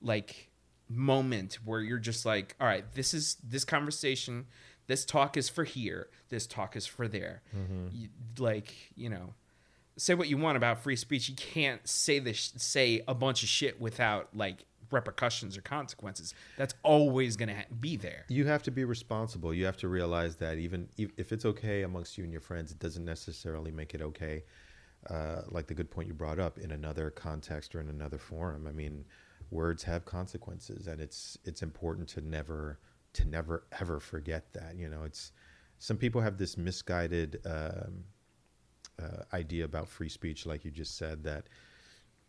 like 0.02 0.50
moment 0.90 1.60
where 1.66 1.82
you're 1.82 1.98
just 2.00 2.26
like, 2.26 2.56
all 2.60 2.68
right, 2.68 2.86
this 2.94 3.14
is 3.14 3.38
this 3.44 3.66
conversation, 3.66 4.46
this 4.88 5.06
talk 5.06 5.38
is 5.38 5.50
for 5.50 5.64
here, 5.64 6.10
this 6.30 6.46
talk 6.46 6.76
is 6.76 6.86
for 6.86 7.08
there. 7.08 7.42
You, 7.92 8.10
like 8.38 8.74
you 8.96 9.10
know, 9.10 9.34
say 9.98 10.14
what 10.14 10.28
you 10.30 10.38
want 10.38 10.58
about 10.58 10.84
free 10.84 10.96
speech, 10.96 11.30
you 11.30 11.36
can't 11.36 11.88
say 11.88 12.20
this 12.20 12.54
say 12.58 13.02
a 13.08 13.14
bunch 13.16 13.44
of 13.44 13.50
shit 13.50 13.80
without 13.82 14.36
like 14.36 14.66
repercussions 14.94 15.58
or 15.58 15.62
consequences. 15.62 16.34
That's 16.58 16.76
always 16.84 17.36
gonna 17.36 17.56
ha- 17.56 17.76
be 17.80 17.98
there. 17.98 18.26
you 18.30 18.46
have 18.46 18.64
to 18.64 18.72
be 18.72 18.86
responsible. 18.86 19.54
You 19.54 19.66
have 19.66 19.78
to 19.78 19.88
realize 19.88 20.36
that 20.38 20.58
even 20.58 20.88
if, 20.98 21.12
if 21.18 21.32
it's 21.32 21.46
okay 21.46 21.84
amongst 21.84 22.18
you 22.18 22.24
and 22.24 22.32
your 22.32 22.42
friends, 22.42 22.72
it 22.72 22.80
doesn't 22.80 23.06
necessarily 23.06 23.72
make 23.72 23.94
it 23.94 24.02
okay. 24.02 24.44
Uh, 25.10 25.42
like 25.50 25.68
the 25.68 25.74
good 25.74 25.92
point 25.92 26.08
you 26.08 26.14
brought 26.14 26.40
up 26.40 26.58
in 26.58 26.72
another 26.72 27.10
context 27.10 27.76
or 27.76 27.82
in 27.82 27.90
another 27.90 28.18
forum. 28.18 28.66
I 28.68 28.72
mean, 28.72 29.04
words 29.52 29.84
have 29.84 30.06
consequences, 30.06 30.88
and 30.88 31.02
it's 31.02 31.38
it's 31.44 31.62
important 31.62 32.08
to 32.10 32.22
never 32.22 32.80
to 33.14 33.26
never 33.28 33.66
ever 33.82 34.00
forget 34.00 34.54
that. 34.54 34.78
You 34.78 34.90
know, 34.90 35.04
it's 35.04 35.34
some 35.78 35.98
people 35.98 36.22
have 36.22 36.38
this 36.38 36.58
misguided 36.58 37.42
um, 37.46 38.06
uh, 39.02 39.24
idea 39.34 39.66
about 39.66 39.90
free 39.90 40.10
speech, 40.10 40.46
like 40.46 40.64
you 40.64 40.72
just 40.72 40.98
said, 40.98 41.24
that 41.24 41.48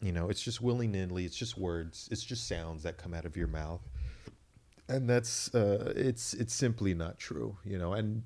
you 0.00 0.12
know 0.12 0.28
it's 0.28 0.42
just 0.42 0.60
willy 0.60 0.86
nilly, 0.86 1.24
it's 1.24 1.36
just 1.36 1.56
words, 1.56 2.08
it's 2.10 2.22
just 2.24 2.48
sounds 2.48 2.82
that 2.82 2.98
come 2.98 3.14
out 3.14 3.24
of 3.24 3.36
your 3.36 3.48
mouth. 3.48 3.80
And 4.88 5.08
that's 5.08 5.54
uh, 5.54 5.92
it's 5.96 6.34
it's 6.34 6.52
simply 6.54 6.94
not 6.94 7.18
true 7.18 7.56
you 7.64 7.78
know 7.78 7.94
and 7.94 8.22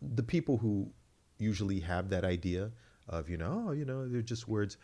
the 0.00 0.22
people 0.22 0.56
who 0.56 0.90
usually 1.38 1.80
have 1.80 2.10
that 2.10 2.24
idea 2.24 2.70
of 3.08 3.28
you 3.28 3.36
know 3.36 3.66
oh, 3.68 3.72
you 3.72 3.84
know 3.84 4.08
they're 4.08 4.22
just 4.22 4.48
words 4.48 4.76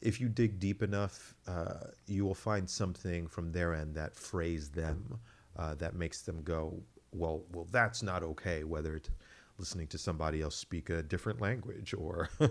if 0.00 0.20
you 0.20 0.28
dig 0.28 0.58
deep 0.58 0.82
enough 0.82 1.34
uh, 1.46 1.88
you 2.06 2.24
will 2.24 2.34
find 2.34 2.68
something 2.68 3.26
from 3.26 3.52
their 3.52 3.74
end 3.74 3.94
that 3.94 4.14
phrase 4.14 4.70
them 4.70 5.18
uh, 5.56 5.74
that 5.74 5.94
makes 5.94 6.22
them 6.22 6.42
go 6.42 6.80
well 7.12 7.42
well 7.52 7.66
that's 7.70 8.02
not 8.02 8.22
okay 8.22 8.64
whether 8.64 8.96
it's 8.96 9.10
listening 9.58 9.86
to 9.88 9.98
somebody 9.98 10.40
else 10.42 10.54
speak 10.56 10.88
a 10.90 11.02
different 11.02 11.40
language 11.40 11.94
or 11.94 12.28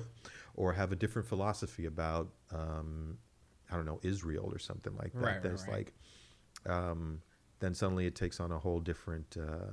or 0.55 0.73
have 0.73 0.91
a 0.91 0.95
different 0.95 1.27
philosophy 1.27 1.85
about 1.85 2.29
um, 2.53 3.17
I 3.71 3.75
don't 3.75 3.85
know 3.85 3.99
Israel 4.03 4.49
or 4.51 4.59
something 4.59 4.95
like 4.95 5.13
that 5.13 5.19
Right, 5.21 5.41
that's 5.41 5.67
right. 5.67 5.87
like 5.87 5.93
um, 6.65 7.21
then 7.59 7.73
suddenly 7.73 8.05
it 8.05 8.15
takes 8.15 8.39
on 8.39 8.51
a 8.51 8.59
whole 8.59 8.79
different 8.79 9.37
uh, 9.39 9.71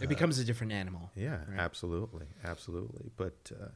It 0.00 0.08
becomes 0.08 0.38
a 0.38 0.44
different 0.44 0.72
animal. 0.72 1.10
yeah 1.14 1.40
Right. 1.48 1.58
absolutely 1.58 2.26
absolutely 2.44 3.10
but 3.16 3.52
uh, 3.60 3.68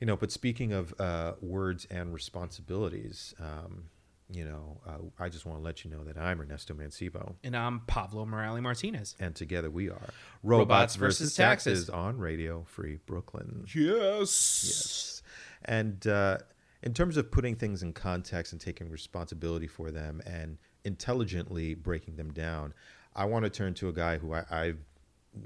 you 0.00 0.06
know 0.06 0.16
but 0.16 0.30
speaking 0.32 0.72
of 0.72 0.94
uh, 1.00 1.34
words 1.40 1.86
and 1.90 2.12
responsibilities 2.12 3.34
um, 3.40 3.84
you 4.32 4.44
know 4.44 4.80
uh, 4.86 4.98
i 5.22 5.28
just 5.28 5.44
want 5.46 5.58
to 5.58 5.62
let 5.62 5.84
you 5.84 5.90
know 5.90 6.02
that 6.04 6.16
i'm 6.16 6.40
ernesto 6.40 6.74
mancibo 6.74 7.34
And 7.44 7.56
I'm 7.56 7.80
Pablo 7.86 8.24
Morales 8.24 8.62
Martinez. 8.62 9.14
and 9.20 9.34
together 9.34 9.70
we 9.70 9.90
are 9.90 10.08
Robots 10.42 10.96
versus 10.96 11.34
Taxes. 11.34 11.90
on 11.90 12.18
radio 12.18 12.64
free 12.64 12.98
brooklyn 13.06 13.64
Yes. 13.74 14.64
Yes. 14.64 15.22
And 15.64 16.06
uh, 16.06 16.38
in 16.82 16.94
terms 16.94 17.16
of 17.16 17.30
putting 17.30 17.54
things 17.54 17.82
in 17.82 17.92
context 17.92 18.52
and 18.52 18.60
taking 18.60 18.88
responsibility 18.90 19.68
for 19.68 19.90
them 19.92 20.20
and 20.26 20.58
intelligently 20.84 21.74
breaking 21.74 22.16
them 22.16 22.32
down, 22.32 22.74
I 23.14 23.26
want 23.26 23.44
to 23.44 23.50
turn 23.50 23.74
to 23.74 23.88
a 23.88 23.92
guy 23.92 24.18
who 24.18 24.32
I, 24.34 24.42
I 24.50 24.72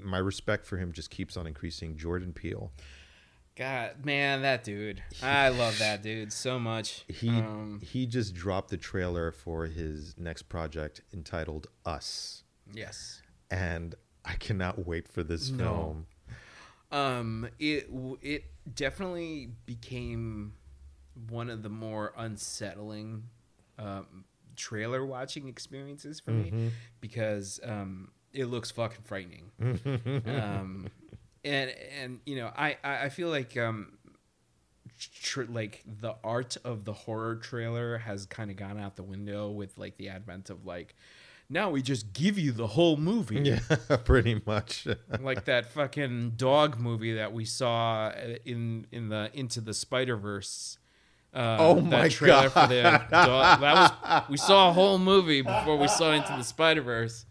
my 0.01 0.17
respect 0.17 0.65
for 0.65 0.77
him 0.77 0.91
just 0.91 1.09
keeps 1.11 1.37
on 1.37 1.45
increasing. 1.47 1.95
Jordan 1.95 2.33
Peele. 2.33 2.71
God, 3.57 4.05
man, 4.05 4.43
that 4.43 4.63
dude. 4.63 5.01
I 5.23 5.49
love 5.49 5.79
that 5.79 6.03
dude 6.03 6.31
so 6.31 6.59
much. 6.59 7.05
He 7.07 7.29
Um, 7.29 7.79
he 7.83 8.05
just 8.05 8.35
dropped 8.35 8.69
the 8.69 8.77
trailer 8.77 9.31
for 9.31 9.65
his 9.65 10.15
next 10.17 10.43
project 10.43 11.01
entitled 11.11 11.67
Us, 11.85 12.43
yes. 12.71 13.21
and 13.49 13.95
I 14.23 14.35
cannot 14.35 14.85
wait 14.85 15.07
for 15.07 15.23
this 15.23 15.49
No. 15.49 15.65
film. 15.65 16.07
Um, 16.91 17.49
it 17.59 17.89
it 18.21 18.45
definitely 18.75 19.49
became 19.65 20.53
one 21.29 21.49
of 21.49 21.63
the 21.63 21.69
more 21.69 22.13
unsettling 22.15 23.23
um, 23.79 24.25
trailer 24.55 25.03
watching 25.05 25.47
experiences 25.47 26.19
for 26.19 26.31
me 26.31 26.71
because 27.01 27.59
um, 27.63 28.11
it 28.33 28.45
looks 28.45 28.69
fucking 28.71 29.03
frightening. 29.03 29.51
um, 30.27 30.87
and 31.47 31.71
and 32.01 32.19
you 32.25 32.35
know, 32.35 32.51
I 32.55 32.77
I 32.83 33.09
feel 33.09 33.29
like 33.29 33.57
um. 33.57 33.93
Tr- 35.21 35.43
like 35.43 35.83
the 36.01 36.15
art 36.23 36.57
of 36.63 36.83
the 36.83 36.93
horror 36.93 37.35
trailer 37.35 37.99
has 37.99 38.25
kind 38.25 38.49
of 38.49 38.57
gone 38.57 38.79
out 38.79 38.95
the 38.95 39.03
window 39.03 39.51
with 39.51 39.77
like 39.77 39.97
the 39.97 40.09
advent 40.09 40.49
of 40.49 40.65
like 40.65 40.95
now 41.51 41.69
we 41.69 41.83
just 41.83 42.13
give 42.13 42.39
you 42.39 42.51
the 42.51 42.65
whole 42.65 42.97
movie 42.97 43.39
Yeah, 43.43 43.59
pretty 44.05 44.41
much. 44.47 44.87
like 45.19 45.45
that 45.45 45.67
fucking 45.67 46.31
dog 46.31 46.79
movie 46.79 47.13
that 47.13 47.31
we 47.31 47.45
saw 47.45 48.11
in 48.43 48.87
in 48.91 49.09
the 49.09 49.29
Into 49.35 49.61
the 49.61 49.73
Spider 49.75 50.17
Verse. 50.17 50.79
Uh, 51.31 51.57
Oh 51.59 51.75
that 51.75 51.83
my 51.83 52.09
trailer 52.09 52.49
For 52.49 52.65
the 52.65 52.81
dog. 53.11 53.61
That 53.61 53.75
was 54.01 54.29
we 54.29 54.37
saw 54.37 54.69
a 54.69 54.73
whole 54.73 54.97
movie 54.97 55.43
before 55.43 55.77
we 55.77 55.87
saw 55.89 56.11
Into 56.11 56.33
the 56.35 56.43
Spider 56.43 56.81
Verse. 56.81 57.25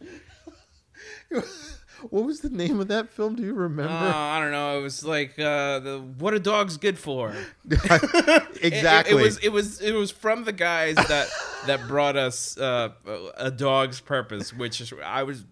what 2.11 2.25
was 2.25 2.41
the 2.41 2.51
name 2.51 2.81
of 2.81 2.89
that 2.89 3.09
film? 3.11 3.35
Do 3.37 3.43
you 3.43 3.51
Uh, 3.53 3.55
remember? 3.69 3.93
I 3.93 4.41
don't 4.41 4.53
know. 4.53 4.79
It 4.79 4.83
was 4.83 5.05
like 5.05 5.39
uh, 5.39 5.79
the 5.81 5.99
what 6.19 6.35
a 6.35 6.39
dog's 6.41 6.77
good 6.77 6.99
for. 6.99 7.35
exactly. 7.69 8.57
It, 8.63 8.73
it, 8.73 9.07
it 9.11 9.15
was 9.15 9.39
it 9.39 9.49
was 9.51 9.81
it 9.81 9.93
was 9.93 10.11
from 10.11 10.45
the 10.45 10.53
guys 10.53 10.97
that 10.97 11.29
that 11.67 11.87
brought 11.89 12.17
us 12.17 12.57
uh, 12.59 12.91
a 13.37 13.51
dog's 13.51 14.01
purpose, 14.01 14.53
which 14.53 14.93
I 15.05 15.23
was 15.23 15.45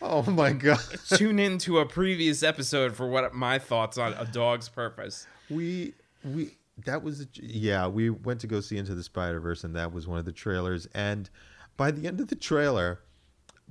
oh 0.00 0.22
my 0.30 0.52
god. 0.52 0.80
tune 1.16 1.38
into 1.38 1.78
a 1.78 1.86
previous 1.86 2.42
episode 2.42 2.94
for 2.96 3.06
what 3.08 3.34
my 3.34 3.58
thoughts 3.58 3.98
on 3.98 4.12
a 4.14 4.24
dog's 4.26 4.68
purpose. 4.68 5.26
we 5.50 5.94
we 6.24 6.56
that 6.86 7.02
was 7.02 7.20
a, 7.20 7.26
yeah 7.40 7.86
we 7.86 8.10
went 8.10 8.40
to 8.40 8.46
go 8.46 8.60
see 8.60 8.76
into 8.78 8.94
the 8.94 9.02
spider 9.02 9.38
verse 9.40 9.62
and 9.64 9.76
that 9.76 9.92
was 9.92 10.06
one 10.08 10.18
of 10.18 10.24
the 10.24 10.32
trailers 10.32 10.86
and 10.94 11.28
by 11.76 11.90
the 11.90 12.06
end 12.08 12.18
of 12.18 12.28
the 12.28 12.34
trailer 12.34 13.00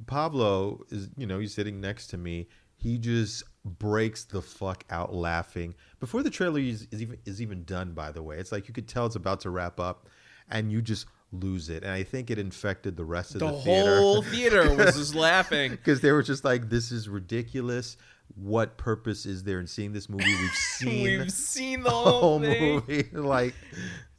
pablo 0.07 0.81
is 0.89 1.09
you 1.17 1.25
know 1.27 1.39
he's 1.39 1.53
sitting 1.53 1.79
next 1.79 2.07
to 2.07 2.17
me 2.17 2.47
he 2.75 2.97
just 2.97 3.43
breaks 3.63 4.23
the 4.25 4.41
fuck 4.41 4.83
out 4.89 5.13
laughing 5.13 5.73
before 5.99 6.23
the 6.23 6.29
trailer 6.29 6.59
is, 6.59 6.87
is 6.91 7.01
even 7.01 7.17
is 7.25 7.41
even 7.41 7.63
done 7.63 7.91
by 7.93 8.11
the 8.11 8.21
way 8.23 8.37
it's 8.37 8.51
like 8.51 8.67
you 8.67 8.73
could 8.73 8.87
tell 8.87 9.05
it's 9.05 9.15
about 9.15 9.39
to 9.39 9.49
wrap 9.49 9.79
up 9.79 10.07
and 10.49 10.71
you 10.71 10.81
just 10.81 11.05
lose 11.31 11.69
it 11.69 11.83
and 11.83 11.91
i 11.91 12.03
think 12.03 12.29
it 12.29 12.37
infected 12.37 12.97
the 12.97 13.05
rest 13.05 13.35
of 13.35 13.39
the 13.39 13.51
the, 13.51 13.61
theater 13.61 13.97
whole 13.97 14.21
theater 14.21 14.75
was 14.75 14.97
just 14.97 15.15
laughing. 15.15 15.71
because 15.71 16.01
they 16.01 16.11
were 16.11 16.23
just 16.23 16.43
like 16.43 16.69
this 16.69 16.91
is 16.91 17.07
ridiculous 17.07 17.95
what 18.35 18.77
purpose 18.77 19.25
is 19.25 19.43
there 19.43 19.59
in 19.59 19.67
seeing 19.67 19.93
this 19.93 20.09
movie 20.09 20.25
we've 20.25 20.51
seen 20.53 21.19
We've 21.19 21.31
seen 21.31 21.83
the 21.83 21.89
whole, 21.89 22.19
whole 22.19 22.39
movie. 22.39 23.09
Like, 23.13 23.53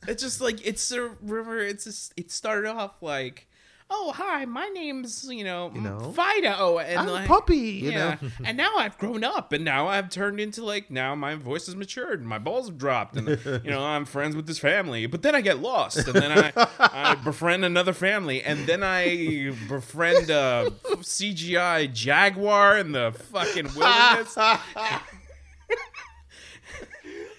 It's 0.06 0.22
just 0.22 0.40
like 0.40 0.66
it's 0.66 0.90
a 0.92 1.10
river. 1.22 1.58
It's 1.60 1.84
just 1.84 2.12
it 2.16 2.30
started 2.30 2.68
off 2.68 3.02
like, 3.02 3.48
oh 3.94 4.12
hi, 4.12 4.44
my 4.46 4.68
name's 4.68 5.26
you 5.30 5.44
know, 5.44 5.70
You 5.74 5.82
know? 5.82 6.12
Fido, 6.12 6.54
oh, 6.58 6.78
and 6.78 6.98
I'm 6.98 7.06
like, 7.06 7.26
a 7.26 7.28
puppy, 7.28 7.56
you 7.56 7.90
yeah, 7.90 8.16
know. 8.20 8.28
and 8.44 8.56
now 8.56 8.76
I've 8.76 8.96
grown 8.96 9.22
up, 9.22 9.52
and 9.52 9.64
now 9.64 9.86
I've 9.86 10.08
turned 10.08 10.40
into 10.40 10.64
like 10.64 10.90
now 10.90 11.14
my 11.14 11.34
voice 11.34 11.66
has 11.66 11.76
matured, 11.76 12.20
and 12.20 12.28
my 12.28 12.38
balls 12.38 12.68
have 12.68 12.78
dropped, 12.78 13.16
and 13.16 13.28
you 13.28 13.70
know 13.70 13.84
I'm 13.84 14.04
friends 14.06 14.34
with 14.34 14.46
this 14.46 14.58
family, 14.58 15.06
but 15.06 15.22
then 15.22 15.34
I 15.34 15.42
get 15.42 15.58
lost, 15.58 16.08
and 16.08 16.14
then 16.14 16.32
I 16.32 16.52
I 16.78 17.14
befriend 17.16 17.64
another 17.64 17.92
family, 17.92 18.42
and 18.42 18.66
then 18.66 18.82
I 18.82 19.52
befriend 19.68 20.30
a 20.30 20.72
CGI 20.84 21.92
jaguar 21.92 22.78
in 22.78 22.92
the 22.92 23.12
fucking 23.12 23.64
wilderness. 23.76 24.36
and 24.36 24.60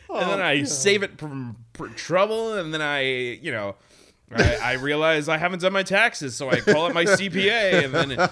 then 0.10 0.42
oh, 0.42 0.44
I 0.44 0.64
save 0.64 1.02
it 1.02 1.18
from 1.18 1.58
pr- 1.74 1.88
trouble, 1.88 2.54
and 2.54 2.72
then 2.74 2.82
I, 2.82 3.02
you 3.02 3.52
know, 3.52 3.76
I, 4.40 4.56
I 4.56 4.74
realize 4.74 5.28
I 5.30 5.38
haven't 5.38 5.62
done 5.62 5.74
my 5.74 5.84
taxes, 5.84 6.36
so 6.36 6.50
I 6.50 6.60
call 6.62 6.86
up 6.88 6.94
my 6.94 7.06
CPA, 7.06 7.86
and 7.86 7.94
then 7.94 8.12
it, 8.12 8.30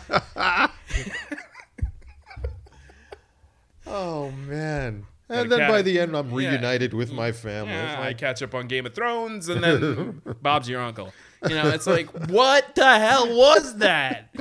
oh 3.88 4.32
man, 4.32 5.06
And 5.30 5.52
then 5.52 5.70
by 5.70 5.82
the 5.82 6.00
end, 6.00 6.16
I'm 6.16 6.30
Yeah. 6.30 6.36
reunited 6.52 6.94
with 6.94 7.12
my 7.12 7.32
family. 7.32 7.74
Yeah, 7.74 8.02
I 8.02 8.14
catch 8.14 8.42
up 8.42 8.54
on 8.54 8.68
Game 8.68 8.86
of 8.86 8.94
Thrones, 8.94 9.48
and 9.50 9.64
then 9.64 10.22
Bob's 10.42 10.68
your 10.70 10.82
uncle. 10.82 11.14
You 11.48 11.56
know, 11.56 11.70
it's 11.70 11.88
like, 11.88 12.08
what 12.30 12.76
the 12.76 13.00
hell 13.00 13.28
was 13.36 13.78
that? 13.78 14.34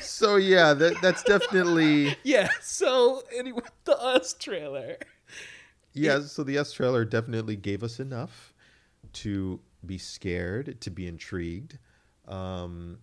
so 0.00 0.36
yeah, 0.36 0.72
that, 0.74 1.00
that's 1.02 1.22
definitely 1.24 2.16
Yeah. 2.22 2.48
So 2.62 3.22
anyway, 3.36 3.62
the 3.84 3.98
Us 4.00 4.34
trailer. 4.34 4.96
yeah. 5.92 6.20
So 6.20 6.44
the 6.44 6.56
S 6.58 6.72
trailer 6.72 7.04
definitely 7.04 7.56
gave 7.56 7.82
us 7.82 8.00
enough 8.00 8.52
to 9.14 9.60
be 9.84 9.98
scared, 9.98 10.80
to 10.80 10.90
be 10.90 11.06
intrigued, 11.06 11.78
um, 12.26 12.98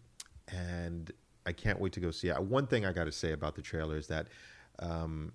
and 0.48 1.12
I 1.46 1.52
can't 1.52 1.80
wait 1.80 1.94
to 1.94 2.00
go 2.00 2.12
see 2.12 2.30
it. 2.30 2.42
One 2.42 2.68
thing 2.68 2.86
I 2.86 2.92
got 2.92 3.06
to 3.06 3.12
say 3.12 3.32
about 3.32 3.56
the 3.56 3.62
trailer 3.62 3.98
is 3.98 4.08
that 4.08 4.28
um, 4.80 5.34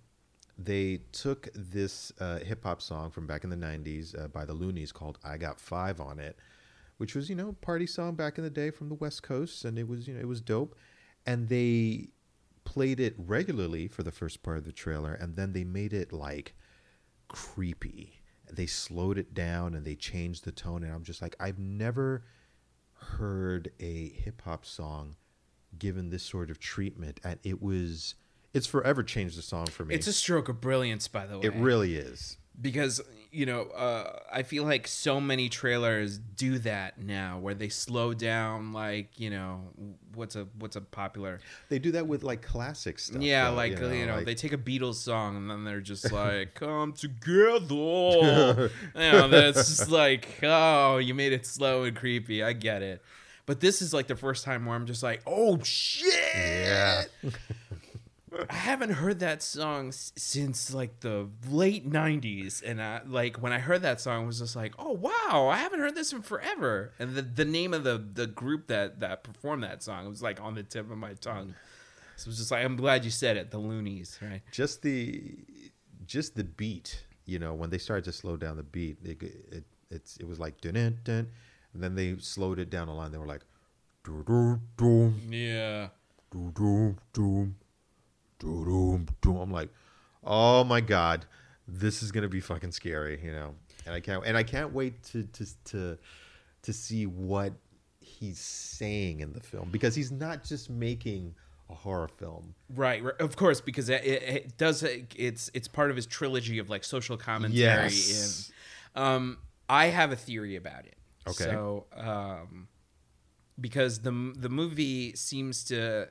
they 0.58 1.00
took 1.12 1.48
this 1.54 2.12
uh, 2.20 2.38
hip 2.38 2.64
hop 2.64 2.80
song 2.80 3.10
from 3.10 3.26
back 3.26 3.44
in 3.44 3.50
the 3.50 3.56
'90s 3.56 4.18
uh, 4.18 4.28
by 4.28 4.44
the 4.44 4.54
Luniz 4.54 4.92
called 4.92 5.18
"I 5.24 5.36
Got 5.36 5.60
Five 5.60 6.00
on 6.00 6.18
It," 6.18 6.38
which 6.98 7.14
was 7.14 7.28
you 7.28 7.36
know 7.36 7.52
party 7.60 7.86
song 7.86 8.14
back 8.14 8.38
in 8.38 8.44
the 8.44 8.50
day 8.50 8.70
from 8.70 8.88
the 8.88 8.94
West 8.94 9.22
Coast, 9.22 9.64
and 9.64 9.78
it 9.78 9.88
was 9.88 10.06
you 10.08 10.14
know 10.14 10.20
it 10.20 10.28
was 10.28 10.40
dope, 10.40 10.76
and 11.26 11.48
they 11.48 12.08
played 12.64 13.00
it 13.00 13.14
regularly 13.18 13.88
for 13.88 14.02
the 14.02 14.10
first 14.10 14.42
part 14.42 14.58
of 14.58 14.64
the 14.64 14.72
trailer, 14.72 15.14
and 15.14 15.36
then 15.36 15.52
they 15.52 15.64
made 15.64 15.92
it 15.92 16.12
like 16.12 16.54
creepy. 17.28 18.20
They 18.52 18.66
slowed 18.66 19.18
it 19.18 19.34
down 19.34 19.74
and 19.74 19.84
they 19.84 19.94
changed 19.94 20.44
the 20.44 20.52
tone, 20.52 20.82
and 20.82 20.92
I'm 20.92 21.02
just 21.02 21.20
like, 21.22 21.36
I've 21.40 21.58
never 21.58 22.24
heard 22.94 23.72
a 23.80 24.08
hip 24.10 24.42
hop 24.44 24.64
song 24.64 25.16
given 25.78 26.10
this 26.10 26.22
sort 26.22 26.50
of 26.50 26.58
treatment, 26.58 27.20
and 27.24 27.38
it 27.42 27.60
was, 27.60 28.14
it's 28.54 28.66
forever 28.66 29.02
changed 29.02 29.36
the 29.36 29.42
song 29.42 29.66
for 29.66 29.84
me. 29.84 29.94
It's 29.94 30.06
a 30.06 30.12
stroke 30.12 30.48
of 30.48 30.60
brilliance, 30.60 31.08
by 31.08 31.26
the 31.26 31.38
way. 31.38 31.46
it 31.46 31.54
really 31.54 31.96
is. 31.96 32.38
Because 32.60 33.00
you 33.32 33.44
know 33.44 33.62
uh, 33.64 34.18
I 34.32 34.42
feel 34.42 34.64
like 34.64 34.86
so 34.86 35.20
many 35.20 35.48
trailers 35.48 36.18
do 36.18 36.58
that 36.60 36.98
now, 36.98 37.38
where 37.38 37.54
they 37.54 37.68
slow 37.68 38.14
down, 38.14 38.72
like 38.72 39.18
you 39.20 39.30
know 39.30 39.60
what's 40.14 40.36
a 40.36 40.46
what's 40.58 40.76
a 40.76 40.80
popular 40.80 41.40
They 41.68 41.78
do 41.78 41.92
that 41.92 42.06
with 42.06 42.22
like 42.22 42.40
classic 42.42 42.98
stuff. 42.98 43.20
yeah, 43.22 43.50
though, 43.50 43.56
like 43.56 43.78
you 43.78 44.06
know, 44.06 44.16
like- 44.16 44.26
they 44.26 44.34
take 44.34 44.52
a 44.52 44.58
Beatles 44.58 44.94
song 44.94 45.36
and 45.36 45.50
then 45.50 45.64
they're 45.64 45.80
just 45.80 46.10
like 46.12 46.54
come 46.54 46.92
together. 46.94 48.70
you 48.94 49.00
know, 49.00 49.28
that's 49.28 49.68
just 49.76 49.90
like 49.90 50.38
oh, 50.42 50.98
you 50.98 51.14
made 51.14 51.32
it 51.32 51.46
slow 51.46 51.84
and 51.84 51.96
creepy. 51.96 52.42
I 52.42 52.52
get 52.52 52.82
it. 52.82 53.02
But 53.44 53.60
this 53.60 53.80
is 53.80 53.94
like 53.94 54.08
the 54.08 54.16
first 54.16 54.44
time 54.44 54.66
where 54.66 54.74
I'm 54.74 54.86
just 54.86 55.02
like, 55.04 55.22
oh 55.26 55.60
shit! 55.62 56.12
yeah. 56.34 57.04
I 58.50 58.54
haven't 58.54 58.90
heard 58.90 59.18
that 59.20 59.42
song 59.42 59.88
s- 59.88 60.12
since 60.16 60.72
like 60.74 61.00
the 61.00 61.28
late 61.48 61.88
'90s, 61.88 62.62
and 62.64 62.82
I, 62.82 63.00
like 63.06 63.36
when 63.42 63.52
I 63.52 63.58
heard 63.58 63.82
that 63.82 64.00
song, 64.00 64.24
I 64.24 64.26
was 64.26 64.38
just 64.38 64.56
like, 64.56 64.74
"Oh 64.78 64.92
wow, 64.92 65.48
I 65.48 65.56
haven't 65.56 65.80
heard 65.80 65.94
this 65.94 66.12
in 66.12 66.22
forever." 66.22 66.92
And 66.98 67.14
the, 67.14 67.22
the 67.22 67.44
name 67.44 67.72
of 67.74 67.84
the 67.84 67.98
the 67.98 68.26
group 68.26 68.66
that 68.68 69.00
that 69.00 69.24
performed 69.24 69.62
that 69.62 69.82
song 69.82 70.08
was 70.08 70.22
like 70.22 70.40
on 70.40 70.54
the 70.54 70.62
tip 70.62 70.90
of 70.90 70.98
my 70.98 71.14
tongue. 71.14 71.54
So 72.16 72.24
it 72.24 72.26
was 72.28 72.38
just 72.38 72.50
like, 72.50 72.64
I'm 72.64 72.76
glad 72.76 73.04
you 73.04 73.10
said 73.10 73.36
it, 73.36 73.50
the 73.50 73.58
Luniz, 73.58 74.18
right? 74.22 74.40
just 74.50 74.82
the 74.82 75.34
just 76.06 76.34
the 76.36 76.44
beat 76.44 77.04
you 77.24 77.38
know 77.38 77.52
when 77.52 77.70
they 77.70 77.78
started 77.78 78.04
to 78.04 78.12
slow 78.12 78.36
down 78.36 78.56
the 78.56 78.62
beat 78.62 78.96
it 79.02 79.20
it, 79.22 79.64
it's 79.90 80.16
it 80.18 80.26
was 80.28 80.38
like 80.38 80.60
dun 80.60 80.74
dun 80.74 80.98
dun 81.04 81.26
and 81.74 81.82
then 81.82 81.94
they 81.96 82.16
slowed 82.18 82.58
it 82.60 82.70
down 82.70 82.86
a 82.88 82.94
line 82.94 83.10
they 83.10 83.18
were 83.18 83.26
like 83.26 83.42
doo 84.04 84.22
doo 84.26 84.60
doo 84.76 85.12
Yeah, 85.28 85.88
doo 86.30 86.52
doo 86.54 86.96
doo 87.12 87.52
I'm 88.44 89.50
like 89.50 89.70
oh 90.24 90.64
my 90.64 90.80
god 90.80 91.26
this 91.68 92.02
is 92.02 92.12
gonna 92.12 92.28
be 92.28 92.40
fucking 92.40 92.72
scary 92.72 93.20
you 93.22 93.32
know 93.32 93.54
and 93.86 93.94
I 93.94 94.00
can't 94.00 94.24
and 94.26 94.36
I 94.36 94.42
can't 94.42 94.72
wait 94.72 95.02
to 95.04 95.24
to 95.24 95.46
to 95.66 95.98
to 96.62 96.72
see 96.72 97.06
what 97.06 97.52
he's 98.00 98.38
saying 98.38 99.20
in 99.20 99.32
the 99.32 99.40
film 99.40 99.68
because 99.70 99.94
he's 99.94 100.12
not 100.12 100.44
just 100.44 100.70
making 100.70 101.34
a 101.68 101.74
horror 101.74 102.08
film 102.08 102.54
right, 102.74 103.02
right. 103.02 103.20
Of 103.20 103.36
course, 103.36 103.60
because 103.60 103.88
it, 103.88 104.04
it, 104.04 104.22
it 104.22 104.56
does. 104.56 104.84
It's 104.84 105.50
it's 105.52 105.66
part 105.66 105.90
of 105.90 105.96
his 105.96 106.06
trilogy 106.06 106.58
of 106.58 106.70
like 106.70 106.84
social 106.84 107.16
commentary. 107.16 107.60
Yes. 107.60 108.52
And 108.94 109.04
um, 109.04 109.38
I 109.68 109.86
have 109.86 110.12
a 110.12 110.16
theory 110.16 110.54
about 110.56 110.86
it. 110.86 110.96
Okay. 111.28 111.44
So, 111.44 111.86
um, 111.96 112.68
because 113.60 114.00
the 114.00 114.32
the 114.36 114.48
movie 114.48 115.14
seems 115.16 115.64
to 115.64 116.08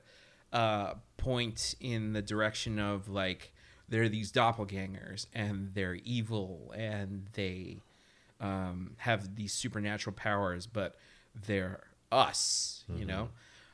uh, 0.55 0.93
point 1.17 1.75
in 1.81 2.13
the 2.13 2.21
direction 2.21 2.79
of 2.79 3.09
like 3.09 3.51
there 3.89 4.03
are 4.03 4.09
these 4.09 4.31
doppelgangers 4.31 5.27
and 5.33 5.71
they're 5.73 5.95
evil 5.95 6.73
and 6.75 7.27
they 7.33 7.81
um, 8.39 8.93
have 8.99 9.35
these 9.35 9.51
supernatural 9.51 10.15
powers, 10.15 10.65
but 10.65 10.95
they're 11.45 11.81
us, 12.09 12.85
you 12.95 13.05
know. 13.05 13.29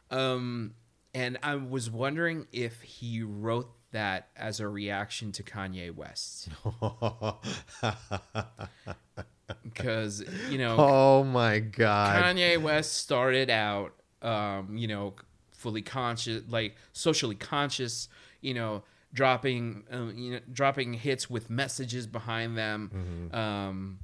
Um, 0.10 0.74
and 1.14 1.38
I 1.44 1.56
was 1.56 1.92
wondering 1.92 2.48
if 2.52 2.82
he 2.82 3.22
wrote 3.22 3.70
that 3.92 4.30
as 4.36 4.60
a 4.60 4.68
reaction 4.68 5.32
to 5.34 5.44
Kanye 5.44 5.94
West, 5.94 6.50
because 9.64 10.24
you 10.50 10.58
know 10.58 10.78
oh 10.80 11.24
my 11.24 11.60
god. 11.60 12.24
Kanye 12.24 12.60
West 12.60 12.94
started 12.94 13.52
out, 13.52 13.94
um, 14.24 14.76
you 14.76 14.88
know, 14.88 15.14
fully 15.62 15.82
conscious, 15.84 16.44
like 16.50 16.76
socially 16.94 17.36
conscious, 17.36 18.08
you 18.42 18.54
know, 18.54 18.84
dropping, 19.14 19.84
um, 19.92 20.14
you 20.18 20.32
know, 20.34 20.40
dropping 20.52 20.94
hits 20.96 21.30
with 21.30 21.50
messages 21.50 22.08
behind 22.08 22.58
them, 22.58 23.30
um, 23.34 24.00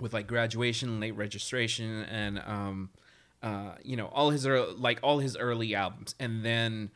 with 0.00 0.12
like 0.12 0.26
graduation, 0.26 1.00
late 1.00 1.16
registration, 1.16 2.04
and 2.04 2.38
um, 2.40 2.90
uh, 3.42 3.72
you 3.82 3.96
know, 3.96 4.06
all 4.06 4.30
his 4.30 4.46
ear- 4.46 4.66
like 4.88 4.98
all 5.02 5.18
his 5.18 5.36
early 5.36 5.74
albums, 5.74 6.14
and 6.18 6.44
then. 6.44 6.90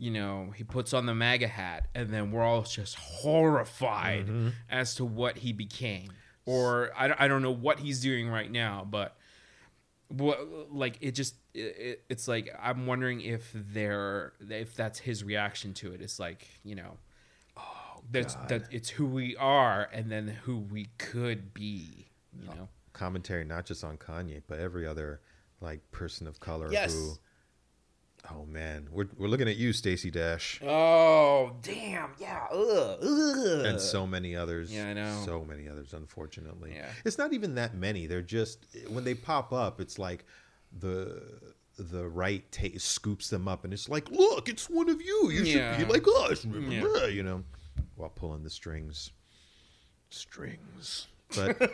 You 0.00 0.12
know, 0.12 0.52
he 0.54 0.62
puts 0.62 0.94
on 0.94 1.06
the 1.06 1.12
MAGA 1.14 1.48
hat, 1.48 1.88
and 1.92 2.10
then 2.14 2.30
we're 2.30 2.44
all 2.44 2.62
just 2.62 2.94
horrified 2.94 4.28
as 4.70 4.94
to 4.94 5.04
what 5.04 5.38
he 5.38 5.52
became. 5.52 6.10
Or 6.46 6.92
I, 6.96 7.24
I 7.24 7.26
don't 7.26 7.42
know 7.42 7.50
what 7.50 7.80
he's 7.80 8.00
doing 8.00 8.28
right 8.28 8.48
now, 8.48 8.86
but 8.88 9.16
what 10.08 10.72
like 10.72 10.96
it 11.00 11.12
just 11.12 11.34
it, 11.54 12.02
it's 12.08 12.26
like 12.26 12.48
i'm 12.62 12.86
wondering 12.86 13.20
if 13.20 13.52
they're 13.54 14.32
if 14.48 14.74
that's 14.74 14.98
his 14.98 15.22
reaction 15.22 15.74
to 15.74 15.92
it. 15.92 16.00
It's 16.00 16.18
like 16.18 16.48
you 16.64 16.74
know 16.74 16.96
oh 17.56 18.00
that's 18.10 18.34
that 18.48 18.64
it's 18.70 18.88
who 18.88 19.06
we 19.06 19.36
are 19.36 19.88
and 19.92 20.10
then 20.10 20.28
who 20.28 20.58
we 20.58 20.88
could 20.96 21.52
be 21.52 22.06
you 22.32 22.48
oh, 22.50 22.54
know? 22.54 22.68
commentary 22.94 23.44
not 23.44 23.66
just 23.66 23.84
on 23.84 23.96
Kanye 23.98 24.42
but 24.46 24.58
every 24.58 24.86
other 24.86 25.20
like 25.60 25.80
person 25.90 26.26
of 26.26 26.40
color 26.40 26.72
Yes. 26.72 26.94
who 26.94 27.12
oh 28.32 28.44
man. 28.46 28.88
We're, 28.90 29.06
we're 29.16 29.28
looking 29.28 29.48
at 29.48 29.56
you 29.56 29.72
Stacey 29.72 30.10
Dash. 30.10 30.60
Oh 30.64 31.52
damn. 31.62 32.10
Yeah. 32.18 32.46
Ugh, 32.52 32.98
ugh. 33.02 33.64
and 33.66 33.80
so 33.80 34.06
many 34.06 34.34
others. 34.36 34.72
Yeah, 34.74 34.88
I 34.88 34.92
know. 34.94 35.22
so 35.24 35.44
many 35.44 35.68
others 35.68 35.92
unfortunately. 35.92 36.72
Yeah. 36.74 36.88
it's 37.04 37.18
not 37.18 37.32
even 37.32 37.54
that 37.56 37.74
many. 37.74 38.06
They're 38.06 38.22
just 38.22 38.66
when 38.88 39.04
they 39.04 39.14
pop 39.14 39.52
up 39.52 39.80
it's 39.80 39.98
like 39.98 40.24
the 40.78 41.22
the 41.78 42.08
right 42.08 42.44
ta 42.50 42.66
scoops 42.76 43.30
them 43.30 43.46
up 43.48 43.64
and 43.64 43.72
it's 43.72 43.88
like 43.88 44.10
look 44.10 44.48
it's 44.48 44.68
one 44.68 44.88
of 44.88 45.00
you. 45.00 45.30
You 45.30 45.42
Yeah. 45.44 45.76
should 45.76 45.86
be 45.86 45.92
like 45.92 46.04
us. 46.30 46.44
Yeah. 46.44 47.06
you 47.06 47.22
know 47.22 47.44
while 47.96 48.10
pulling 48.10 48.42
the 48.42 48.50
strings. 48.50 49.10
Strings. 50.10 51.06
But 51.36 51.58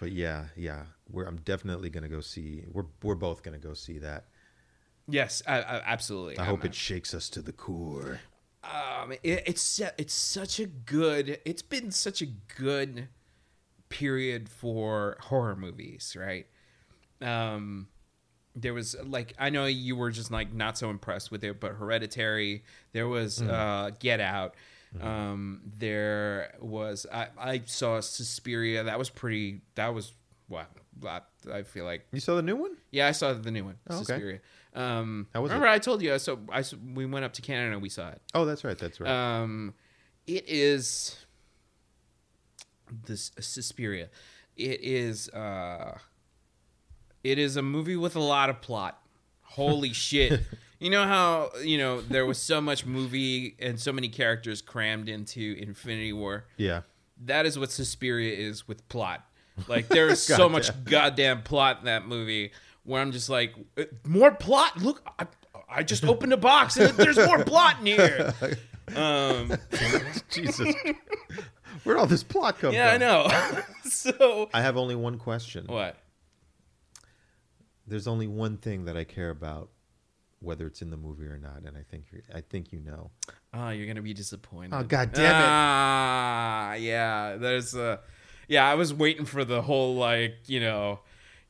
but 0.00 0.12
yeah 0.12 0.46
yeah 0.56 0.82
i'm 1.24 1.38
definitely 1.38 1.88
gonna 1.88 2.08
go 2.08 2.20
see 2.20 2.64
we're 2.72 2.84
we're 3.02 3.14
both 3.14 3.42
gonna 3.42 3.58
go 3.58 3.72
see 3.72 3.98
that. 3.98 4.24
Yes 5.08 5.40
I, 5.46 5.60
I, 5.62 5.82
absolutely. 5.86 6.36
I 6.36 6.42
I'm- 6.42 6.50
hope 6.50 6.64
it 6.64 6.74
shakes 6.74 7.14
us 7.14 7.28
to 7.30 7.40
the 7.42 7.52
core. 7.52 8.20
Um, 8.64 9.12
it, 9.12 9.44
it's 9.46 9.80
it's 9.96 10.12
such 10.12 10.58
a 10.58 10.66
good 10.66 11.38
it's 11.44 11.62
been 11.62 11.92
such 11.92 12.20
a 12.22 12.26
good 12.26 13.06
period 13.88 14.48
for 14.48 15.16
horror 15.20 15.54
movies 15.54 16.16
right? 16.18 16.46
Um 17.22 17.86
there 18.58 18.72
was 18.72 18.96
like 19.04 19.34
i 19.38 19.50
know 19.50 19.66
you 19.66 19.94
were 19.94 20.10
just 20.10 20.30
like 20.30 20.52
not 20.52 20.78
so 20.78 20.88
impressed 20.88 21.30
with 21.30 21.44
it 21.44 21.60
but 21.60 21.72
hereditary 21.72 22.64
there 22.92 23.06
was 23.06 23.40
uh 23.42 23.90
get 24.00 24.18
out. 24.20 24.54
Um 25.00 25.60
there 25.76 26.54
was 26.58 27.06
i 27.12 27.28
i 27.38 27.62
saw 27.66 28.00
suspiria 28.00 28.84
that 28.84 28.98
was 28.98 29.10
pretty 29.10 29.60
that 29.74 29.92
was 29.94 30.12
what 30.48 30.70
I, 31.04 31.62
feel 31.62 31.84
like 31.84 32.06
you 32.12 32.20
saw 32.20 32.36
the 32.36 32.42
new 32.42 32.56
one 32.56 32.76
yeah 32.90 33.06
i 33.08 33.12
saw 33.12 33.32
the 33.32 33.50
new 33.50 33.64
one 33.64 33.76
Oh, 33.90 34.00
okay. 34.08 34.40
um 34.74 35.26
How 35.34 35.42
was 35.42 35.50
it? 35.50 35.54
remember 35.54 35.68
i 35.68 35.78
told 35.78 36.00
you 36.02 36.18
so 36.18 36.38
i 36.52 36.62
we 36.94 37.04
went 37.06 37.24
up 37.24 37.32
to 37.34 37.42
canada 37.42 37.72
and 37.72 37.82
we 37.82 37.88
saw 37.88 38.08
it 38.10 38.20
oh 38.34 38.44
that's 38.44 38.64
right 38.64 38.78
that's 38.78 39.00
right 39.00 39.10
um, 39.10 39.74
it 40.26 40.44
is 40.48 41.16
this 43.06 43.32
Suspiria. 43.40 44.08
It 44.56 44.80
is 44.82 45.28
uh, 45.30 45.98
it 47.24 47.38
is 47.38 47.56
a 47.56 47.62
movie 47.62 47.96
with 47.96 48.16
a 48.16 48.20
lot 48.20 48.48
of 48.50 48.60
plot. 48.62 49.00
Holy 49.42 49.92
shit! 50.06 50.40
You 50.78 50.90
know 50.90 51.04
how 51.04 51.50
you 51.62 51.78
know 51.78 52.00
there 52.00 52.26
was 52.26 52.38
so 52.38 52.60
much 52.60 52.86
movie 52.86 53.56
and 53.58 53.80
so 53.80 53.92
many 53.92 54.08
characters 54.08 54.62
crammed 54.62 55.08
into 55.08 55.56
Infinity 55.58 56.12
War. 56.12 56.44
Yeah. 56.56 56.82
That 57.24 57.46
is 57.46 57.58
what 57.58 57.70
Suspiria 57.72 58.36
is 58.36 58.68
with 58.68 58.86
plot. 58.88 59.24
Like 59.68 59.88
there 59.88 60.08
is 60.08 60.22
so 60.36 60.48
much 60.48 60.70
goddamn 60.84 61.42
plot 61.42 61.78
in 61.80 61.84
that 61.86 62.06
movie 62.06 62.52
where 62.84 63.00
I'm 63.02 63.12
just 63.12 63.28
like, 63.28 63.54
"Uh, 63.78 63.84
more 64.04 64.30
plot. 64.30 64.76
Look, 64.82 65.02
I, 65.18 65.26
I 65.68 65.82
just 65.82 66.04
opened 66.12 66.32
a 66.32 66.36
box 66.36 66.76
and 66.76 66.96
there's 66.96 67.16
more 67.16 67.44
plot 67.44 67.80
in 67.80 67.86
here. 67.86 68.34
Um, 68.94 69.52
Jesus. 70.30 70.72
Where'd 71.82 71.98
all 71.98 72.06
this 72.06 72.22
plot 72.22 72.60
come 72.60 72.72
yeah, 72.72 72.92
I 72.92 72.98
know. 72.98 73.28
so 73.82 74.48
I 74.54 74.62
have 74.62 74.76
only 74.76 74.94
one 74.94 75.18
question. 75.18 75.64
what? 75.66 75.96
There's 77.88 78.06
only 78.06 78.28
one 78.28 78.58
thing 78.58 78.84
that 78.84 78.96
I 78.96 79.02
care 79.02 79.30
about, 79.30 79.70
whether 80.38 80.68
it's 80.68 80.82
in 80.82 80.90
the 80.90 80.96
movie 80.96 81.26
or 81.26 81.36
not, 81.36 81.62
and 81.64 81.76
I 81.76 81.82
think 81.90 82.04
you're, 82.12 82.22
I 82.32 82.42
think 82.42 82.72
you 82.72 82.78
know. 82.78 83.10
Oh, 83.52 83.70
you're 83.70 83.88
gonna 83.88 84.02
be 84.02 84.14
disappointed. 84.14 84.72
Oh, 84.72 84.84
God 84.84 85.12
damn 85.12 85.24
it. 85.24 85.46
Ah, 85.48 86.74
yeah. 86.74 87.36
There's 87.36 87.74
a, 87.74 87.98
yeah. 88.48 88.68
I 88.68 88.74
was 88.74 88.92
waiting 88.94 89.24
for 89.24 89.44
the 89.44 89.62
whole 89.62 89.96
like, 89.96 90.34
you 90.46 90.60
know, 90.60 91.00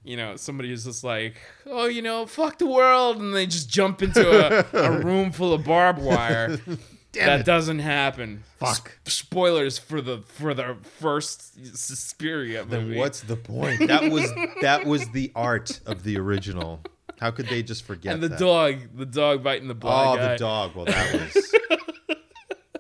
you 0.04 0.16
know, 0.16 0.36
somebody 0.36 0.72
is 0.72 0.84
just 0.84 1.02
like, 1.04 1.34
oh, 1.66 1.86
you 1.86 2.00
know, 2.02 2.26
fuck 2.26 2.58
the 2.58 2.66
world, 2.66 3.16
and 3.18 3.34
they 3.34 3.46
just 3.46 3.68
jump 3.68 4.02
into 4.02 4.22
a, 4.22 4.64
a 4.86 5.00
room 5.04 5.32
full 5.32 5.52
of 5.52 5.64
barbed 5.64 6.00
wire. 6.02 6.58
That 7.12 7.40
it. 7.40 7.46
doesn't 7.46 7.78
happen. 7.78 8.42
Fuck. 8.58 8.98
S- 9.06 9.14
spoilers 9.14 9.78
for 9.78 10.02
the 10.02 10.18
for 10.26 10.52
the 10.52 10.76
first 11.00 11.74
Suspiria 11.74 12.66
movie. 12.66 12.90
Then 12.90 12.98
what's 12.98 13.22
the 13.22 13.36
point? 13.36 13.88
That 13.88 14.10
was 14.12 14.30
that 14.60 14.84
was 14.84 15.08
the 15.10 15.32
art 15.34 15.80
of 15.86 16.02
the 16.02 16.18
original. 16.18 16.82
How 17.18 17.30
could 17.30 17.46
they 17.48 17.62
just 17.62 17.84
forget 17.84 18.12
and 18.12 18.22
the 18.22 18.28
that? 18.28 18.38
dog, 18.38 18.80
the 18.94 19.06
dog 19.06 19.42
biting 19.42 19.66
the 19.66 19.74
blind 19.74 20.20
Oh, 20.20 20.22
guy. 20.22 20.32
the 20.32 20.38
dog. 20.38 20.76
Well, 20.76 20.84
that 20.84 21.12
was. 21.14 21.54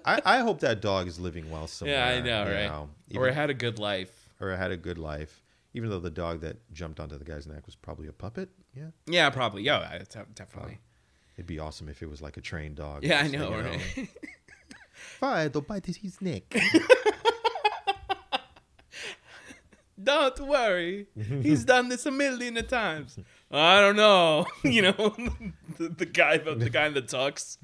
I, 0.06 0.20
I 0.24 0.38
hope 0.38 0.60
that 0.60 0.80
dog 0.80 1.08
is 1.08 1.18
living 1.18 1.50
well 1.50 1.66
somewhere. 1.66 1.96
Yeah, 1.96 2.06
I 2.06 2.20
know, 2.20 2.44
right? 2.44 2.66
know, 2.66 2.88
or 3.20 3.24
even- 3.26 3.34
had 3.34 3.50
a 3.50 3.54
good 3.54 3.78
life. 3.78 4.28
or 4.40 4.50
it 4.52 4.56
had 4.56 4.70
a 4.70 4.76
good 4.76 4.98
life. 4.98 5.42
Even 5.74 5.90
though 5.90 5.98
the 6.00 6.10
dog 6.10 6.40
that 6.40 6.56
jumped 6.72 7.00
onto 7.00 7.18
the 7.18 7.24
guy's 7.24 7.46
neck 7.46 7.66
was 7.66 7.74
probably 7.74 8.08
a 8.08 8.12
puppet. 8.12 8.48
Yeah, 8.74 8.86
Yeah, 9.06 9.28
probably. 9.30 9.62
Yeah, 9.62 9.76
uh, 9.78 9.98
de- 9.98 10.26
definitely. 10.34 10.78
it'd 11.36 11.46
be 11.46 11.58
awesome 11.58 11.88
if 11.90 12.02
it 12.02 12.08
was 12.08 12.22
like 12.22 12.36
a 12.38 12.40
trained 12.40 12.76
dog. 12.76 13.04
Yeah, 13.04 13.20
I 13.22 13.28
know, 13.28 13.50
right? 13.50 13.80
Fine, 14.94 15.50
don't 15.50 15.66
bite 15.66 15.84
his 15.86 16.20
neck. 16.22 16.44
Don't 20.02 20.38
worry. 20.40 21.06
He's 21.42 21.64
done 21.64 21.88
this 21.88 22.04
a 22.04 22.10
million 22.10 22.56
of 22.58 22.68
times. 22.68 23.18
I 23.50 23.80
don't 23.80 23.96
know. 23.96 24.46
You 24.62 24.82
know, 24.82 25.16
the, 25.78 25.88
the 25.88 26.04
guy 26.06 26.36
the 26.36 26.68
guy 26.68 26.86
in 26.86 26.94
the 26.94 27.00
tux. 27.02 27.56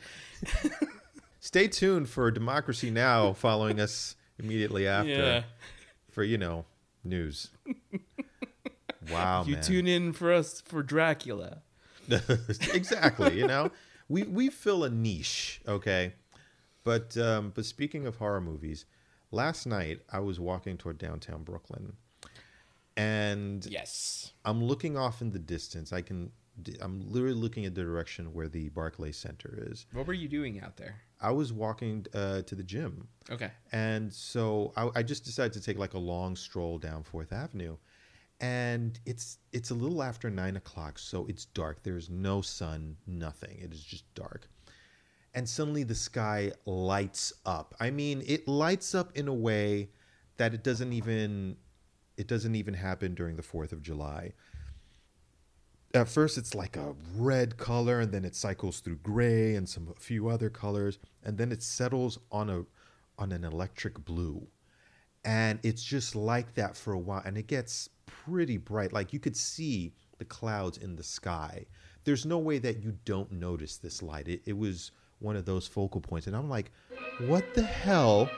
Stay 1.45 1.67
tuned 1.67 2.09
for 2.09 2.31
Democracy 2.31 2.89
Now! 2.89 3.33
following 3.33 3.81
us 3.81 4.15
immediately 4.39 4.87
after 4.87 5.11
Yeah. 5.11 5.43
for 6.09 6.23
you 6.23 6.39
know 6.39 6.67
news. 7.03 7.51
Wow, 9.11 9.43
You 9.45 9.55
man. 9.55 9.63
tune 9.65 9.89
in 9.89 10.13
for 10.13 10.33
us 10.33 10.61
for 10.61 10.85
Dracula. 10.85 11.63
exactly. 12.73 13.37
You 13.41 13.49
know, 13.49 13.73
we 14.09 14.23
we 14.23 14.51
fill 14.51 14.85
a 14.85 14.89
niche, 14.91 15.61
okay. 15.67 16.15
But 16.85 17.17
um, 17.17 17.51
but 17.53 17.65
speaking 17.65 18.07
of 18.07 18.17
horror 18.19 18.41
movies, 18.41 18.85
last 19.33 19.67
night 19.67 20.01
I 20.13 20.21
was 20.21 20.39
walking 20.39 20.77
toward 20.79 20.97
downtown 20.99 21.43
Brooklyn, 21.43 21.95
and 22.97 23.67
Yes. 23.67 24.33
I'm 24.45 24.63
looking 24.63 24.97
off 24.97 25.21
in 25.21 25.31
the 25.33 25.41
distance. 25.41 25.93
I 25.93 26.03
can. 26.03 26.31
I'm 26.81 27.11
literally 27.11 27.35
looking 27.35 27.65
at 27.67 27.75
the 27.75 27.83
direction 27.83 28.33
where 28.33 28.49
the 28.49 28.69
Barclays 28.71 29.17
Center 29.17 29.67
is. 29.71 29.87
What 29.93 30.07
were 30.07 30.13
you 30.15 30.29
doing 30.29 30.61
out 30.61 30.77
there? 30.77 30.97
I 31.21 31.31
was 31.31 31.53
walking 31.53 32.07
uh, 32.15 32.43
to 32.43 32.55
the 32.55 32.63
gym, 32.65 33.09
Okay. 33.31 33.51
and 33.71 34.13
so 34.13 34.73
I, 34.77 34.91
I 34.97 35.03
just 35.03 35.25
decided 35.25 35.53
to 35.55 35.61
take 35.61 35.79
like 35.79 35.95
a 35.95 35.99
long 35.99 36.35
stroll 36.37 36.79
down 36.79 37.05
Fourth 37.05 37.33
Avenue, 37.33 37.77
and 38.41 38.99
it's 39.07 39.39
it's 39.53 39.71
a 39.71 39.75
little 39.75 40.03
after 40.03 40.31
nine 40.31 40.57
o'clock, 40.57 40.99
so 40.99 41.27
it's 41.29 41.45
dark. 41.45 41.83
There's 41.85 42.11
no 42.11 42.43
sun, 42.43 42.97
nothing. 43.07 43.59
It 43.61 43.73
is 43.73 43.83
just 43.85 44.13
dark, 44.15 44.49
and 45.35 45.49
suddenly 45.49 45.85
the 45.85 45.95
sky 45.95 46.53
lights 46.67 47.33
up. 47.47 47.75
I 47.79 47.91
mean, 47.91 48.23
it 48.27 48.49
lights 48.49 48.95
up 48.95 49.17
in 49.17 49.29
a 49.29 49.35
way 49.35 49.91
that 50.39 50.55
it 50.55 50.65
doesn't 50.65 50.93
even 50.93 51.57
it 52.17 52.27
doesn't 52.27 52.57
even 52.57 52.75
happen 52.75 53.15
during 53.15 53.37
the 53.37 53.43
Fourth 53.43 53.73
of 53.73 53.81
July. 53.81 54.33
At 55.95 56.09
first, 56.09 56.39
it's 56.39 56.55
like 56.55 56.77
a 56.77 56.95
red 57.17 57.59
color, 57.59 58.01
and 58.01 58.11
then 58.13 58.25
it 58.25 58.35
cycles 58.35 58.81
through 58.81 58.97
gray 59.03 59.55
and 59.57 59.69
some 59.69 59.89
a 59.95 60.01
few 60.01 60.29
other 60.29 60.49
colors, 60.49 60.99
and 61.23 61.37
then 61.37 61.53
it 61.53 61.63
settles 61.63 62.19
on 62.31 62.49
a 62.49 62.65
on 63.19 63.31
an 63.31 63.45
electric 63.45 64.03
blue, 64.05 64.47
and 65.23 65.59
it's 65.63 65.83
just 65.83 66.17
like 66.17 66.55
that 66.55 66.77
for 66.77 66.95
a 66.95 66.99
while, 66.99 67.23
and 67.27 67.37
it 67.37 67.47
gets 67.47 67.91
pretty 68.07 68.57
bright. 68.57 68.93
Like 68.93 69.13
you 69.13 69.19
could 69.19 69.37
see 69.37 69.93
the 70.17 70.25
clouds 70.25 70.79
in 70.79 70.97
the 70.97 71.03
sky. 71.03 71.67
There's 72.05 72.25
no 72.25 72.39
way 72.39 72.59
that 72.59 72.83
you 72.83 72.97
don't 73.05 73.31
notice 73.31 73.77
this 73.77 74.03
light. 74.03 74.29
It, 74.29 74.43
it 74.47 74.57
was 74.57 74.93
one 75.19 75.37
of 75.37 75.45
those 75.45 75.67
focal 75.67 76.01
points, 76.01 76.27
and 76.27 76.35
I'm 76.35 76.49
like, 76.49 76.73
what 77.27 77.53
the 77.53 77.63
hell 77.63 78.31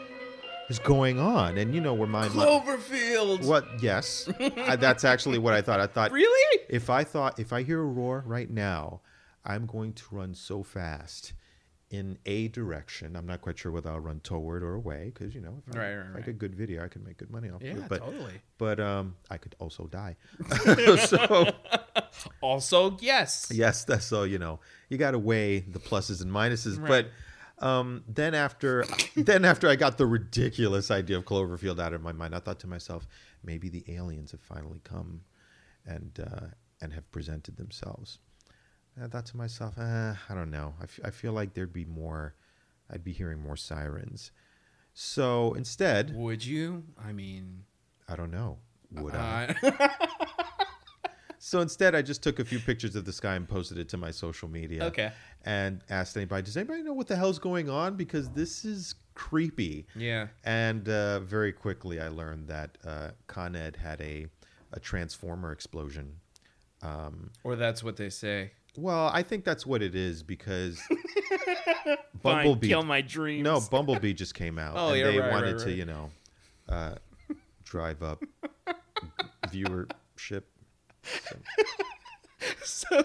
is 0.68 0.78
going 0.78 1.18
on? 1.18 1.58
And 1.58 1.74
you 1.74 1.80
know 1.80 1.94
where 1.94 2.08
my 2.08 2.28
my- 2.28 2.44
Cloverfield. 2.44 3.44
what? 3.46 3.66
Yes, 3.82 4.28
I, 4.40 4.76
that's 4.76 5.04
actually 5.04 5.38
what 5.38 5.54
I 5.54 5.62
thought. 5.62 5.80
I 5.80 5.86
thought 5.86 6.10
Really? 6.12 6.60
if 6.68 6.90
I 6.90 7.04
thought 7.04 7.38
if 7.38 7.52
I 7.52 7.62
hear 7.62 7.80
a 7.80 7.86
roar 7.86 8.22
right 8.26 8.50
now, 8.50 9.00
I'm 9.44 9.66
going 9.66 9.92
to 9.94 10.04
run 10.10 10.34
so 10.34 10.62
fast 10.62 11.32
in 11.90 12.18
a 12.26 12.48
direction. 12.48 13.14
I'm 13.14 13.26
not 13.26 13.40
quite 13.40 13.56
sure 13.58 13.70
whether 13.70 13.90
I'll 13.90 14.00
run 14.00 14.18
toward 14.20 14.62
or 14.64 14.74
away 14.74 15.12
because 15.14 15.34
you 15.34 15.40
know 15.40 15.62
if 15.68 15.76
I, 15.76 15.78
Right, 15.78 15.94
right, 15.96 16.14
right. 16.14 16.24
get 16.24 16.38
good 16.38 16.54
video, 16.54 16.82
I 16.84 16.88
can 16.88 17.04
make 17.04 17.18
good 17.18 17.30
money 17.30 17.50
off 17.50 17.62
Yeah, 17.62 17.72
of 17.72 17.78
it. 17.78 17.88
But 17.88 17.98
totally. 18.00 18.40
but 18.58 18.80
um, 18.80 19.14
I 19.30 19.36
could 19.36 19.54
also 19.60 19.86
die. 19.86 20.16
so 21.06 21.46
Also, 22.40 22.96
yes. 23.00 23.48
yes, 23.52 23.84
that's 23.84 24.06
so 24.06 24.22
you 24.24 24.38
know 24.38 24.60
you 24.88 24.96
got 24.98 25.12
to 25.12 25.18
weigh 25.18 25.60
the 25.60 25.78
pluses 25.78 26.22
and 26.22 26.30
minuses. 26.32 26.84
But 26.84 27.08
um, 27.58 28.04
then 28.08 28.34
after 28.34 28.84
then 29.16 29.44
after 29.44 29.68
I 29.68 29.76
got 29.76 29.98
the 29.98 30.06
ridiculous 30.06 30.90
idea 30.90 31.16
of 31.18 31.24
Cloverfield 31.24 31.78
out 31.80 31.92
of 31.92 32.02
my 32.02 32.12
mind, 32.12 32.34
I 32.34 32.38
thought 32.40 32.60
to 32.60 32.66
myself, 32.66 33.06
maybe 33.42 33.68
the 33.68 33.84
aliens 33.88 34.32
have 34.32 34.40
finally 34.40 34.80
come 34.84 35.22
and 35.86 36.18
uh, 36.20 36.46
and 36.80 36.92
have 36.92 37.10
presented 37.12 37.56
themselves. 37.56 38.18
And 38.96 39.04
I 39.04 39.08
thought 39.08 39.26
to 39.26 39.36
myself, 39.36 39.76
eh, 39.78 40.14
I 40.28 40.34
don't 40.34 40.50
know. 40.50 40.74
I, 40.80 40.84
f- 40.84 41.00
I 41.04 41.10
feel 41.10 41.32
like 41.32 41.54
there'd 41.54 41.72
be 41.72 41.84
more. 41.84 42.34
I'd 42.90 43.02
be 43.02 43.12
hearing 43.12 43.40
more 43.40 43.56
sirens. 43.56 44.30
So 44.92 45.54
instead, 45.54 46.14
Would 46.14 46.44
you? 46.44 46.84
I 47.02 47.12
mean, 47.12 47.64
I 48.08 48.14
don't 48.14 48.30
know. 48.30 48.58
Would 48.92 49.14
I? 49.14 49.56
So 51.46 51.60
instead, 51.60 51.94
I 51.94 52.00
just 52.00 52.22
took 52.22 52.38
a 52.38 52.44
few 52.44 52.58
pictures 52.58 52.96
of 52.96 53.04
the 53.04 53.12
sky 53.12 53.34
and 53.34 53.46
posted 53.46 53.76
it 53.76 53.86
to 53.90 53.98
my 53.98 54.10
social 54.10 54.48
media. 54.48 54.84
Okay. 54.84 55.12
And 55.44 55.82
asked 55.90 56.16
anybody, 56.16 56.40
does 56.42 56.56
anybody 56.56 56.82
know 56.82 56.94
what 56.94 57.06
the 57.06 57.16
hell's 57.16 57.38
going 57.38 57.68
on? 57.68 57.96
Because 57.96 58.30
this 58.30 58.64
is 58.64 58.94
creepy. 59.12 59.86
yeah. 59.94 60.28
And 60.44 60.88
uh, 60.88 61.20
very 61.20 61.52
quickly, 61.52 62.00
I 62.00 62.08
learned 62.08 62.48
that 62.48 62.78
uh, 62.82 63.10
Con 63.26 63.56
Ed 63.56 63.76
had 63.76 64.00
a, 64.00 64.26
a 64.72 64.80
transformer 64.80 65.52
explosion. 65.52 66.16
Um, 66.80 67.30
Or 67.44 67.56
that's 67.56 67.84
what 67.84 67.98
they 67.98 68.08
say. 68.08 68.52
well, 68.78 69.10
I 69.12 69.22
think 69.22 69.44
that's 69.44 69.66
what 69.66 69.82
it 69.82 69.94
is 69.94 70.22
because 70.22 70.80
Fine, 70.88 71.96
Bumblebee. 72.22 72.68
kill 72.68 72.84
my 72.84 73.02
dreams. 73.02 73.44
no, 73.44 73.60
Bumblebee 73.70 74.14
just 74.14 74.34
came 74.34 74.58
out, 74.58 74.76
Oh, 74.78 74.88
and 74.88 74.98
yeah, 74.98 75.10
they 75.10 75.18
right, 75.18 75.30
wanted 75.30 75.56
right, 75.56 75.64
to, 75.66 75.72
you 75.72 75.84
know, 75.84 76.10
uh, 76.70 76.94
drive 77.64 78.02
up 78.02 78.24
viewership. 79.48 80.44
So, 82.62 83.04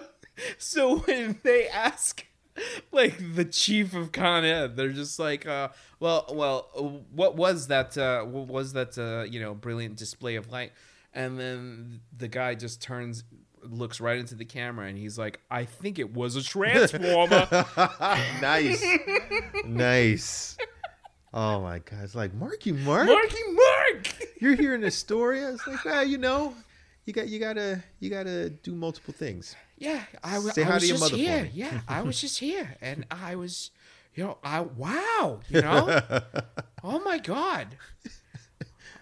so 0.58 0.98
when 0.98 1.38
they 1.42 1.68
ask, 1.68 2.26
like 2.92 3.34
the 3.34 3.44
chief 3.44 3.94
of 3.94 4.12
Con 4.12 4.44
Ed, 4.44 4.76
they're 4.76 4.92
just 4.92 5.18
like, 5.18 5.46
uh, 5.46 5.68
well, 5.98 6.26
well, 6.32 7.04
what 7.12 7.36
was 7.36 7.68
that? 7.68 7.96
Uh, 7.96 8.24
what 8.24 8.48
was 8.48 8.72
that? 8.74 8.98
Uh, 8.98 9.24
you 9.24 9.40
know, 9.40 9.54
brilliant 9.54 9.96
display 9.96 10.36
of 10.36 10.50
light? 10.50 10.72
And 11.12 11.38
then 11.38 12.00
the 12.16 12.28
guy 12.28 12.54
just 12.54 12.80
turns, 12.80 13.24
looks 13.62 14.00
right 14.00 14.18
into 14.18 14.34
the 14.34 14.44
camera, 14.44 14.86
and 14.86 14.96
he's 14.96 15.18
like, 15.18 15.40
I 15.50 15.64
think 15.64 15.98
it 15.98 16.14
was 16.14 16.36
a 16.36 16.42
transformer. 16.42 17.48
nice, 18.40 18.84
nice. 19.64 20.56
Oh 21.32 21.60
my 21.60 21.78
god! 21.78 22.00
It's 22.02 22.14
like 22.14 22.34
Marky 22.34 22.72
Mark. 22.72 23.06
Marky 23.06 23.42
Mark. 23.52 24.14
You're 24.40 24.56
hearing 24.56 24.84
Astoria. 24.84 25.52
It's 25.52 25.66
like, 25.66 25.86
ah, 25.86 26.00
you 26.00 26.18
know, 26.18 26.54
you 27.06 27.12
got 27.12 27.28
you 27.28 27.38
gotta 27.40 27.82
you 27.98 28.10
gotta 28.10 28.50
do 28.50 28.74
multiple 28.74 29.14
things. 29.14 29.56
Yeah, 29.78 30.02
I, 30.22 30.34
w- 30.34 30.52
Say 30.52 30.62
I 30.62 30.66
hi 30.66 30.74
was 30.74 30.82
to 30.82 30.88
your 30.88 30.96
just 30.98 31.12
mother 31.12 31.16
here. 31.22 31.50
Yeah, 31.52 31.80
I 31.88 32.02
was 32.02 32.20
just 32.20 32.38
here, 32.38 32.76
and 32.82 33.06
I 33.10 33.34
was, 33.36 33.70
you 34.14 34.24
know, 34.24 34.38
I 34.44 34.60
wow, 34.60 35.40
you 35.48 35.62
know, 35.62 36.00
oh 36.84 37.00
my 37.00 37.18
god, 37.18 37.76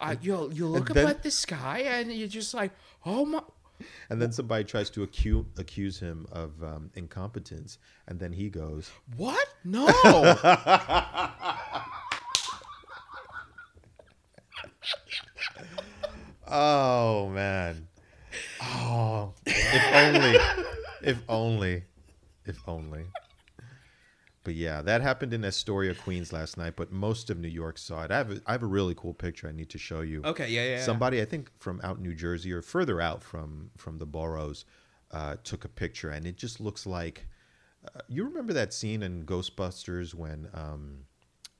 uh, 0.00 0.14
you 0.20 0.50
you 0.52 0.66
look 0.66 0.90
then- 0.92 1.04
up 1.04 1.10
at 1.10 1.22
the 1.22 1.30
sky, 1.30 1.80
and 1.80 2.12
you're 2.12 2.28
just 2.28 2.54
like, 2.54 2.70
oh 3.04 3.24
my, 3.26 3.42
and 4.08 4.22
then 4.22 4.30
somebody 4.32 4.62
tries 4.64 4.88
to 4.90 5.02
accuse 5.02 5.44
accuse 5.56 5.98
him 5.98 6.26
of 6.30 6.62
um, 6.62 6.90
incompetence, 6.94 7.78
and 8.06 8.20
then 8.20 8.32
he 8.32 8.48
goes, 8.48 8.90
What? 9.16 9.48
No. 9.64 9.86
"Oh 16.48 17.28
man, 17.28 17.88
oh, 18.62 19.32
if 19.46 19.94
only, 19.94 20.38
if 21.02 21.22
only, 21.28 21.84
if 22.46 22.58
only." 22.66 23.04
But 24.44 24.54
yeah, 24.54 24.80
that 24.80 25.02
happened 25.02 25.34
in 25.34 25.44
Astoria, 25.44 25.94
Queens 25.94 26.32
last 26.32 26.56
night. 26.56 26.74
But 26.74 26.90
most 26.90 27.28
of 27.28 27.38
New 27.38 27.48
York 27.48 27.76
saw 27.76 28.04
it. 28.04 28.10
I 28.10 28.16
have 28.16 28.30
a, 28.30 28.40
I 28.46 28.52
have 28.52 28.62
a 28.62 28.66
really 28.66 28.94
cool 28.94 29.12
picture 29.12 29.46
I 29.46 29.52
need 29.52 29.68
to 29.68 29.78
show 29.78 30.00
you. 30.00 30.22
okay, 30.24 30.48
yeah, 30.48 30.62
yeah. 30.62 30.70
yeah. 30.76 30.82
Somebody 30.82 31.20
I 31.20 31.26
think 31.26 31.50
from 31.58 31.80
out 31.84 32.00
New 32.00 32.14
Jersey 32.14 32.50
or 32.52 32.62
further 32.62 32.98
out 32.98 33.22
from 33.22 33.70
from 33.76 33.98
the 33.98 34.06
boroughs 34.06 34.64
uh, 35.10 35.36
took 35.44 35.66
a 35.66 35.68
picture, 35.68 36.10
and 36.10 36.26
it 36.26 36.36
just 36.36 36.60
looks 36.60 36.86
like. 36.86 37.26
Uh, 37.84 38.00
you 38.08 38.24
remember 38.24 38.52
that 38.52 38.72
scene 38.72 39.02
in 39.02 39.24
Ghostbusters 39.24 40.14
when 40.14 40.48
um, 40.54 41.04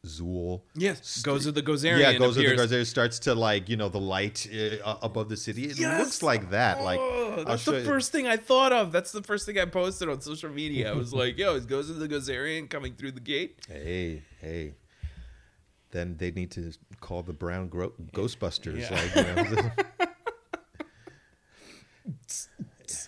Zuul 0.06 0.62
Yes, 0.76 1.22
Gozer 1.24 1.52
the 1.52 1.62
Gozerian. 1.62 1.98
yeah, 2.00 2.12
goes 2.18 2.36
to 2.36 2.42
the. 2.42 2.54
Gozerian, 2.54 2.86
starts 2.86 3.18
to 3.20 3.34
like 3.34 3.68
you 3.68 3.76
know 3.76 3.88
the 3.88 3.98
light 4.00 4.46
uh, 4.84 4.96
above 5.02 5.28
the 5.28 5.36
city. 5.36 5.64
It 5.64 5.78
Yes! 5.78 5.98
looks 6.00 6.22
like 6.22 6.50
that. 6.50 6.82
Like 6.82 7.00
Oh, 7.00 7.34
I'll 7.38 7.44
that's 7.44 7.64
the 7.64 7.78
you- 7.80 7.84
first 7.84 8.12
thing 8.12 8.26
I 8.28 8.36
thought 8.36 8.72
of. 8.72 8.92
That's 8.92 9.10
the 9.12 9.22
first 9.22 9.44
thing 9.44 9.58
I 9.58 9.64
posted 9.64 10.08
on 10.08 10.20
social 10.20 10.50
media. 10.50 10.92
I 10.92 10.94
was 10.94 11.12
like, 11.12 11.36
"Yo, 11.36 11.56
it 11.56 11.66
Gozer 11.66 11.98
the 11.98 12.08
Gozerian 12.08 12.70
coming 12.70 12.94
through 12.94 13.12
the 13.12 13.20
gate." 13.20 13.58
Hey, 13.68 14.22
hey. 14.40 14.74
Then 15.90 16.16
they 16.18 16.30
need 16.30 16.50
to 16.52 16.72
call 17.00 17.22
the 17.22 17.32
Brown 17.32 17.68
Gro- 17.68 17.94
Ghostbusters. 18.12 18.88
Yeah. 18.90 18.94
Like, 18.94 19.50
you 19.50 19.56
know. 19.56 19.70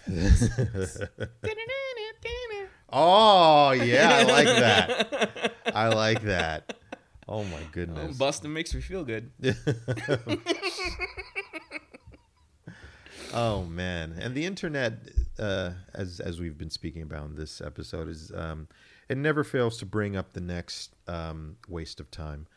oh 2.93 3.71
yeah, 3.73 4.11
I 4.11 4.23
like 4.25 4.47
that. 4.47 5.53
I 5.75 5.89
like 5.89 6.23
that. 6.23 6.77
Oh 7.31 7.45
my 7.45 7.61
goodness. 7.71 8.19
busting 8.19 8.53
makes 8.53 8.75
me 8.75 8.81
feel 8.81 9.05
good. 9.05 9.31
Oh 13.33 13.63
man, 13.63 14.17
and 14.21 14.35
the 14.35 14.45
internet, 14.45 14.95
uh, 15.39 15.71
as 15.95 16.19
as 16.19 16.41
we've 16.41 16.59
been 16.59 16.71
speaking 16.71 17.03
about 17.03 17.27
in 17.27 17.37
this 17.37 17.61
episode, 17.61 18.09
is 18.09 18.33
um, 18.35 18.67
it 19.09 19.17
never 19.17 19.45
fails 19.45 19.79
to 19.79 19.87
bring 19.87 20.17
up 20.17 20.33
the 20.33 20.41
next 20.41 20.97
um, 21.07 21.57
waste 21.69 22.01
of 22.01 22.11
time. 22.11 22.49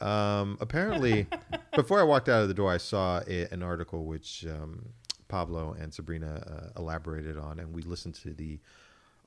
Um, 0.00 0.58
apparently, 0.60 1.28
before 1.76 2.00
I 2.00 2.02
walked 2.02 2.28
out 2.28 2.42
of 2.42 2.48
the 2.48 2.54
door, 2.54 2.72
I 2.72 2.78
saw 2.78 3.20
a, 3.28 3.46
an 3.52 3.62
article 3.62 4.04
which 4.04 4.44
um, 4.46 4.86
Pablo 5.28 5.76
and 5.78 5.94
Sabrina 5.94 6.72
uh, 6.76 6.80
elaborated 6.80 7.38
on, 7.38 7.60
and 7.60 7.72
we 7.72 7.82
listened 7.82 8.14
to 8.16 8.34
the 8.34 8.58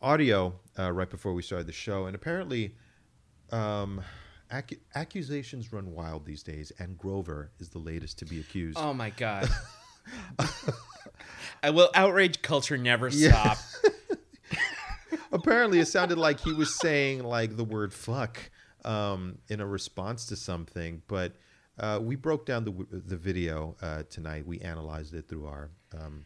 audio 0.02 0.54
uh, 0.78 0.91
right 0.91 1.10
before 1.10 1.34
we 1.34 1.41
started 1.41 1.68
the 1.68 1.74
show. 1.74 2.08
And 2.08 2.16
apparently, 2.16 2.76
um, 3.52 4.02
accu- 4.52 4.80
accusations 4.95 5.72
run 5.72 5.91
wild 5.91 6.26
these 6.26 6.43
days, 6.43 6.72
and 6.80 6.97
Grover 6.97 7.52
is 7.60 7.70
the 7.70 7.80
latest 7.80 8.20
to 8.20 8.26
be 8.26 8.39
accused. 8.39 8.78
Oh 8.80 8.93
my 8.93 9.10
god. 9.12 9.50
I 11.64 11.70
will 11.70 11.89
outrage 11.93 12.41
culture 12.41 12.78
never 12.78 13.12
stop. 13.12 13.58
apparently 15.32 15.80
it 15.80 15.86
sounded 15.88 16.18
like 16.18 16.39
he 16.39 16.54
was 16.54 16.74
saying 16.76 17.24
like 17.24 17.56
the 17.58 17.64
word 17.64 17.93
fuck 17.93 18.50
um, 18.86 19.38
in 19.50 19.60
a 19.60 19.66
response 19.66 20.26
to 20.26 20.36
something 20.36 21.02
but 21.08 21.34
uh, 21.80 22.00
we 22.02 22.16
broke 22.16 22.45
down 22.45 22.64
the, 22.66 22.72
the 22.91 23.18
video 23.18 23.76
uh, 23.82 24.04
tonight 24.10 24.45
we 24.45 24.60
analyzed 24.62 25.14
it 25.14 25.28
through 25.28 25.45
our 25.45 25.70
um, 25.97 26.26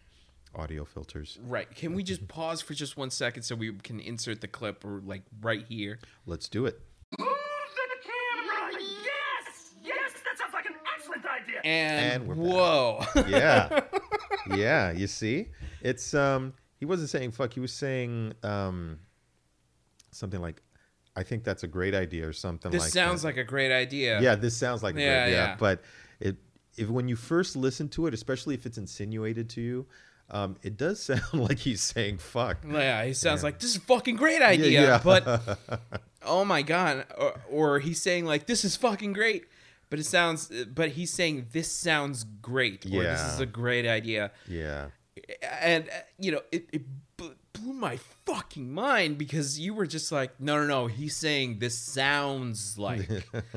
audio 0.55 0.85
filters 0.85 1.37
Right. 1.45 1.69
Can 1.75 1.93
we 1.93 2.03
just 2.03 2.27
pause 2.29 2.61
for 2.61 2.73
just 2.73 2.95
one 2.95 3.09
second 3.09 3.43
so 3.43 3.55
we 3.55 3.73
can 3.73 3.99
insert 3.99 4.39
the 4.41 4.47
clip 4.47 4.85
or 4.85 5.01
like 5.05 5.23
right 5.41 5.65
here? 5.67 5.99
let's 6.25 6.47
do 6.47 6.65
it 6.65 6.79
Move 7.19 7.27
to 7.27 7.33
the 7.35 8.09
camera! 8.09 8.71
Yes! 8.81 9.73
Yes, 9.83 10.11
that 10.25 10.37
sounds 10.39 10.53
like 10.53 10.65
an 10.65 10.75
excellent 10.97 11.25
idea! 11.25 11.52
And, 11.63 12.23
And 12.23 12.27
we're 12.27 12.35
back. 12.35 12.45
whoa. 12.53 13.05
yeah 13.27 13.79
yeah 14.55 14.91
you 14.91 15.07
see 15.07 15.47
it's 15.81 16.13
um 16.13 16.53
he 16.79 16.85
wasn't 16.85 17.09
saying 17.09 17.31
fuck 17.31 17.53
he 17.53 17.59
was 17.59 17.71
saying 17.73 18.33
um 18.43 18.99
something 20.11 20.41
like 20.41 20.61
i 21.15 21.23
think 21.23 21.43
that's 21.43 21.63
a 21.63 21.67
great 21.67 21.95
idea 21.95 22.27
or 22.27 22.33
something 22.33 22.71
this 22.71 22.81
like 22.83 22.91
sounds 22.91 23.21
that. 23.21 23.29
like 23.29 23.37
a 23.37 23.43
great 23.43 23.71
idea. 23.71 24.21
yeah 24.21 24.35
this 24.35 24.55
sounds 24.57 24.83
like 24.83 24.95
a 24.95 24.99
Yeah, 25.01 25.23
great, 25.25 25.31
yeah, 25.33 25.45
yeah. 25.47 25.55
but 25.59 25.81
it 26.19 26.35
if 26.77 26.89
when 26.89 27.07
you 27.07 27.15
first 27.15 27.55
listen 27.55 27.87
to 27.89 28.07
it 28.07 28.13
especially 28.13 28.55
if 28.55 28.65
it's 28.65 28.77
insinuated 28.77 29.49
to 29.51 29.61
you 29.61 29.85
um 30.31 30.57
it 30.63 30.75
does 30.77 31.01
sound 31.03 31.21
like 31.33 31.59
he's 31.59 31.81
saying 31.81 32.17
fuck 32.17 32.57
Yeah, 32.69 33.05
he 33.05 33.13
sounds 33.13 33.43
like 33.43 33.59
this 33.59 33.69
is 33.71 33.77
a 33.77 33.81
fucking 33.81 34.15
great 34.17 34.41
idea, 34.41 34.81
yeah. 34.81 35.01
but 35.03 35.59
oh 36.25 36.43
my 36.45 36.61
god, 36.61 37.05
or, 37.17 37.33
or 37.49 37.79
he's 37.79 38.01
saying 38.01 38.25
like 38.25 38.45
this 38.47 38.63
is 38.65 38.75
fucking 38.75 39.13
great, 39.13 39.45
but 39.93 39.99
it 39.99 40.05
sounds, 40.05 40.51
but 40.73 40.89
he's 40.89 41.13
saying 41.13 41.45
this 41.51 41.71
sounds 41.71 42.23
great, 42.41 42.83
or 42.87 43.03
this 43.03 43.21
is 43.33 43.39
a 43.39 43.45
great 43.45 43.85
idea, 43.85 44.31
yeah 44.47 44.87
and 45.61 45.87
uh, 45.89 45.99
you 46.17 46.31
know 46.31 46.41
it, 46.51 46.67
it 46.71 46.81
blew 47.17 47.73
my 47.73 47.97
fucking 48.25 48.73
mind 48.73 49.17
because 49.17 49.59
you 49.59 49.73
were 49.73 49.85
just 49.85 50.11
like, 50.11 50.39
no, 50.39 50.57
no, 50.57 50.65
no, 50.65 50.87
he's 50.87 51.15
saying 51.15 51.59
this 51.59 51.77
sounds 51.77 52.77
like, 52.77 53.07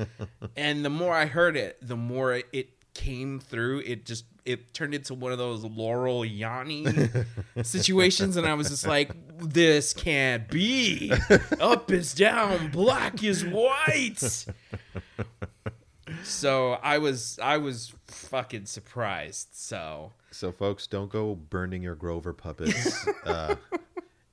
and 0.55 0.85
the 0.85 0.89
more 0.89 1.13
I 1.13 1.25
heard 1.25 1.57
it, 1.57 1.77
the 1.81 1.95
more 1.95 2.33
it, 2.33 2.45
it 2.53 2.69
came 2.93 3.39
through. 3.39 3.79
It 3.79 4.05
just 4.05 4.25
it 4.45 4.73
turned 4.73 4.93
into 4.93 5.13
one 5.13 5.31
of 5.31 5.37
those 5.37 5.63
Laurel 5.63 6.21
Yanny 6.21 7.25
situations, 7.63 8.37
and 8.37 8.45
I 8.45 8.53
was 8.53 8.69
just 8.69 8.87
like, 8.87 9.11
this 9.39 9.93
can't 9.93 10.47
be. 10.49 11.11
Up 11.59 11.91
is 11.91 12.13
down, 12.13 12.69
black 12.69 13.23
is 13.23 13.43
white. 13.43 14.45
So 16.27 16.73
I 16.83 16.97
was 16.97 17.39
I 17.41 17.57
was 17.57 17.93
fucking 18.07 18.65
surprised. 18.65 19.49
So 19.53 20.11
so 20.31 20.51
folks 20.51 20.87
don't 20.87 21.09
go 21.09 21.35
burning 21.35 21.81
your 21.81 21.95
grover 21.95 22.33
puppets 22.33 23.07
uh 23.25 23.55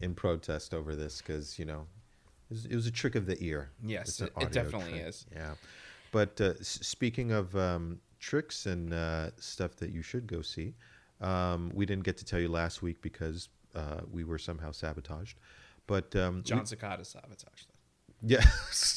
in 0.01 0.14
protest 0.14 0.74
over 0.74 0.95
this 0.97 1.18
because 1.22 1.59
you 1.59 1.64
know 1.64 1.86
it 2.51 2.55
was, 2.55 2.64
it 2.66 2.74
was 2.74 2.86
a 2.86 2.90
trick 2.90 3.14
of 3.14 3.26
the 3.26 3.42
ear 3.42 3.70
Yes, 3.84 4.20
it- 4.20 4.32
definitely 4.53 4.99
is. 4.99 5.24
yeah 5.32 5.55
but 6.11 6.38
uh, 6.40 6.53
s- 6.61 6.80
speaking 6.82 7.30
of 7.30 7.55
um 7.57 8.01
tricks 8.18 8.66
and 8.66 8.92
uh 8.92 9.30
stuff 9.38 9.76
that 9.76 9.90
you 9.90 10.03
should 10.03 10.26
go 10.26 10.42
see 10.42 10.74
um 11.20 11.70
we 11.74 11.86
didn't 11.86 12.05
get 12.05 12.16
to 12.18 12.24
tell 12.24 12.40
you 12.40 12.49
last 12.49 12.82
week 12.82 13.01
because 13.01 13.49
uh 13.74 14.01
we 14.11 14.24
were 14.24 14.38
somehow 14.38 14.72
sabotaged 14.72 15.38
but 15.86 16.14
um 16.16 16.42
John 16.45 16.66
Cicada 16.66 17.05
sabotaged 17.05 17.68
them. 17.68 17.76
yeah 18.30 18.45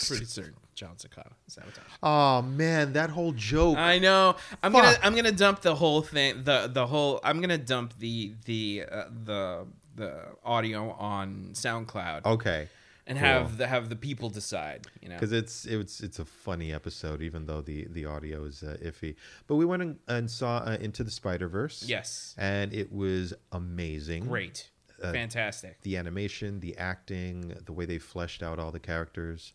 Pretty 0.08 0.26
certain 0.26 0.56
John 0.78 0.98
Cicada 0.98 1.32
sabotaged. 1.48 1.80
oh 2.04 2.44
man 2.44 2.94
that 2.94 3.10
whole 3.10 3.34
joke 3.34 3.78
I 3.78 3.98
know. 3.98 4.36
I'm 4.62 4.72
gonna 4.72 4.96
I'm 5.04 5.16
gonna 5.16 5.32
dump 5.32 5.62
the 5.62 5.76
whole 5.76 6.02
thing. 6.04 6.44
The 6.44 6.70
the 6.72 6.86
whole. 6.86 7.20
I'm 7.24 7.42
gonna 7.42 7.58
dump 7.58 7.98
the 7.98 8.36
the 8.46 8.84
uh, 8.90 9.06
the 9.26 9.66
the 9.96 10.12
audio 10.46 10.92
on 10.92 11.50
SoundCloud 11.54 12.26
okay 12.26 12.68
and 13.08 13.18
cool. 13.18 13.28
have 13.28 13.58
the 13.58 13.68
have 13.68 13.90
the 13.90 13.96
people 13.96 14.30
decide. 14.30 14.86
You 15.02 15.10
know. 15.10 15.16
because 15.16 15.32
it's 15.32 15.66
it's 15.66 16.02
it's 16.02 16.20
a 16.20 16.26
funny 16.26 16.72
episode, 16.74 17.22
even 17.22 17.46
though 17.48 17.62
the 17.62 17.88
the 17.90 18.06
audio 18.06 18.44
is 18.46 18.62
uh, 18.64 18.78
iffy. 18.84 19.16
But 19.48 19.56
we 19.56 19.66
went 19.66 19.82
and, 19.82 19.98
and 20.08 20.30
saw 20.30 20.58
uh, 20.58 20.78
Into 20.80 21.04
the 21.04 21.12
Spider 21.12 21.48
Verse. 21.48 21.84
Yes. 21.88 22.36
and 22.38 22.74
it 22.74 22.92
was 22.92 23.34
amazing. 23.52 24.26
Great. 24.26 24.70
Uh, 25.02 25.12
Fantastic. 25.12 25.82
The 25.84 25.96
animation, 25.98 26.60
the 26.60 26.76
acting, 26.78 27.56
the 27.66 27.72
way 27.72 27.86
they 27.86 28.00
fleshed 28.00 28.42
out 28.42 28.58
all 28.60 28.72
the 28.72 28.80
characters, 28.80 29.54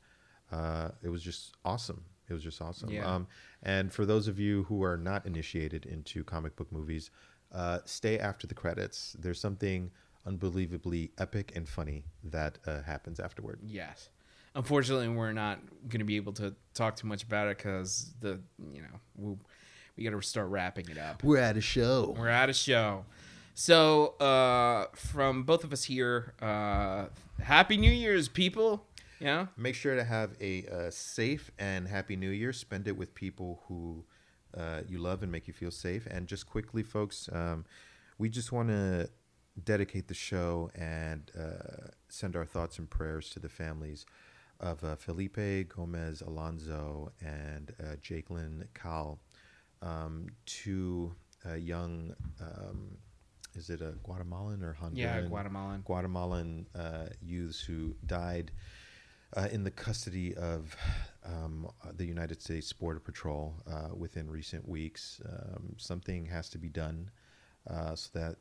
uh, 0.53 0.91
it 1.03 1.09
was 1.09 1.23
just 1.23 1.55
awesome. 1.65 2.05
It 2.29 2.33
was 2.33 2.43
just 2.43 2.63
awesome. 2.63 2.91
Yeah. 2.91 3.13
Um, 3.13 3.27
and 3.63 3.93
for 3.93 4.07
those 4.07 4.29
of 4.29 4.39
you 4.39 4.65
who 4.65 4.83
are 4.83 4.97
not 4.97 5.27
initiated 5.27 5.87
into 5.87 6.25
comic 6.25 6.57
book 6.57 6.71
movies, 6.71 7.11
uh, 7.53 7.81
stay 7.85 8.19
after 8.19 8.47
the 8.47 8.55
credits. 8.55 9.17
There's 9.19 9.41
something 9.41 9.91
unbelievably 10.27 11.11
epic 11.19 11.53
and 11.55 11.69
funny 11.69 12.05
that 12.25 12.59
uh, 12.67 12.83
happens 12.83 13.21
afterward. 13.21 13.61
Yes. 13.67 14.09
Unfortunately, 14.55 15.09
we're 15.09 15.33
not 15.33 15.59
going 15.89 16.01
to 16.01 16.05
be 16.05 16.17
able 16.17 16.33
to 16.35 16.55
talk 16.75 16.97
too 16.97 17.07
much 17.07 17.23
about 17.23 17.49
it 17.49 17.57
because 17.57 18.13
the 18.21 18.39
you 18.73 18.83
know 18.83 19.01
we 19.17 19.37
we 19.97 20.05
got 20.05 20.11
to 20.11 20.21
start 20.27 20.49
wrapping 20.49 20.89
it 20.89 20.99
up. 20.99 21.23
We're 21.23 21.39
at 21.39 21.57
a 21.57 21.61
show. 21.61 22.15
We're 22.19 22.29
at 22.29 22.51
a 22.51 22.55
show. 22.55 23.05
So, 23.55 24.15
uh, 24.19 24.87
from 24.95 25.45
both 25.45 25.65
of 25.65 25.73
us 25.73 25.85
here, 25.85 26.35
uh, 26.41 27.07
Happy 27.43 27.77
New 27.77 27.91
Year's, 27.91 28.29
people. 28.29 28.87
Yeah. 29.23 29.47
Make 29.57 29.75
sure 29.75 29.95
to 29.95 30.05
have 30.05 30.33
a 30.41 30.67
uh, 30.67 30.91
safe 30.91 31.51
and 31.59 31.87
happy 31.87 32.17
new 32.17 32.31
year. 32.31 32.53
Spend 32.53 32.89
it 32.89 32.97
with 32.97 33.15
people 33.15 33.63
who 33.69 34.05
uh, 34.57 34.81
you 34.89 34.99
love 34.99 35.23
and 35.23 35.31
make 35.31 35.47
you 35.47 35.55
feel 35.55 35.71
safe. 35.71 36.07
And 36.07 36.27
just 36.27 36.47
quickly, 36.47 36.83
folks, 36.83 37.29
um, 37.33 37.65
we 38.19 38.29
just 38.29 38.53
want 38.53 38.69
to 38.69 39.09
dedicate 39.63 40.09
the 40.09 40.15
show 40.15 40.71
and 40.75 41.31
uh, 41.39 41.89
send 42.09 42.37
our 42.37 42.45
thoughts 42.45 42.79
and 42.79 42.91
prayers 42.91 43.31
to 43.31 43.39
the 43.39 43.49
families 43.49 44.07
of 44.61 44.83
uh, 44.85 44.97
Felipe 44.97 45.69
Gomez 45.69 46.21
Alonzo 46.23 47.13
and 47.21 47.73
uh, 47.81 47.97
Jakelin 47.97 48.67
Caal, 48.75 49.19
um, 49.83 50.29
two 50.47 51.15
uh, 51.49 51.55
young. 51.55 52.15
Um, 52.41 52.99
is 53.55 53.69
it 53.71 53.83
a 53.83 53.93
Guatemalan 54.03 54.63
or 54.63 54.77
Honduran? 54.81 54.97
Yeah, 54.97 55.21
Guatemalan. 55.23 55.83
Guatemalan 55.85 56.67
uh, 56.75 57.07
youths 57.21 57.61
who 57.61 57.95
died 58.07 58.53
uh, 59.37 59.49
in 59.51 59.65
the 59.65 59.71
custody 59.71 60.35
of 60.35 60.77
um, 61.25 61.69
the 61.97 62.05
United 62.05 62.43
States 62.43 62.73
Border 62.73 63.01
Patrol 63.01 63.55
uh, 63.71 63.95
within 63.95 64.31
recent 64.31 64.69
weeks. 64.69 65.21
Um, 65.27 65.75
something 65.79 66.27
has 66.27 66.49
to 66.51 66.59
be 66.59 66.69
done 66.69 67.11
uh, 67.69 67.95
so 67.95 68.11
that 68.19 68.37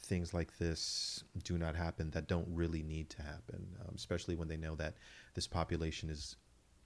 things 0.00 0.32
like 0.32 0.56
this 0.58 1.24
do 1.42 1.58
not 1.58 1.74
happen 1.74 2.10
that 2.10 2.28
don't 2.28 2.46
really 2.48 2.82
need 2.82 3.10
to 3.10 3.22
happen, 3.22 3.66
um, 3.80 3.94
especially 3.96 4.36
when 4.36 4.48
they 4.48 4.56
know 4.56 4.74
that 4.76 4.94
this 5.34 5.46
population 5.46 6.08
is 6.08 6.36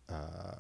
uh, 0.09 0.57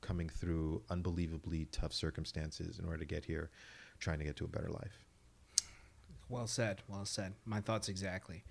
coming 0.00 0.28
through 0.28 0.82
unbelievably 0.90 1.66
tough 1.72 1.92
circumstances 1.92 2.78
in 2.78 2.84
order 2.84 2.98
to 2.98 3.04
get 3.04 3.24
here, 3.24 3.50
trying 3.98 4.18
to 4.18 4.24
get 4.24 4.36
to 4.36 4.44
a 4.44 4.48
better 4.48 4.70
life. 4.70 5.04
Well 6.28 6.46
said. 6.46 6.82
Well 6.88 7.06
said. 7.06 7.34
My 7.44 7.60
thoughts 7.60 7.88
exactly. 7.88 8.44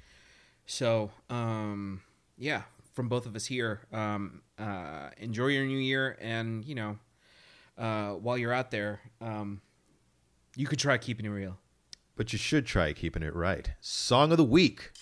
So, 0.65 1.11
um, 1.29 2.01
yeah, 2.37 2.63
from 2.97 3.07
both 3.09 3.27
of 3.27 3.35
us 3.35 3.45
here, 3.45 3.81
um, 3.93 4.41
uh, 4.57 5.11
enjoy 5.17 5.49
your 5.49 5.67
new 5.67 5.77
year, 5.77 6.17
and 6.19 6.65
you 6.65 6.73
know, 6.73 6.97
uh, 7.77 8.13
while 8.13 8.39
you're 8.39 8.51
out 8.51 8.71
there, 8.71 8.99
um, 9.21 9.61
you 10.55 10.65
could 10.65 10.79
try 10.79 10.97
keeping 10.97 11.23
it 11.23 11.29
real. 11.29 11.59
But 12.15 12.33
you 12.33 12.39
should 12.39 12.65
try 12.65 12.93
keeping 12.93 13.21
it 13.21 13.35
right. 13.35 13.69
Song 13.81 14.31
of 14.31 14.37
the 14.37 14.43
week. 14.43 14.93